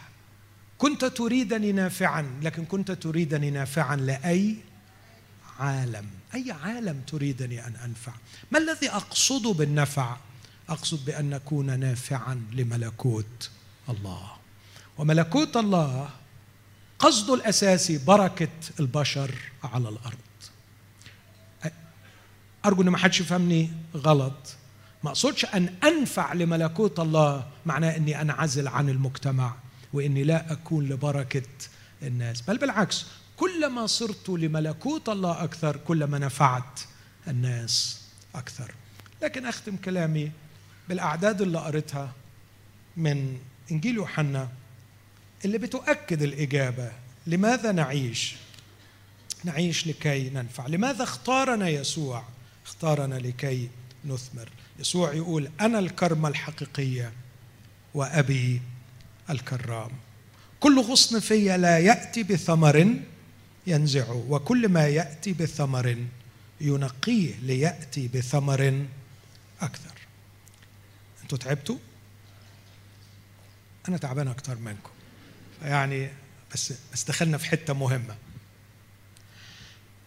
كنت 0.79 1.05
تريدني 1.05 1.71
نافعا 1.71 2.39
لكن 2.41 2.65
كنت 2.65 2.91
تريدني 2.91 3.51
نافعا 3.51 3.95
لأي 3.95 4.57
عالم؟ 5.59 6.05
أي 6.33 6.51
عالم 6.51 7.01
تريدني 7.07 7.67
أن 7.67 7.75
أنفع؟ 7.75 8.11
ما 8.51 8.59
الذي 8.59 8.89
اقصده 8.89 9.51
بالنفع؟ 9.51 10.17
أقصد 10.69 11.05
بأن 11.05 11.29
نكون 11.29 11.79
نافعا 11.79 12.41
لملكوت 12.51 13.49
الله. 13.89 14.31
وملكوت 14.97 15.57
الله 15.57 16.09
قصده 16.99 17.33
الاساسي 17.33 17.97
بركة 17.97 18.49
البشر 18.79 19.35
على 19.63 19.89
الأرض. 19.89 20.17
أرجو 22.65 22.81
إن 22.81 22.89
ما 22.89 22.97
حدش 22.97 23.21
يفهمني 23.21 23.71
غلط. 23.95 24.55
ما 25.03 25.09
أقصدش 25.09 25.45
أن 25.45 25.75
أنفع 25.83 26.33
لملكوت 26.33 26.99
الله 26.99 27.47
معناه 27.65 27.97
إني 27.97 28.21
أنعزل 28.21 28.67
عن 28.67 28.89
المجتمع. 28.89 29.55
وإني 29.93 30.23
لا 30.23 30.51
أكون 30.51 30.89
لبركة 30.89 31.41
الناس 32.03 32.41
بل 32.41 32.57
بالعكس 32.57 33.05
كلما 33.37 33.87
صرت 33.87 34.29
لملكوت 34.29 35.09
الله 35.09 35.43
أكثر 35.43 35.77
كلما 35.77 36.17
نفعت 36.17 36.79
الناس 37.27 38.01
أكثر. 38.35 38.73
لكن 39.21 39.45
أختم 39.45 39.75
كلامي 39.75 40.31
بالأعداد 40.89 41.41
اللي 41.41 41.59
قريتها 41.59 42.11
من 42.97 43.37
إنجيل 43.71 43.95
يوحنا 43.95 44.49
اللي 45.45 45.57
بتؤكد 45.57 46.21
الإجابة 46.21 46.91
لماذا 47.27 47.71
نعيش؟ 47.71 48.35
نعيش 49.43 49.87
لكي 49.87 50.29
ننفع. 50.29 50.67
لماذا 50.67 51.03
اختارنا 51.03 51.69
يسوع؟ 51.69 52.23
اختارنا 52.65 53.15
لكي 53.15 53.69
نثمر. 54.05 54.49
يسوع 54.79 55.13
يقول 55.13 55.49
أنا 55.61 55.79
الكرمة 55.79 56.29
الحقيقية 56.29 57.13
وأبي 57.93 58.61
الكرام. 59.29 59.91
كل 60.59 60.79
غصن 60.79 61.19
في 61.19 61.57
لا 61.57 61.79
يأتي 61.79 62.23
بثمر 62.23 62.99
ينزعه 63.67 64.25
وكل 64.29 64.69
ما 64.69 64.87
يأتي 64.87 65.33
بثمر 65.33 66.05
ينقيه 66.61 67.35
ليأتي 67.41 68.07
بثمر 68.07 68.85
أكثر. 69.61 69.93
أنتوا 71.23 71.37
تعبتوا؟ 71.37 71.77
أنا 73.89 73.97
تعبان 73.97 74.27
أكثر 74.27 74.55
منكم. 74.55 74.91
يعني 75.63 76.09
بس 76.53 76.73
بس 76.93 77.03
دخلنا 77.03 77.37
في 77.37 77.45
حتة 77.45 77.73
مهمة. 77.73 78.15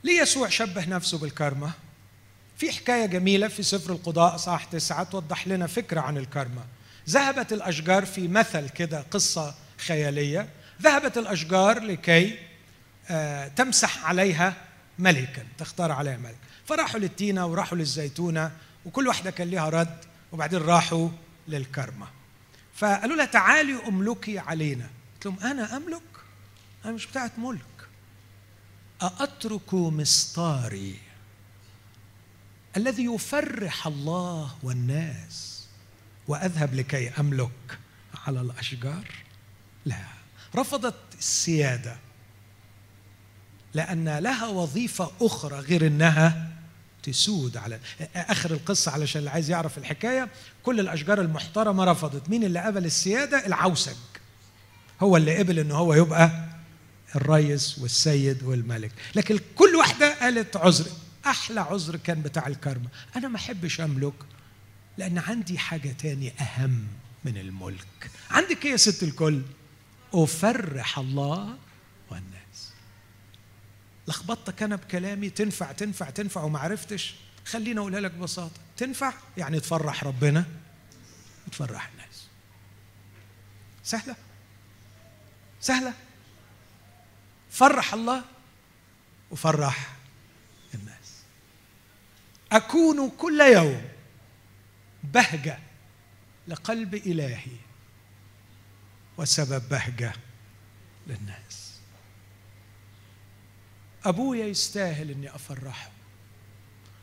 ليه 0.04 0.20
يسوع 0.20 0.48
شبه 0.48 0.84
نفسه 0.84 1.18
بالكرمة؟ 1.18 1.72
في 2.58 2.72
حكاية 2.72 3.06
جميلة 3.06 3.48
في 3.48 3.62
سفر 3.62 3.92
القضاء 3.92 4.36
صح 4.36 4.64
تسعة 4.64 5.04
توضح 5.04 5.48
لنا 5.48 5.66
فكرة 5.66 6.00
عن 6.00 6.18
الكرمة. 6.18 6.64
ذهبت 7.08 7.52
الأشجار 7.52 8.06
في 8.06 8.28
مثل 8.28 8.68
كده 8.68 9.04
قصة 9.10 9.54
خيالية. 9.78 10.48
ذهبت 10.82 11.18
الأشجار 11.18 11.80
لكي 11.80 12.38
آه، 13.10 13.48
تمسح 13.48 14.04
عليها 14.06 14.54
ملكا 14.98 15.46
تختار 15.58 15.92
عليها 15.92 16.16
ملك. 16.16 16.36
فراحوا 16.66 17.00
للتينه 17.00 17.46
وراحوا 17.46 17.78
للزيتونة 17.78 18.52
وكل 18.86 19.08
واحدة 19.08 19.30
كان 19.30 19.50
لها 19.50 19.68
رد 19.68 20.04
وبعدين 20.32 20.58
راحوا 20.58 21.08
للكرمة. 21.48 22.06
فقالوا 22.74 23.16
لها 23.16 23.24
تعالي 23.24 23.78
أملكي 23.88 24.38
علينا. 24.38 24.90
قلت 25.14 25.26
لهم 25.26 25.38
أنا 25.40 25.76
أملك؟ 25.76 26.02
أنا 26.84 26.92
مش 26.92 27.06
بتاعت 27.06 27.38
ملك. 27.38 27.62
أأترك 29.02 29.74
مسطاري 29.74 30.98
الذي 32.76 33.04
يفرح 33.04 33.86
الله 33.86 34.54
والناس 34.62 35.51
وأذهب 36.28 36.74
لكي 36.74 37.08
أملك 37.10 37.78
على 38.26 38.40
الأشجار؟ 38.40 39.04
لا. 39.86 40.04
رفضت 40.56 40.94
السيادة 41.18 41.96
لأن 43.74 44.18
لها 44.18 44.46
وظيفة 44.46 45.10
أخرى 45.20 45.58
غير 45.58 45.86
إنها 45.86 46.48
تسود 47.02 47.56
على 47.56 47.78
آخر 48.16 48.50
القصة 48.50 48.92
علشان 48.92 49.18
اللي 49.18 49.30
عايز 49.30 49.50
يعرف 49.50 49.78
الحكاية. 49.78 50.28
كل 50.62 50.80
الأشجار 50.80 51.20
المحترمة 51.20 51.84
رفضت. 51.84 52.28
مين 52.30 52.44
اللي 52.44 52.60
قبل 52.60 52.84
السيادة؟ 52.84 53.46
العوسج. 53.46 53.96
هو 55.00 55.16
اللي 55.16 55.38
قبل 55.38 55.58
ان 55.58 55.70
هو 55.70 55.94
يبقى 55.94 56.48
الريس 57.16 57.78
والسيد 57.78 58.42
والملك. 58.42 58.92
لكن 59.14 59.38
كل 59.56 59.76
واحدة 59.76 60.14
قالت 60.20 60.56
عذر. 60.56 60.86
أحلى 61.26 61.60
عذر 61.60 61.96
كان 61.96 62.22
بتاع 62.22 62.46
الكرمه 62.46 62.88
أنا 63.16 63.28
ما 63.28 63.36
أحبش 63.36 63.80
أملك 63.80 64.14
لأن 64.98 65.18
عندي 65.18 65.58
حاجة 65.58 65.88
تاني 65.88 66.32
أهم 66.40 66.86
من 67.24 67.38
الملك. 67.38 68.10
عندك 68.30 68.64
إيه 68.64 68.72
يا 68.72 68.76
ست 68.76 69.02
الكل؟ 69.02 69.42
أفرح 70.14 70.98
الله 70.98 71.58
والناس. 72.10 72.72
لخبطتك 74.08 74.62
أنا 74.62 74.76
بكلامي 74.76 75.30
تنفع 75.30 75.72
تنفع 75.72 76.10
تنفع 76.10 76.42
وما 76.42 76.58
عرفتش. 76.58 77.14
خليني 77.44 77.80
أقولها 77.80 78.00
لك 78.00 78.10
ببساطة. 78.10 78.60
تنفع؟ 78.76 79.12
يعني 79.36 79.60
تفرح 79.60 80.04
ربنا؟ 80.04 80.44
وتفرح 81.46 81.88
الناس. 81.88 82.26
سهلة؟ 83.84 84.16
سهلة؟ 85.60 85.94
فرح 87.50 87.94
الله 87.94 88.24
وفرح 89.30 89.96
الناس. 90.74 91.22
أكون 92.52 93.10
كل 93.10 93.40
يوم 93.40 93.82
بهجة 95.04 95.58
لقلب 96.48 96.94
إلهي 96.94 97.56
وسبب 99.18 99.68
بهجة 99.68 100.12
للناس. 101.06 101.80
أبويا 104.04 104.46
يستاهل 104.46 105.10
إني 105.10 105.34
أفرحه. 105.34 105.90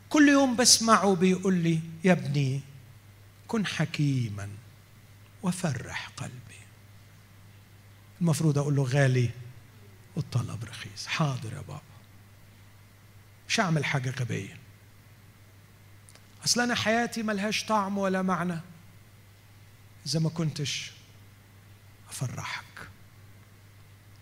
كل 0.08 0.28
يوم 0.28 0.56
بسمعه 0.56 1.14
بيقول 1.14 1.54
لي 1.54 1.80
يا 2.04 2.12
ابني 2.12 2.60
كن 3.48 3.66
حكيما 3.66 4.48
وفرح 5.42 6.08
قلبي. 6.08 6.60
المفروض 8.20 8.58
أقول 8.58 8.76
له 8.76 8.82
غالي 8.82 9.30
والطلب 10.16 10.64
رخيص. 10.64 11.06
حاضر 11.06 11.52
يا 11.52 11.60
بابا. 11.60 11.80
مش 13.48 13.60
هعمل 13.60 13.84
حاجة 13.84 14.10
غبية. 14.10 14.59
أصل 16.44 16.60
أنا 16.60 16.74
حياتي 16.74 17.22
ملهاش 17.22 17.64
طعم 17.64 17.98
ولا 17.98 18.22
معنى. 18.22 18.60
إذا 20.06 20.20
ما 20.20 20.28
كنتش 20.28 20.92
أفرحك. 22.10 22.88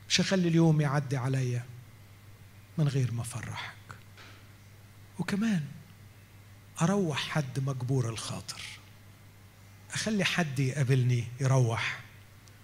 مش 0.08 0.20
هخلي 0.20 0.48
اليوم 0.48 0.80
يعدي 0.80 1.16
عليا 1.16 1.64
من 2.78 2.88
غير 2.88 3.12
ما 3.12 3.22
أفرحك. 3.22 3.74
وكمان 5.18 5.64
أروح 6.82 7.28
حد 7.28 7.60
مجبور 7.60 8.08
الخاطر. 8.08 8.62
أخلي 9.92 10.24
حد 10.24 10.58
يقابلني 10.58 11.24
يروح 11.40 12.00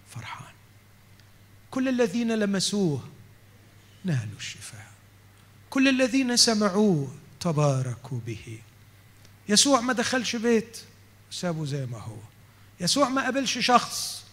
فرحان. 0.09 0.55
كل 1.71 1.89
الذين 1.89 2.35
لمسوه 2.39 3.09
نالوا 4.05 4.37
الشفاء. 4.37 4.93
كل 5.71 5.89
الذين 5.89 6.37
سمعوه 6.37 7.15
تباركوا 7.41 8.21
به. 8.27 8.59
يسوع 9.49 9.80
ما 9.80 9.92
دخلش 9.92 10.36
بيت 10.36 10.78
وسابه 11.30 11.64
زي 11.64 11.86
ما 11.86 11.99
هو. 11.99 12.16
يسوع 12.80 13.09
ما 13.09 13.22
قابلش 13.22 13.59
شخص 13.59 14.24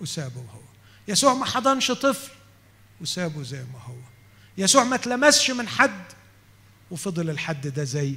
وسابه 0.00 0.40
هو. 0.40 0.60
يسوع 1.08 1.34
ما 1.34 1.44
حضنش 1.44 1.90
طفل 1.90 2.32
وسابه 3.00 3.42
زي 3.42 3.58
ما 3.58 3.78
هو. 3.84 3.96
يسوع 4.58 4.84
ما 4.84 4.96
تلمسش 4.96 5.50
من 5.50 5.68
حد 5.68 6.04
وفضل 6.90 7.30
الحد 7.30 7.66
ده 7.68 7.84
زي 7.84 8.14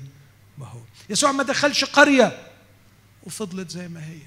ما 0.57 0.67
هو. 0.67 0.81
يسوع 1.09 1.31
ما 1.31 1.43
دخلش 1.43 1.85
قرية 1.85 2.47
وفضلت 3.23 3.69
زي 3.69 3.87
ما 3.87 4.05
هي. 4.07 4.19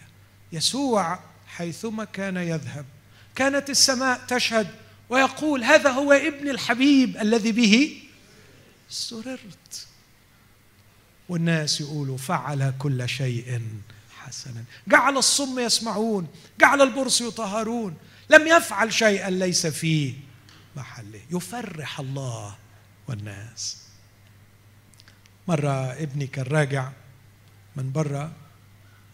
يسوع 0.53 1.19
حيثما 1.47 2.05
كان 2.05 2.37
يذهب 2.37 2.87
كانت 3.35 3.71
السماء 3.71 4.27
تشهد 4.29 4.75
ويقول 5.09 5.65
هذا 5.65 5.91
هو 5.91 6.13
ابن 6.13 6.49
الحبيب 6.49 7.17
الذي 7.17 7.53
به 7.53 8.03
سررت. 8.91 9.86
والناس 11.29 11.81
يقولوا 11.81 12.17
فعل 12.17 12.75
كل 12.79 13.09
شيء 13.09 13.63
حسنا. 14.19 14.65
جعل 14.89 15.17
الصم 15.17 15.59
يسمعون 15.59 16.29
جعل 16.61 16.83
البرص 16.83 17.21
يطهرون. 17.21 17.97
لم 18.31 18.47
يفعل 18.47 18.93
شيئا 18.93 19.31
ليس 19.31 19.67
فيه 19.67 20.15
محله. 20.77 21.21
يفرح 21.31 22.01
الله 22.01 22.57
والناس. 23.09 23.83
مرة 25.49 25.93
ابني 25.93 26.27
كان 26.27 26.45
راجع 26.45 26.93
من 27.77 27.93
برا 27.93 28.33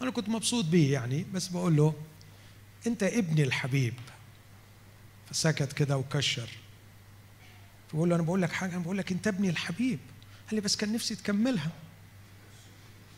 أنا 0.02 0.10
كنت 0.10 0.28
مبسوط 0.28 0.64
بيه 0.64 0.92
يعني 0.92 1.26
بس 1.34 1.48
بقول 1.48 1.76
له 1.76 1.94
أنت 2.86 3.02
ابني 3.02 3.42
الحبيب. 3.42 3.94
فسكت 5.30 5.72
كده 5.72 5.96
وكشر. 5.96 6.48
فبقول 7.88 8.10
له 8.10 8.16
أنا 8.16 8.22
بقول 8.22 8.42
لك 8.42 8.52
حاجة 8.52 8.70
أنا 8.70 8.82
بقول 8.82 8.98
لك 8.98 9.12
أنت 9.12 9.26
ابني 9.26 9.48
الحبيب. 9.48 9.98
قال 10.46 10.54
لي 10.54 10.60
بس 10.60 10.76
كان 10.76 10.92
نفسي 10.92 11.14
تكملها. 11.14 11.70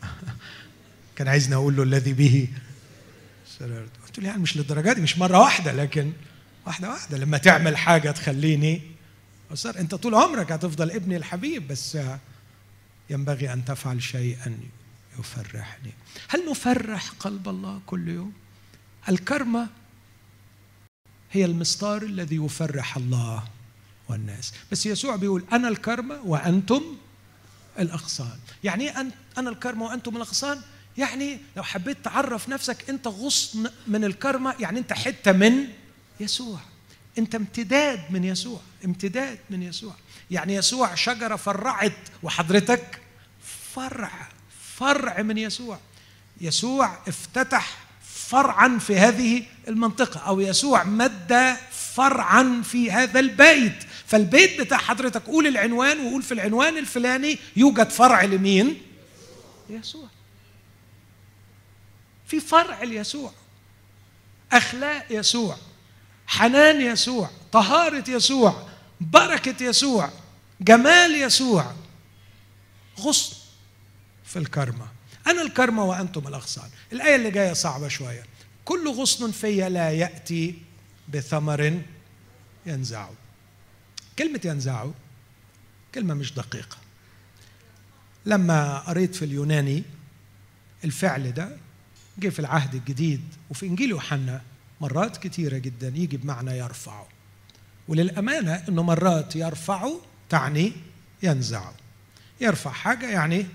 كان 1.17 1.29
عايزني 1.29 1.55
أقول 1.55 1.77
له 1.77 1.83
الذي 1.83 2.13
به 2.13 2.49
سررت. 3.59 3.91
قلت 4.07 4.19
له 4.19 4.27
يعني 4.27 4.43
مش 4.43 4.57
للدرجة 4.57 4.93
دي 4.93 5.01
مش 5.01 5.19
مرة 5.19 5.39
واحدة 5.39 5.73
لكن 5.73 6.13
واحدة 6.67 6.91
واحدة. 6.91 7.19
لما 7.19 7.39
تعمل 7.39 7.77
حاجة 7.77 8.11
تخليني 8.11 8.83
أصر 9.53 9.79
أنت 9.79 9.95
طول 9.95 10.15
عمرك 10.15 10.53
هتفضل 10.53 10.91
ابني 10.91 11.17
الحبيب 11.17 11.69
بس 11.69 11.99
ينبغي 13.11 13.53
أن 13.53 13.65
تفعل 13.65 14.03
شيئا 14.03 14.59
يفرحني. 15.19 15.93
هل 16.29 16.51
نفرح 16.51 17.11
قلب 17.19 17.49
الله 17.49 17.81
كل 17.87 18.09
يوم؟ 18.09 18.33
الكرمة 19.09 19.69
هي 21.33 21.45
المسطار 21.45 22.03
الذي 22.03 22.37
يفرح 22.37 22.97
الله 22.97 23.45
والناس. 24.09 24.53
بس 24.73 24.87
يسوع 24.87 25.17
بيقول 25.17 25.45
أنا 25.53 25.69
الكرمة 25.69 26.23
وأنتم 26.25 26.83
الأغصان. 27.79 28.39
يعني 28.65 28.85
إيه 28.85 29.07
أنا 29.39 29.51
الكرمة 29.51 29.85
وأنتم 29.85 30.17
الأغصان؟ 30.17 30.61
يعني 30.99 31.39
لو 31.57 31.63
حبيت 31.63 32.05
تعرف 32.05 32.49
نفسك 32.49 32.91
أنت 32.91 33.07
غصن 33.07 33.71
من 33.87 34.05
الكرمة 34.05 34.55
يعني 34.61 34.79
أنت 34.79 34.93
حتة 34.93 35.33
من 35.33 35.69
يسوع. 36.21 36.61
أنت 37.19 37.35
امتداد 37.35 38.01
من 38.11 38.25
يسوع 38.25 38.61
امتداد 38.85 39.39
من 39.51 39.63
يسوع. 39.63 39.95
يعني 40.31 40.55
يسوع 40.55 40.95
شجرة 40.95 41.37
فرعت 41.37 41.97
وحضرتك 42.23 43.01
فرع 43.75 44.29
فرع 44.77 45.23
من 45.23 45.39
يسوع. 45.39 45.79
يسوع 46.41 46.99
افتتح 47.09 47.79
فرعا 48.05 48.79
في 48.79 48.99
هذه 48.99 49.43
المنطقة 49.69 50.21
أو 50.21 50.41
يسوع 50.41 50.85
مد 50.85 51.57
فرعا 51.95 52.63
في 52.65 52.93
هذا 52.93 53.21
البيت. 53.21 53.85
فالبيت 54.07 54.61
بتاع 54.61 54.79
حضرتك 54.79 55.23
قول 55.23 55.47
العنوان 55.47 56.07
وقول 56.07 56.23
في 56.23 56.35
العنوان 56.35 56.79
الفلاني. 56.79 57.39
يوجد 57.57 57.91
فرع 57.91 58.23
لمين؟ 58.23 58.83
يسوع. 59.71 60.09
في 62.27 62.41
فرع 62.41 62.83
ليسوع. 62.83 63.33
أخلاق 64.53 65.07
يسوع. 65.11 65.57
حنان 66.27 66.81
يسوع. 66.81 67.31
طهارة 67.53 68.11
يسوع. 68.11 68.69
بركة 69.01 69.65
يسوع. 69.65 70.11
جمال 70.61 71.23
يسوع. 71.23 71.75
غصن 73.01 73.37
في 74.25 74.39
الكرمة. 74.39 74.89
أنا 75.27 75.43
الكرمة 75.43 75.85
وأنتم 75.85 76.29
الأغصان. 76.29 76.71
الآية 76.93 77.17
اللي 77.17 77.31
جاية 77.31 77.53
صعبة 77.53 77.89
شوية. 77.89 78.23
كل 78.65 78.89
غصن 78.89 79.31
في 79.31 79.69
لا 79.69 79.91
يأتي 79.91 80.55
بثمر 81.09 81.83
ينزع 82.67 83.09
كلمة 84.19 84.41
ينزع 84.45 84.87
كلمة 85.95 86.15
مش 86.15 86.33
دقيقة. 86.33 86.77
لما 88.27 88.79
قريت 88.79 89.15
في 89.15 89.25
اليوناني 89.25 89.83
الفعل 90.85 91.33
ده 91.33 91.57
جه 92.19 92.29
في 92.29 92.39
العهد 92.39 92.75
الجديد 92.75 93.23
وفي 93.51 93.67
إنجيل 93.67 93.91
يوحنا 93.91 94.43
مرات 94.81 95.17
كثيرة 95.17 95.59
جدا 95.59 95.89
يجي 95.89 96.17
بمعنى 96.17 96.59
يرفع 96.59 97.03
وللأمانة 97.89 98.65
أنه 98.69 98.83
مرات 98.83 99.37
يرفع 99.37 99.89
تعني 100.29 100.73
ينزع 101.23 101.71
يرفع 102.41 102.71
حاجة 102.71 103.09
يعني 103.11 103.47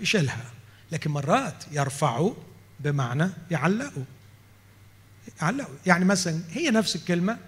يشيلها 0.00 0.50
لكن 0.92 1.10
مرات 1.10 1.64
يرفع 1.72 2.30
بمعنى 2.80 3.28
يعلقه 3.50 4.04
يعلقه 5.42 5.70
يعني 5.86 6.04
مثلا 6.04 6.40
هي 6.50 6.70
نفس 6.70 6.96
الكلمة 6.96 7.38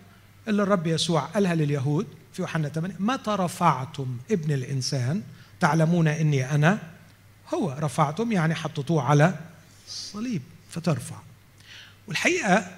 اللي 0.49 0.63
الرب 0.63 0.87
يسوع. 0.87 1.21
قالها 1.21 1.55
لليهود 1.55 2.07
في 2.33 2.43
يوحنا 2.43 2.69
8 2.69 2.95
متى 2.99 3.31
رفعتم 3.31 4.17
ابن 4.31 4.53
الإنسان؟ 4.53 5.23
تعلمون 5.61 6.09
إني 6.09 6.51
أنا 6.55 6.79
هو. 7.55 7.77
رفعتم 7.81 8.33
يعني 8.33 8.55
حطيتوه 8.55 9.03
على 9.03 9.35
الصليب 9.87 10.43
فترفع. 10.71 11.17
والحقيقة 12.09 12.71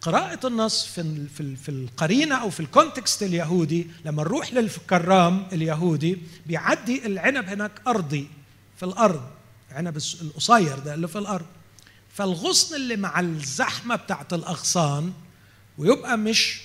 قراءة 0.00 0.46
النص 0.46 0.84
في 0.86 1.26
في 1.28 1.56
في 1.56 1.68
القرينة 1.68 2.34
أو 2.34 2.50
في 2.50 2.60
الكونتكست 2.60 3.22
اليهودي 3.22 3.86
لما 4.04 4.22
نروح 4.22 4.52
للكرام 4.52 5.46
اليهودي 5.52 6.18
بيعدي 6.46 7.06
العنب 7.06 7.48
هناك 7.48 7.72
أرضي 7.86 8.28
في 8.76 8.82
الأرض 8.82 9.22
عنب 9.72 9.96
القصير 10.22 10.78
ده 10.78 10.94
اللي 10.94 11.08
في 11.08 11.18
الأرض. 11.18 11.46
فالغصن 12.14 12.76
اللي 12.76 12.96
مع 12.96 13.20
الزحمة 13.20 13.96
بتاعت 13.96 14.32
الأغصان 14.32 15.12
ويبقى 15.78 16.18
مش 16.18 16.60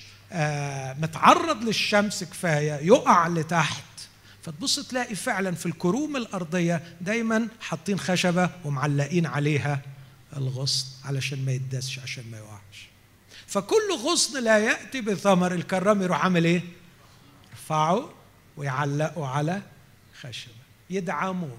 متعرض 0.98 1.64
للشمس 1.64 2.24
كفاية 2.24 2.72
يقع 2.72 3.28
لتحت. 3.28 3.84
فتبص 4.42 4.80
تلاقي 4.80 5.14
فعلا 5.14 5.54
في 5.54 5.66
الكروم 5.66 6.16
الأرضية 6.16 6.96
دايما 7.00 7.48
حاطين 7.60 7.98
خشبة 7.98 8.50
ومعلقين 8.64 9.26
عليها 9.26 9.82
الغصن 10.36 10.86
علشان 11.04 11.44
ما 11.44 11.52
يدسش 11.52 11.98
عشان 11.98 12.24
ما 12.30 12.38
يقعش. 12.38 12.88
فكل 13.46 13.92
غصن 14.04 14.44
لا 14.44 14.58
يأتي 14.58 15.00
بثمر 15.00 15.54
الكرام 15.54 16.02
يروح 16.02 16.24
عامل 16.24 16.44
إيه؟ 16.44 16.62
يرفعه 17.50 18.10
ويعلقه 18.56 19.26
على 19.26 19.62
خشبة. 20.20 20.52
يدعمه 20.90 21.56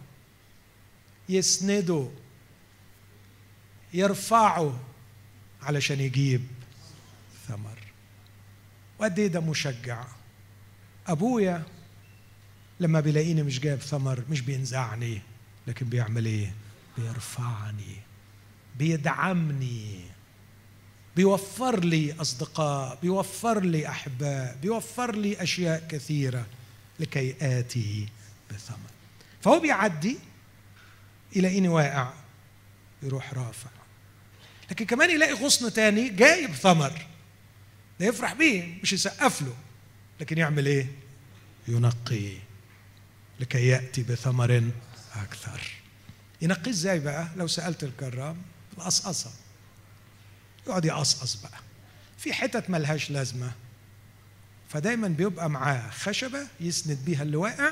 يسنده 1.30 2.09
يرفعه 3.93 4.80
علشان 5.61 5.99
يجيب. 5.99 6.47
وقد 9.00 9.20
إيه 9.20 9.28
ده 9.28 9.39
مشجع؟ 9.39 10.06
أبويا 11.08 11.64
لما 12.80 13.00
بيلاقيني 13.00 13.43
مش 13.43 13.60
جايب 13.60 13.80
ثمر 13.80 14.24
مش 14.30 14.41
بينزعني 14.41 15.22
لكن 15.68 15.86
بيعمل 15.86 16.26
إيه؟ 16.26 16.54
بيرفعني 16.98 17.96
بيدعمني 18.76 20.00
بيوفر 21.16 21.80
لي 21.80 22.14
أصدقاء 22.22 23.00
بيوفر 23.02 23.60
لي 23.60 23.88
أحباء 23.88 24.58
بيوفر 24.62 25.16
لي 25.16 25.43
أشياء 25.43 25.88
كثيرة 25.88 26.46
لكي 27.00 27.36
آتي 27.41 28.08
بثمر. 28.52 28.78
فهو 29.41 29.60
بيعدي 29.60 30.18
يلاقيني 31.36 31.68
واقع 31.68 32.14
يروح 33.04 33.34
رافع. 33.34 33.70
لكن 34.72 34.86
كمان 34.86 35.10
يلاقي 35.10 35.34
غصن 35.34 35.74
تاني 35.74 36.10
جايب 36.10 36.52
ثمر. 36.52 37.06
ده 38.00 38.06
يفرح 38.06 38.34
بيه 38.34 38.80
مش 38.84 38.93
يسقف 38.93 39.41
له. 39.41 39.56
لكن 40.20 40.38
يعمل 40.38 40.66
إيه؟ 40.66 40.88
ينقي 41.68 42.38
لكي 43.39 43.68
يأتي 43.68 44.04
بثمر 44.04 44.72
أكثر. 45.16 45.62
ينقيه 46.41 46.72
إزاي 46.72 47.00
بقى؟ 47.00 47.28
لو 47.36 47.48
سألت 47.48 47.84
الكرام 47.84 48.41
القصقصة. 48.78 49.32
يقعد 50.68 50.86
يقصقص 50.86 51.36
بقى. 51.36 51.60
في 52.18 52.34
حتت 52.34 52.70
ملهاش 52.70 53.12
لازمة. 53.12 53.52
فدايما 54.70 55.08
بيبقى 55.08 55.50
معاه 55.50 55.89
خشبة 55.89 56.48
يسند 56.60 56.98
بيها 57.06 57.24
اللي 57.24 57.38
واقع 57.38 57.72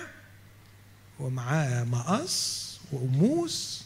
ومعاه 1.19 1.83
مقص 1.83 2.63
وقموس 2.91 3.83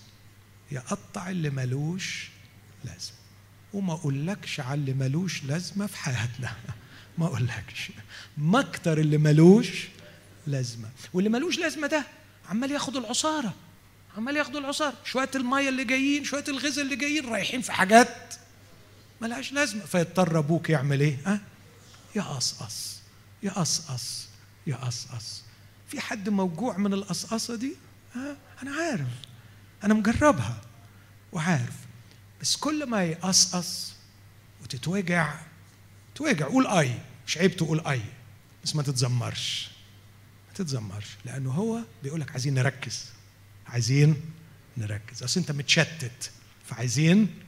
يقطع 0.72 1.30
اللي 1.30 1.50
ملوش 1.50 2.30
لازمة. 2.84 3.16
وما 3.78 3.94
أقولكش 3.94 4.60
على 4.60 4.80
اللي 4.80 4.94
ملوش 4.94 5.44
لازمة 5.44 5.88
في 5.88 5.98
حياتنا. 5.98 6.52
ما 7.18 7.26
أقولكش. 7.26 7.92
ما 8.38 8.60
أكتر 8.60 8.98
اللي 8.98 9.18
ملوش 9.18 9.88
لازمة. 10.48 10.90
واللي 11.14 11.30
ملوش 11.30 11.58
لازمة 11.60 11.88
ده 11.88 12.04
عمال 12.50 12.72
ياخد 12.72 12.96
العصارة. 12.96 13.54
عمال 14.18 14.38
ياخدوا 14.38 14.60
العصارة. 14.60 14.94
شوية 15.04 15.30
المية 15.36 15.70
اللي 15.70 15.84
جايين 15.84 16.24
شوية 16.24 16.44
الغذاء 16.48 16.86
اللي 16.86 16.96
جايين 16.96 17.30
رايحين 17.30 17.62
في 17.62 17.72
حاجات 17.72 18.34
ملهاش 19.22 19.52
لازمة. 19.52 19.86
فيضطر 19.86 20.40
أبوك 20.40 20.70
يعمل 20.70 21.00
إيه؟ 21.02 21.18
ها؟ 21.26 21.42
يقصقص 22.16 22.98
يقصقص 23.44 24.28
يقصقص 24.68 25.44
في 25.88 26.00
حد 26.00 26.30
موجوع 26.30 26.78
من 26.78 26.94
القصقصة 26.94 27.56
دي؟ 27.56 27.76
ها؟ 28.16 28.38
أنا 28.64 28.72
عارف. 28.72 29.08
أنا 29.84 29.94
مجربها. 29.94 30.62
وعارف. 31.32 31.87
بس 32.42 32.56
كل 32.56 32.86
ما 32.86 33.04
يقصقص 33.04 33.94
وتتوجع 34.64 35.40
توجع. 36.16 36.46
قول 36.48 36.68
آي. 36.68 37.00
مش 37.28 37.38
عيب 37.38 37.56
تقول 37.58 37.80
آي. 37.88 38.02
بس 38.64 38.76
ما 38.76 38.84
تتذمرش 38.84 39.70
ما 40.48 40.54
تتذمرش 40.54 41.08
لأنه 41.26 41.52
هو 41.52 41.80
بيقول 42.04 42.22
لك 42.22 42.32
عايزين 42.32 42.54
نركز. 42.54 43.06
عايزين 43.68 44.22
نركز. 44.78 45.24
أصل 45.24 45.40
أنت 45.40 45.52
متشتت. 45.52 46.32
فعايزين 46.66 47.40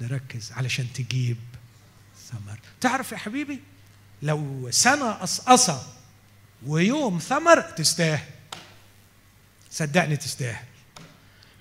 نركز 0.00 0.52
علشان 0.52 0.92
تجيب 0.92 1.36
ثمر. 2.30 2.58
تعرف 2.80 3.12
يا 3.12 3.16
حبيبي 3.16 3.60
لو 4.22 4.68
سنة 4.70 5.10
قصقصة 5.10 5.86
ويوم 6.66 7.18
ثمر 7.18 7.60
تستاهل. 7.60 8.28
صدقني 9.70 10.16
تستاهل. 10.16 10.64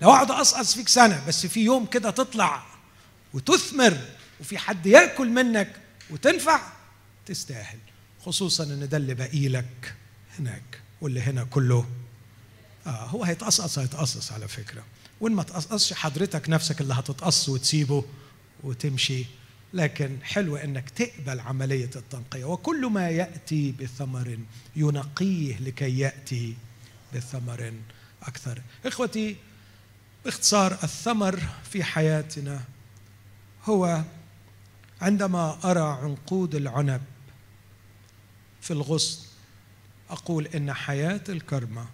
لو 0.02 0.10
اقعد 0.12 0.32
اقصقص 0.32 0.76
فيك 0.76 0.90
سنة 0.90 1.24
بس 1.28 1.46
في 1.46 1.60
يوم 1.64 1.86
كده 1.86 2.10
تطلع 2.10 2.69
وتثمر 3.34 3.98
وفي 4.40 4.58
حد 4.58 4.86
ياكل 4.86 5.30
منك 5.30 5.76
وتنفع 6.10 6.62
تستاهل. 7.26 7.80
خصوصا 8.26 8.64
إن 8.64 8.90
ده 8.90 8.98
اللي 8.98 9.14
باقي 9.14 9.48
لك 9.48 9.96
هناك 10.40 10.82
واللي 11.02 11.22
هنا 11.22 11.44
كله. 11.44 11.90
آه 12.88 13.06
هو 13.06 13.24
هيتقصقص 13.24 13.80
هيتقصقص 13.80 14.32
على 14.32 14.48
فكرة. 14.48 14.84
وإن 15.22 15.32
ما 15.32 15.44
تقصقصش 15.44 15.94
حضرتك 15.94 16.50
نفسك 16.50 16.82
اللي 16.82 16.94
هتتقص 16.94 17.50
وتسيبه 17.50 18.06
وتمشي. 18.64 19.26
لكن 19.74 20.18
حلو 20.24 20.58
إنك 20.58 20.90
تقبل 20.90 21.40
عملية 21.40 21.90
التنقية. 21.96 22.46
وكل 22.46 22.86
ما 22.86 23.10
يأتي 23.10 23.72
بثمر 23.72 24.40
ينقيه 24.76 25.58
لكي 25.60 26.00
يأتي 26.00 26.56
بثمر 27.16 27.74
أكثر. 28.24 28.62
إخوتي 28.86 29.36
باختصار 30.26 30.74
الثمر 30.84 31.40
في 31.72 31.84
حياتنا 31.84 32.64
هو 33.70 34.04
عندما 35.02 35.72
أرى 35.72 36.00
عنقود 36.04 36.56
العنب 36.56 37.02
في 38.62 38.72
الغصن 38.72 39.26
أقول 40.10 40.48
إن 40.48 40.74
حياة 40.74 41.24
الكرمة 41.30 41.88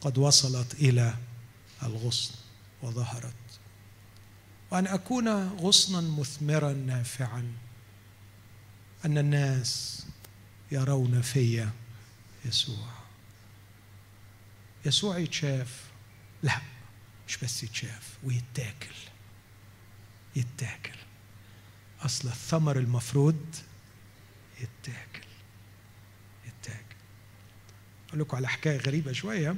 قد 0.00 0.18
وصلت 0.18 0.74
إلى 0.74 1.14
الغصن 1.82 2.34
وظهرت. 2.82 3.34
وأن 4.70 4.86
أكون 4.86 5.48
غصنا 5.48 6.00
مثمرا 6.00 6.72
نافعا 6.72 7.52
أن 9.04 9.18
الناس 9.18 10.02
يرون 10.72 11.22
في 11.22 11.68
يسوع. 12.44 12.88
يسوع 14.84 15.18
يتشاف. 15.18 15.84
لا 16.42 16.60
مش 17.28 17.36
بس 17.36 17.62
يتشاف 17.62 18.18
ويتاكل. 18.24 19.13
يتاكل. 20.36 20.98
أصل 22.00 22.28
الثمر 22.28 22.78
المفروض 22.78 23.44
يتاكل. 24.60 25.26
يتاكل. 26.46 26.96
أقول 28.08 28.20
لكم 28.20 28.36
على 28.36 28.48
حكاية 28.48 28.76
غريبة 28.76 29.12
شوية. 29.12 29.56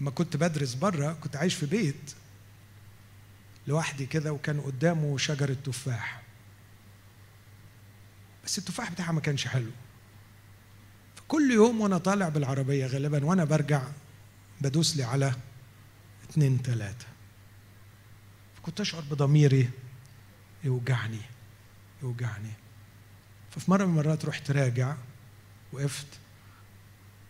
لما 0.00 0.10
كنت 0.10 0.36
بدرس 0.36 0.74
بره 0.74 1.12
كنت 1.12 1.36
عايش 1.36 1.54
في 1.54 1.66
بيت 1.66 2.14
لوحدي 3.66 4.06
كده 4.06 4.32
وكان 4.32 4.60
قدامه 4.60 5.18
شجرة 5.18 5.56
تفاح. 5.64 6.22
بس 8.44 8.58
التفاح 8.58 8.92
بتاعها 8.92 9.12
ما 9.12 9.20
كانش 9.20 9.46
حلو. 9.46 9.70
فكل 11.16 11.50
يوم 11.50 11.80
وأنا 11.80 11.98
طالع 11.98 12.28
بالعربية 12.28 12.86
غالبا 12.86 13.24
وأنا 13.24 13.44
برجع 13.44 13.82
بدوس 14.60 14.96
لي 14.96 15.02
على 15.02 15.34
اتنين 16.30 16.62
تلاتة. 16.62 17.06
فكنت 18.58 18.80
أشعر 18.80 19.00
بضميري 19.10 19.70
يوجعني 20.64 21.20
يوجعني. 22.02 22.52
ففي 23.50 23.70
مرة 23.70 23.84
من 23.84 23.90
المرات 23.90 24.24
رحت 24.24 24.50
راجع 24.50 24.96
وقفت 25.72 26.06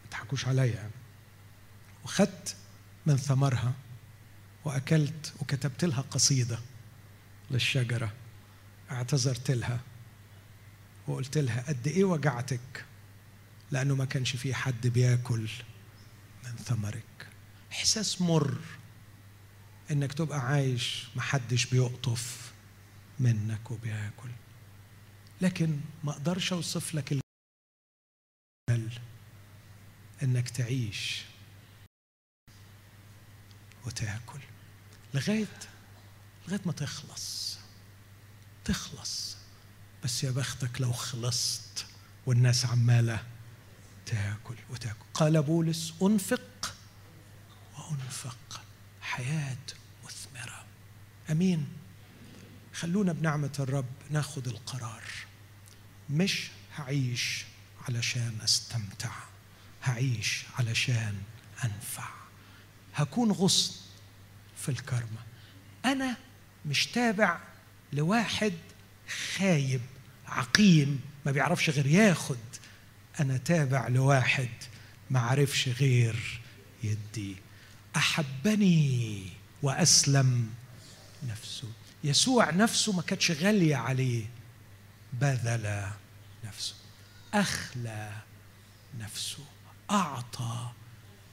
ما 0.05 0.11
تضحكوش 0.11 0.47
عليا 0.47 0.65
يعني. 0.75 0.93
وخدت 2.05 2.57
من 3.07 3.17
ثمرها 3.17 3.73
وأكلت 4.65 5.33
وكتبت 5.41 5.85
لها 5.85 6.01
قصيدة 6.01 6.59
للشجرة 7.51 8.13
اعتذرت 8.91 9.51
لها 9.51 9.81
وقلت 11.07 11.39
لها 11.39 11.65
قد 11.69 11.87
إيه 11.87 12.05
وجعتك؟ 12.05 12.85
لأنه 13.71 13.95
ما 13.95 14.05
كانش 14.05 14.37
في 14.37 14.55
حد 14.55 14.87
بياكل 14.87 15.49
من 16.45 16.57
ثمرك. 16.57 17.29
إحساس 17.73 18.21
مر. 18.21 18.59
إنك 19.91 20.13
تبقى 20.13 20.41
عايش 20.41 21.07
محدش 21.17 21.67
بيقطف 21.67 22.53
منك 23.21 23.71
وبياكل. 23.71 24.31
لكن 25.41 25.81
ما 26.05 26.13
أقدرش 26.13 26.53
أوصف 26.53 26.95
لك 26.95 27.19
إنك 30.23 30.51
تعيش 30.51 31.25
وتاكل. 33.87 34.41
لغايه 35.15 35.59
لغاية 36.49 36.61
ما 36.67 36.73
تخلص. 36.73 37.59
تخلص. 38.65 39.37
بس 40.05 40.25
يا 40.25 40.31
بختك 40.31 40.81
لو 40.81 40.93
خلصت 40.93 41.87
والناس 42.27 42.67
عمالة 42.67 43.27
تاكل 44.07 44.57
وتاكل. 44.71 45.05
قال 45.15 45.43
بولس 45.43 45.95
أنفق 46.03 46.75
وأنفق. 47.79 48.68
حياة 49.09 49.57
مثمرة. 50.05 50.65
أمين. 51.31 51.69
خلونا 52.75 53.13
بنعمة 53.13 53.53
الرب 53.59 53.87
ناخد 54.11 54.49
القرار. 54.49 55.03
مش 56.11 56.49
هعيش 56.77 57.45
علشان 57.89 58.39
أستمتع. 58.45 59.13
هعيش 59.85 60.45
علشان 60.59 61.15
أنفع. 61.65 62.09
هكون 62.95 63.33
غصن 63.33 63.75
في 64.57 64.69
الكرمة. 64.69 65.23
أنا 65.85 66.17
مش 66.67 66.87
تابع 66.87 67.41
لواحد 67.93 68.53
خايب 69.37 69.81
عقيم 70.27 71.01
ما 71.27 71.33
بيعرفش 71.33 71.71
غير 71.71 71.87
ياخد. 71.87 72.39
أنا 73.21 73.37
تابع 73.37 73.89
لواحد 73.89 74.49
ما 75.11 75.21
عرفش 75.21 75.69
غير 75.69 76.41
يدي 76.83 77.37
أحبني 77.99 79.27
وأسلم 79.63 80.51
نفسه. 81.29 81.69
يسوع 82.05 82.51
نفسه 82.51 82.93
ما 82.93 83.03
كانتش 83.03 83.31
غالية 83.31 83.77
عليه 83.77 84.27
بذل 85.13 85.87
نفسه 86.45 86.75
أخلى 87.35 88.23
نفسه 88.99 89.45
أعطى 89.91 90.71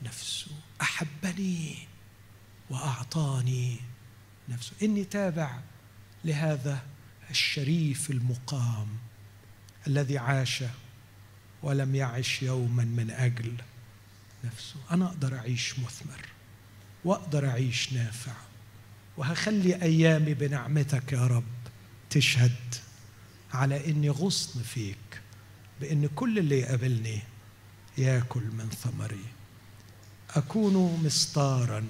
نفسه 0.04 0.52
أحبني 0.82 1.88
وأعطاني 2.70 3.80
نفسه. 4.50 4.72
إني 4.84 5.04
تابع 5.04 5.60
لهذا 6.26 6.86
الشريف 7.30 8.10
المقام 8.12 8.88
الذي 9.88 10.18
عاش 10.18 10.64
ولم 11.64 11.96
يعش 11.96 12.44
يوما 12.44 12.84
من 12.84 13.12
أجل 13.12 13.56
نفسه. 14.44 14.76
أنا 14.92 15.06
أقدر 15.06 15.38
أعيش 15.38 15.80
مثمر. 15.80 16.35
واقدر 17.06 17.50
أعيش 17.50 17.94
نافع. 17.94 18.32
وهخلي 19.18 19.82
أيامي 19.82 20.34
بنعمتك 20.34 21.14
يا 21.14 21.28
رب 21.28 21.44
تشهد 22.10 22.56
على 23.54 23.90
إني 23.90 24.10
غصن 24.10 24.62
فيك 24.62 25.22
بإن 25.82 26.08
كل 26.16 26.40
اللي 26.40 26.60
يقابلني 26.60 27.22
ياكل 27.98 28.42
من 28.42 28.70
ثمري. 28.70 29.26
أكون 30.30 31.04
مسطارا 31.04 31.84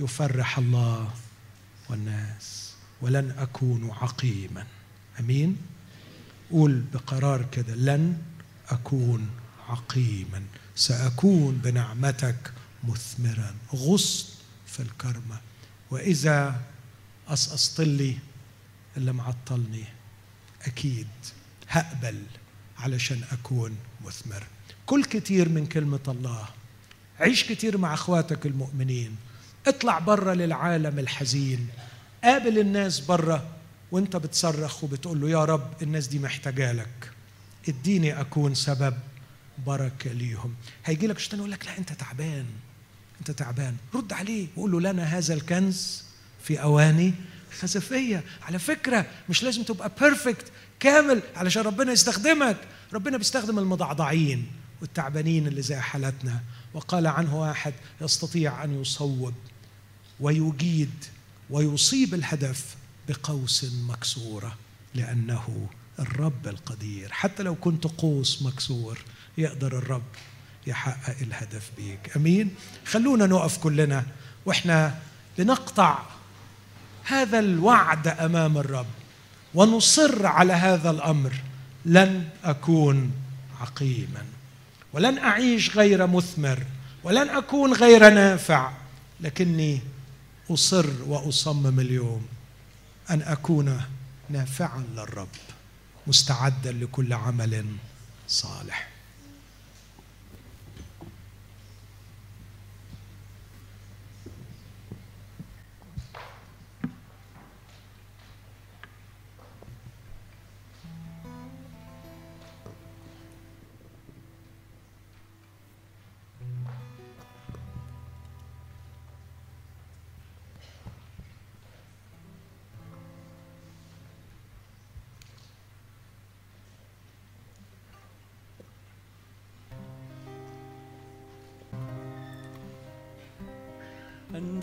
يفرح 0.00 0.58
الله 0.58 1.10
والناس 1.88 2.74
ولن 3.00 3.30
أكون 3.38 3.90
عقيما. 3.90 4.66
أمين؟ 5.20 5.56
قول 6.50 6.84
بقرار 6.94 7.46
كده 7.52 7.74
لن 7.74 8.18
أكون 8.68 9.30
عقيما. 9.68 10.42
سأكون 10.76 11.54
بنعمتك 11.64 12.52
مثمرا. 12.84 13.54
غصن 13.74 14.34
في 14.66 14.80
الكرمة. 14.80 15.40
وإذا 15.90 16.60
قصقصت 17.28 17.80
لي 17.80 18.18
اللي 18.96 19.12
معطلني. 19.12 19.84
أكيد 20.62 21.08
هقبل 21.68 22.22
علشان 22.78 23.22
أكون 23.32 23.76
مثمر. 24.04 24.44
كل 24.86 25.04
كتير 25.04 25.48
من 25.48 25.66
كلمة 25.66 26.00
الله. 26.08 26.48
عيش 27.20 27.44
كتير 27.44 27.78
مع 27.78 27.94
أخواتك 27.94 28.46
المؤمنين. 28.46 29.16
اطلع 29.66 29.98
بره 29.98 30.32
للعالم 30.32 30.98
الحزين. 30.98 31.68
قابل 32.24 32.58
الناس 32.58 33.00
بره 33.00 33.48
وانت 33.92 34.16
بتصرخ 34.16 34.84
وبتقول 34.84 35.20
له 35.20 35.30
يا 35.30 35.44
رب 35.44 35.82
الناس 35.82 36.06
دي 36.06 36.18
محتاجة 36.18 36.72
لك. 36.72 37.10
اديني 37.68 38.20
أكون 38.20 38.54
سبب 38.54 38.96
بركة 39.66 40.12
ليهم. 40.12 40.54
هيجي 40.84 41.06
لك 41.06 41.18
شيطان 41.18 41.38
يقول 41.38 41.50
لك 41.50 41.66
لا 41.66 41.78
أنت 41.78 41.92
تعبان. 41.92 42.46
أنت 43.28 43.38
تعبان. 43.38 43.76
رد 43.94 44.12
عليه 44.12 44.46
وقول 44.56 44.72
له 44.72 44.80
لنا 44.80 45.02
هذا 45.04 45.34
الكنز 45.34 46.02
في 46.42 46.62
أواني 46.62 47.14
خزفيه 47.60 48.24
على 48.42 48.58
فكرة 48.58 49.06
مش 49.28 49.42
لازم 49.42 49.62
تبقى 49.62 49.92
بيرفكت 50.00 50.44
كامل 50.80 51.22
علشان 51.36 51.62
ربنا 51.62 51.92
يستخدمك. 51.92 52.56
ربنا 52.92 53.16
بيستخدم 53.16 53.58
المضعضعين 53.58 54.46
والتعبانين 54.80 55.46
اللي 55.46 55.62
زي 55.62 55.76
حالتنا. 55.76 56.40
وقال 56.74 57.06
عنه 57.06 57.40
واحد 57.40 57.74
يستطيع 58.00 58.64
أن 58.64 58.80
يصوب 58.80 59.34
ويجيد 60.20 61.04
ويصيب 61.50 62.14
الهدف 62.14 62.76
بقوس 63.08 63.66
مكسورة 63.88 64.56
لأنه 64.94 65.68
الرب 65.98 66.46
القدير. 66.48 67.12
حتى 67.12 67.42
لو 67.42 67.54
كنت 67.54 67.84
قوس 67.86 68.42
مكسور 68.42 68.98
يقدر 69.38 69.78
الرب 69.78 70.02
يحقق 70.66 71.16
الهدف 71.20 71.70
بيك. 71.76 72.16
أمين؟ 72.16 72.54
خلونا 72.86 73.26
نقف 73.26 73.58
كلنا 73.58 74.04
وإحنا 74.46 74.98
بنقطع 75.38 75.98
هذا 77.04 77.38
الوعد 77.38 78.08
أمام 78.08 78.58
الرب 78.58 78.86
ونصر 79.54 80.26
على 80.26 80.52
هذا 80.52 80.90
الأمر. 80.90 81.32
لن 81.84 82.28
أكون 82.44 83.12
عقيما 83.60 84.24
ولن 84.92 85.18
أعيش 85.18 85.76
غير 85.76 86.06
مثمر 86.06 86.58
ولن 87.02 87.28
أكون 87.28 87.72
غير 87.72 88.10
نافع 88.10 88.72
لكني 89.20 89.80
أصر 90.50 90.86
وأصمم 91.06 91.80
اليوم 91.80 92.26
أن 93.10 93.22
أكون 93.22 93.80
نافعا 94.30 94.84
للرب 94.94 95.28
مستعدا 96.06 96.72
لكل 96.72 97.12
عمل 97.12 97.66
صالح. 98.28 98.93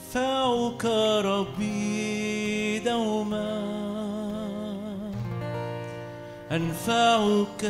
أنفعك 0.01 0.85
ربي 1.25 2.79
دوما. 2.79 3.61
أنفعك 6.51 7.65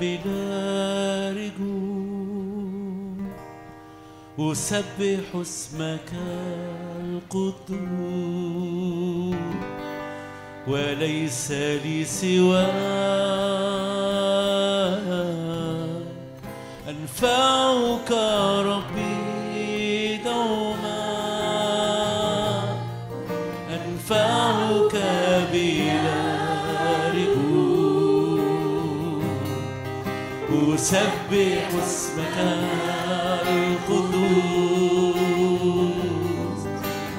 بلا 0.00 1.30
رجوع. 1.30 2.18
أسبح 4.52 5.34
اسمك 5.40 6.12
القدوس. 7.00 7.78
وليس 10.68 11.50
لي 11.52 12.04
سواك. 12.04 12.68
أنفعك 16.88 18.10
ربي 18.66 19.07
أنفعك 24.10 24.94
بلا 25.52 27.12
رجوع 27.14 28.40
أسبح 30.74 31.68
اسمك 31.84 32.36
القدوس 33.48 34.22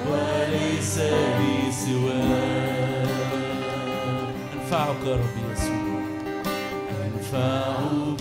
وليس 0.09 0.95
لي 0.97 1.57
سواك. 1.71 3.09
أنفعك 4.53 5.03
ربي 5.05 5.43
يسوع 5.53 6.01
أنفعك 7.05 8.18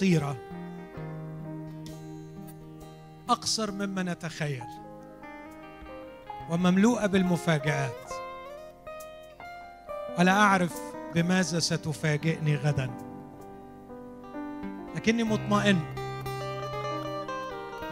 قصيرة 0.00 0.36
أقصر 3.28 3.70
مما 3.70 4.02
نتخيل 4.02 4.64
ومملوءة 6.50 7.06
بالمفاجآت. 7.06 8.12
ولا 10.18 10.32
أعرف 10.32 10.80
بماذا 11.14 11.58
ستفاجئني 11.58 12.56
غدا. 12.56 12.90
لكني 14.96 15.24
مطمئن 15.24 15.80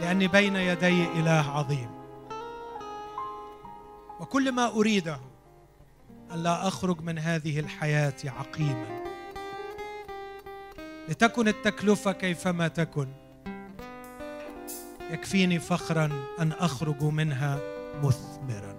لأني 0.01 0.29
بين 0.29 0.57
يدي 0.57 1.05
إله 1.05 1.51
عظيم. 1.51 1.91
وكل 4.21 4.53
ما 4.53 4.67
أريده 4.67 5.21
ألا 6.35 6.69
أخرج 6.69 7.01
من 7.01 7.19
هذه 7.19 7.61
الحياة 7.61 8.17
عقيما. 8.25 9.08
لتكن 11.09 11.49
التكلفة 11.49 12.13
كيفما 12.13 12.69
تكن. 12.69 13.09
يكفيني 15.11 15.59
فخرا 15.59 16.11
أن 16.41 16.53
أخرج 16.53 17.03
منها 17.03 17.59
مثمرا. 18.03 18.75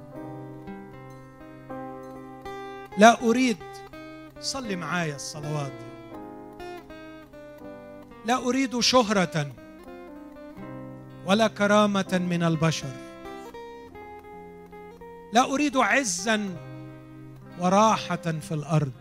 لا 2.98 3.22
أريد 3.22 3.58
صلي 4.40 4.76
معايا 4.76 5.16
الصلوات. 5.16 5.74
لا 8.26 8.38
أريد 8.38 8.80
شهرة 8.80 9.52
ولا 11.26 11.48
كرامة 11.48 12.22
من 12.30 12.44
البشر. 12.44 12.94
لا 15.34 15.54
أريد 15.54 15.78
عزا 15.78 16.56
وراحة 17.60 18.16
في 18.16 18.52
الأرض. 18.52 18.92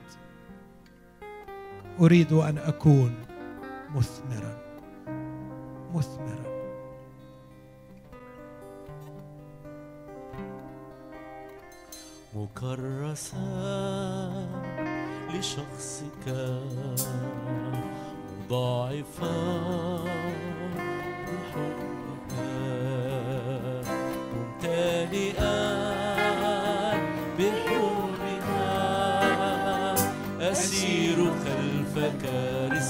أريد 2.01 2.33
أن 2.33 2.59
أكون 2.59 3.15
مثمرا. 3.95 4.59
مثمرا. 5.95 6.49
مكرسا 12.35 13.37
لشخصك. 15.35 16.27
مضاعفا. 18.45 19.49
بحبك 21.25 21.98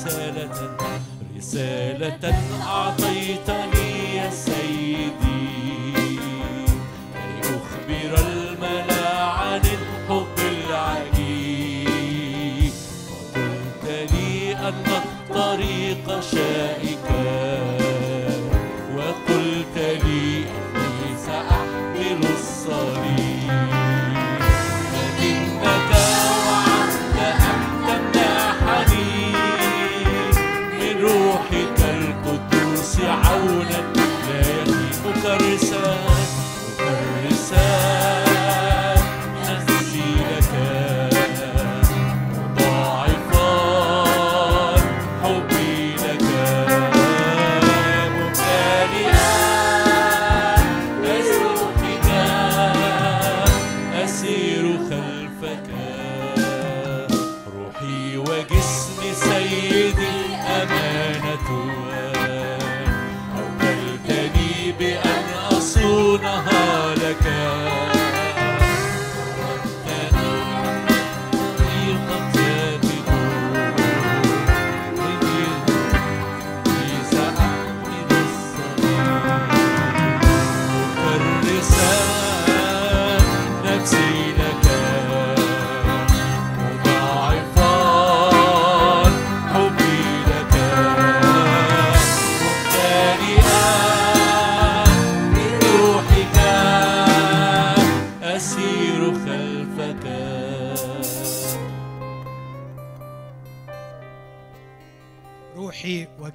رسالة 0.09 0.76
رسالة 1.36 2.24
أعطيتني 2.66 4.16
يا 4.16 4.30
سيدي. 4.30 5.48
كي 7.14 7.40
أخبر 7.44 8.12
الملأ 8.26 9.09
عن 9.24 9.60
الحب 9.60 10.36
العجيب. 10.68 11.89
وقلت 13.36 13.85
لي 14.12 14.56
أن 14.56 14.86
الطريق 15.02 16.06
شائكا 16.20 16.88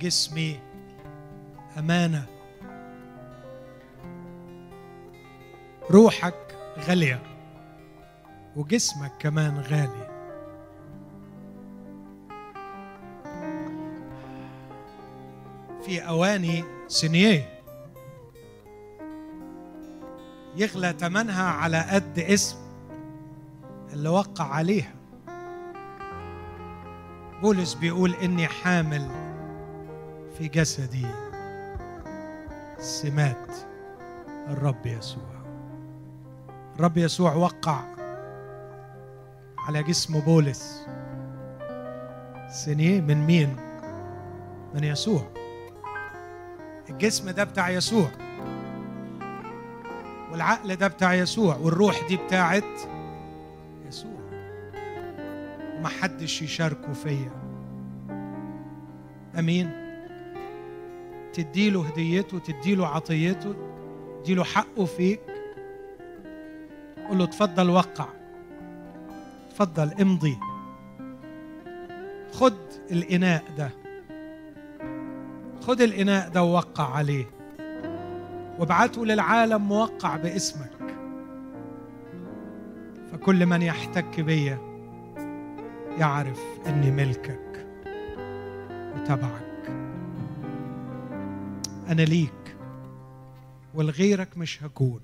وجسمي 0.04 0.60
أمانة. 1.78 2.26
روحك 5.92 6.56
غالية 6.80 7.22
وجسمك 8.56 9.12
كمان 9.20 9.58
غالي. 9.58 10.08
في 15.86 16.08
أواني 16.08 16.64
سينية 16.88 17.60
يغلى 20.56 20.96
ثمنها 21.00 21.50
على 21.50 21.82
قد 21.82 22.20
اسم 22.20 22.58
اللي 23.94 24.10
وقع 24.10 24.46
عليها. 24.46 24.94
بولس 27.42 27.74
بيقول 27.74 28.14
إني 28.14 28.48
حامل 28.48 29.23
في 30.38 30.48
جسدي 30.48 31.06
سمات 32.78 33.56
الرب 34.48 34.86
يسوع. 34.86 35.34
الرب 36.76 36.98
يسوع 36.98 37.34
وقع 37.34 37.82
على 39.58 39.84
جسم 39.84 40.20
بولس 40.20 40.88
سنيه 42.50 43.02
من 43.02 43.26
مين؟ 43.26 43.56
من 44.76 44.84
يسوع. 44.84 45.22
الجسم 46.90 47.30
ده 47.30 47.44
بتاع 47.44 47.70
يسوع. 47.70 48.08
والعقل 50.32 50.76
ده 50.76 50.88
بتاع 50.88 51.14
يسوع. 51.14 51.56
والروح 51.56 52.08
دي 52.08 52.18
بتاعت 52.18 52.64
يسوع. 53.88 54.20
ومحدش 55.78 56.42
يشاركه 56.42 56.94
فيا. 56.94 57.32
آمين. 59.40 59.83
تديله 61.34 61.88
هديته 61.88 62.40
تديله 62.40 62.88
عطيته 62.88 63.56
تديله 64.24 64.44
حقه 64.44 64.86
فيك. 64.86 65.22
قول 67.10 67.18
له 67.18 67.24
اتفضل 67.24 67.70
وقع. 67.70 68.06
اتفضل 69.48 70.02
امضي. 70.02 70.38
خد 72.32 72.58
الإناء 72.92 73.44
ده. 73.58 73.70
خد 75.62 75.82
الإناء 75.82 76.30
ده 76.30 76.44
ووقع 76.44 76.96
عليه. 76.96 77.26
وابعته 78.60 79.06
للعالم 79.06 79.68
موقع 79.68 80.18
باسمك. 80.18 80.96
فكل 83.12 83.46
من 83.46 83.62
يحتك 83.62 84.20
بيا 84.20 84.58
يعرف 85.98 86.42
إني 86.68 86.92
ملكك 86.92 87.66
وتبعك. 88.96 89.43
أنا 91.88 92.02
ليك 92.02 92.58
ولغيرك 93.74 94.38
مش 94.38 94.64
هكون. 94.64 95.02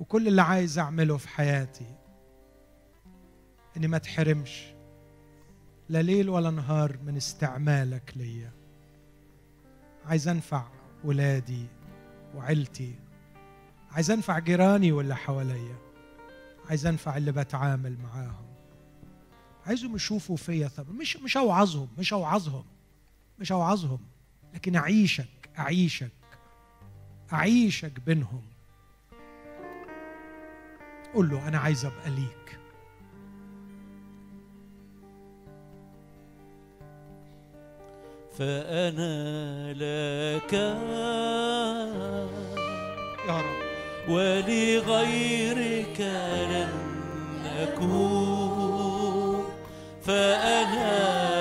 وكل 0.00 0.28
اللي 0.28 0.42
عايز 0.42 0.78
أعمله 0.78 1.16
في 1.16 1.28
حياتي 1.28 1.94
إني 3.76 3.86
ما 3.88 3.98
تحرمش 3.98 4.74
لا 5.88 6.02
ليل 6.02 6.28
ولا 6.30 6.50
نهار 6.50 6.98
من 7.04 7.16
استعمالك 7.16 8.12
ليا. 8.16 8.52
عايز 10.06 10.28
أنفع 10.28 10.68
ولادي 11.04 11.66
وعيلتي. 12.34 12.94
عايز 13.90 14.10
أنفع 14.10 14.38
جيراني 14.38 14.92
واللي 14.92 15.16
حواليا. 15.16 15.76
عايز 16.68 16.86
أنفع 16.86 17.16
اللي 17.16 17.32
بتعامل 17.32 17.98
معاهم. 17.98 18.46
عايزهم 19.66 19.94
يشوفوا 19.96 20.36
فيا 20.36 20.68
ثمر 20.68 20.92
مش 20.92 21.16
مش 21.16 21.36
أوعظهم 21.36 21.88
مش 21.98 22.12
أوعظهم 22.12 22.64
مش 23.38 23.52
أوعظهم. 23.52 24.11
لكن 24.54 24.76
أعيشك 24.76 25.50
أعيشك 25.58 26.10
أعيشك 27.32 28.00
بينهم. 28.06 28.42
قول 31.14 31.28
له 31.30 31.48
أنا 31.48 31.58
عايز 31.58 31.84
أبقى 31.84 32.10
ليك. 32.10 32.58
فأنا 38.38 39.72
لك 39.72 40.52
يا 43.28 43.38
رب. 43.40 43.62
ولغيرك 44.08 46.00
لن 46.50 46.72
أكون 47.58 49.44
فأنا 50.02 51.31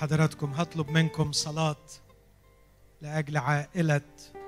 حضراتكم 0.00 0.52
هطلب 0.52 0.90
منكم 0.90 1.32
صلاة 1.32 1.86
لأجل 3.02 3.36
عائلة 3.36 4.00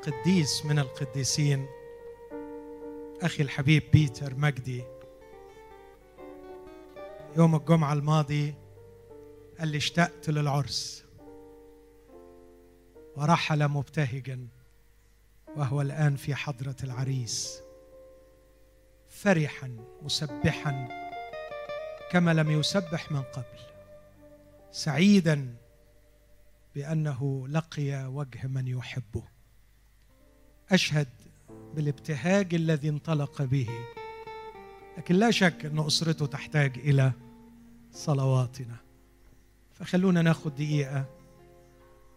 قديس 0.03 0.67
من 0.67 0.79
القديسين 0.79 1.67
أخي 3.23 3.43
الحبيب 3.43 3.83
بيتر 3.93 4.35
مجدي. 4.35 4.85
يوم 7.37 7.55
الجمعة 7.55 7.93
الماضي 7.93 8.55
قال 9.59 9.69
لي 9.69 9.77
اشتقت 9.77 10.31
للعرس 10.31 11.05
ورحل 13.17 13.69
مبتهجا 13.69 14.47
وهو 15.57 15.81
الآن 15.81 16.17
في 16.17 16.35
حضرة 16.35 16.77
العريس. 16.85 17.61
فرحا 19.09 19.77
مسبحا 20.03 20.89
كما 22.11 22.35
لم 22.35 22.51
يسبح 22.51 23.13
من 23.13 23.23
قبل. 23.23 23.72
سعيدا 24.73 25.55
بأنه 26.75 27.49
لقي 27.49 28.07
وجه 28.07 28.47
من 28.47 28.69
يحبه. 28.69 29.23
أشهد 30.71 31.09
بالابتهاج 31.75 32.55
الذي 32.55 32.89
انطلق 32.89 33.43
به 33.43 33.69
لكن 34.99 35.15
لا 35.15 35.31
شك 35.31 35.65
أن 35.65 35.79
أسرته 35.79 36.27
تحتاج 36.27 36.79
إلى 36.79 37.13
صلواتنا. 37.93 38.77
فخلونا 39.73 40.23
ناخذ 40.23 40.51
دقيقة 40.51 41.05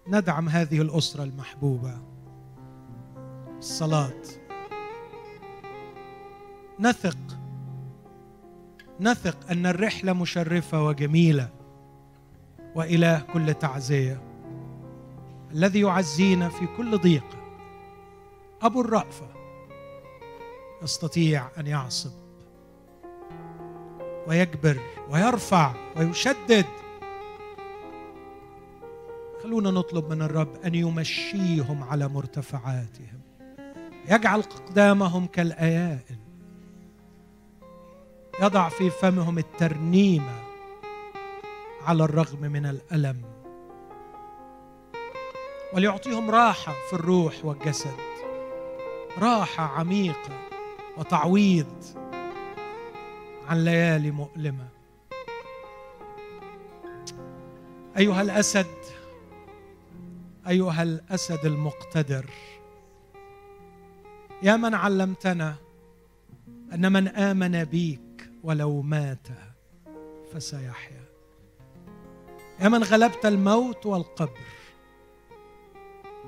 ندعم 0.07 0.49
هذه 0.49 0.81
الأسرة 0.81 1.23
المحبوبة. 1.23 2.01
الصلاة. 3.57 4.21
نثق. 6.79 7.17
نثق 8.99 9.51
أن 9.51 9.65
الرحلة 9.65 10.13
مشرفة 10.13 10.85
وجميلة. 10.85 11.64
واله 12.75 13.19
كل 13.33 13.53
تعزية. 13.53 14.21
الذي 15.51 15.79
يعزينا 15.79 16.49
في 16.49 16.67
كل 16.77 16.97
ضيقه 16.97 17.37
أبو 18.61 18.81
الرأفة. 18.81 19.27
يستطيع 20.83 21.47
أن 21.57 21.67
يعصب. 21.67 22.11
ويجبر 24.27 24.79
ويرفع. 25.09 25.73
ويشدد. 25.97 26.65
خلونا 29.43 29.71
نطلب 29.71 30.13
من 30.13 30.21
الرب 30.21 30.55
أن 30.65 30.75
يمشيهم 30.75 31.83
على 31.83 32.07
مرتفعاتهم. 32.07 33.21
يجعل 34.09 34.39
اقدامهم 34.39 35.27
كالايائن 35.27 36.17
يضع 38.41 38.69
في 38.69 38.89
فمهم 38.89 39.37
الترنيمة. 39.37 40.44
على 41.85 42.03
الرغم 42.03 42.41
من 42.41 42.65
الألم. 42.65 43.21
وليعطيهم 45.73 46.31
راحة 46.31 46.73
في 46.89 46.93
الروح 46.93 47.45
والجسد. 47.45 47.97
راحة 49.17 49.63
عميقة 49.63 50.49
وتعويض 50.97 51.83
عن 53.47 53.65
ليالي 53.65 54.11
مؤلمة. 54.11 54.67
أيها 57.97 58.21
الأسد 58.21 58.75
أيها 60.47 60.83
الأسد 60.83 61.45
المقتدر 61.45 62.25
يا 64.43 64.55
من 64.55 64.73
علمتنا 64.73 65.55
أن 66.73 66.91
من 66.91 67.07
آمن 67.07 67.63
بيك 67.63 68.29
ولو 68.43 68.81
مات 68.81 69.27
فسيحيا. 70.33 71.04
يا 72.61 72.69
من 72.69 72.83
غلبت 72.83 73.25
الموت 73.25 73.85
والقبر 73.85 74.39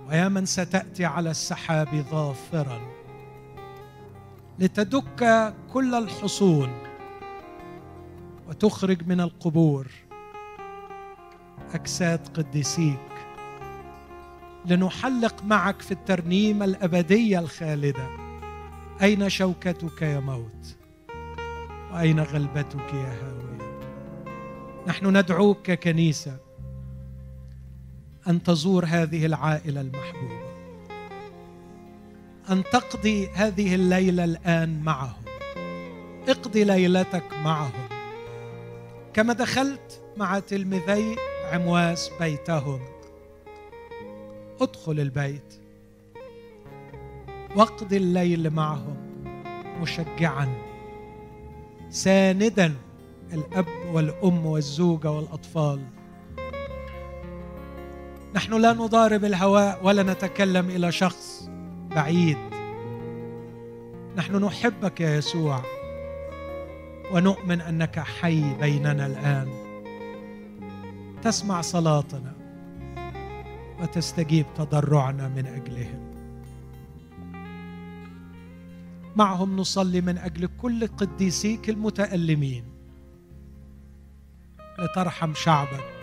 ويا 0.07 0.27
من 0.27 0.45
ستأتي 0.45 1.05
على 1.05 1.31
السحاب 1.31 2.05
ظافرا. 2.11 2.81
لتدك 4.59 5.53
كل 5.73 5.95
الحصون 5.95 6.69
وتخرج 8.49 9.07
من 9.07 9.21
القبور 9.21 9.87
أجساد 11.73 12.27
قديسيك. 12.37 12.99
لنحلق 14.65 15.43
معك 15.43 15.81
في 15.81 15.91
الترنيمة 15.91 16.65
الأبدية 16.65 17.39
الخالدة 17.39 18.07
أين 19.01 19.29
شوكتك 19.29 20.01
يا 20.01 20.19
موت؟ 20.19 20.77
وأين 21.91 22.19
غلبتك 22.19 22.93
يا 22.93 23.13
هاويه 23.23 23.46
نحن 24.87 25.17
ندعوك 25.17 25.57
ككنيسه 25.63 26.37
أن 28.27 28.43
تزور 28.43 28.85
هذه 28.85 29.25
العائلة 29.25 29.81
المحبوبة 29.81 30.47
أن 32.49 32.63
تقضي 32.63 33.29
هذه 33.29 33.75
الليلة 33.75 34.23
الآن 34.23 34.83
معهم. 34.83 35.23
اقضي 36.27 36.63
ليلتك 36.63 37.33
معهم. 37.43 37.87
كما 39.13 39.33
دخلت 39.33 40.01
مع 40.17 40.39
تلميذي 40.39 41.15
عمواس 41.51 42.11
بيتهم. 42.19 42.79
ادخل 44.61 44.99
البيت. 44.99 45.53
واقضي 47.55 47.97
الليل 47.97 48.49
معهم 48.49 48.97
مشجعا. 49.81 50.47
ساندا. 51.89 52.73
الأب 53.33 53.67
والأم 53.93 54.45
والزوجة 54.45 55.11
والأطفال. 55.11 55.79
نحن 58.35 58.53
لا 58.53 58.73
نضارب 58.73 59.25
الهواء 59.25 59.79
ولا 59.83 60.03
نتكلم 60.03 60.69
إلى 60.69 60.91
شخص 60.91 61.49
بعيد. 61.89 62.37
نحن 64.15 64.35
نحبك 64.45 65.01
يا 65.01 65.17
يسوع 65.17 65.61
ونؤمن 67.11 67.61
أنك 67.61 67.99
حي 67.99 68.53
بيننا 68.53 69.05
الآن. 69.05 69.47
تسمع 71.21 71.61
صلاتنا 71.61 72.33
وتستجيب 73.81 74.45
تضرعنا 74.55 75.27
من 75.27 75.45
أجلهم. 75.47 76.07
معهم 79.15 79.55
نصلي 79.57 80.01
من 80.01 80.17
أجل 80.17 80.49
كل 80.61 80.87
قديسيك 80.87 81.69
المتألمين. 81.69 82.76
لترحم 84.79 85.33
شعبك. 85.33 85.93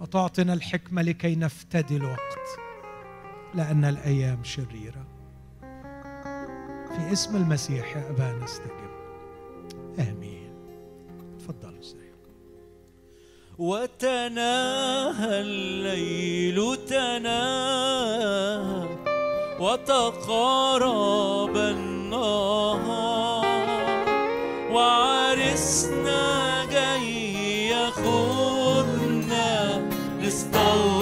وتعطنا 0.00 0.52
الحكمة 0.52 1.02
لكي 1.02 1.36
نفتدي 1.36 1.96
الوقت 1.96 2.58
لأن 3.54 3.84
الأيام 3.84 4.44
شريرة. 4.44 5.06
في 6.96 7.12
اسم 7.12 7.36
المسيح 7.36 7.96
يا 7.96 8.10
أبانا 8.10 8.44
استجب 8.44 8.90
آمين. 9.98 10.52
تفضلوا 11.38 11.82
سيدي. 11.82 12.06
وتناهى 13.58 15.40
الليل 15.40 16.76
تناهى 16.86 18.88
وتقارب 19.60 21.56
النهار. 21.56 23.45
وعرسنا 24.76 26.24
جاي 26.72 27.68
ياخدنا 27.68 29.50
نستوطن 30.22 30.95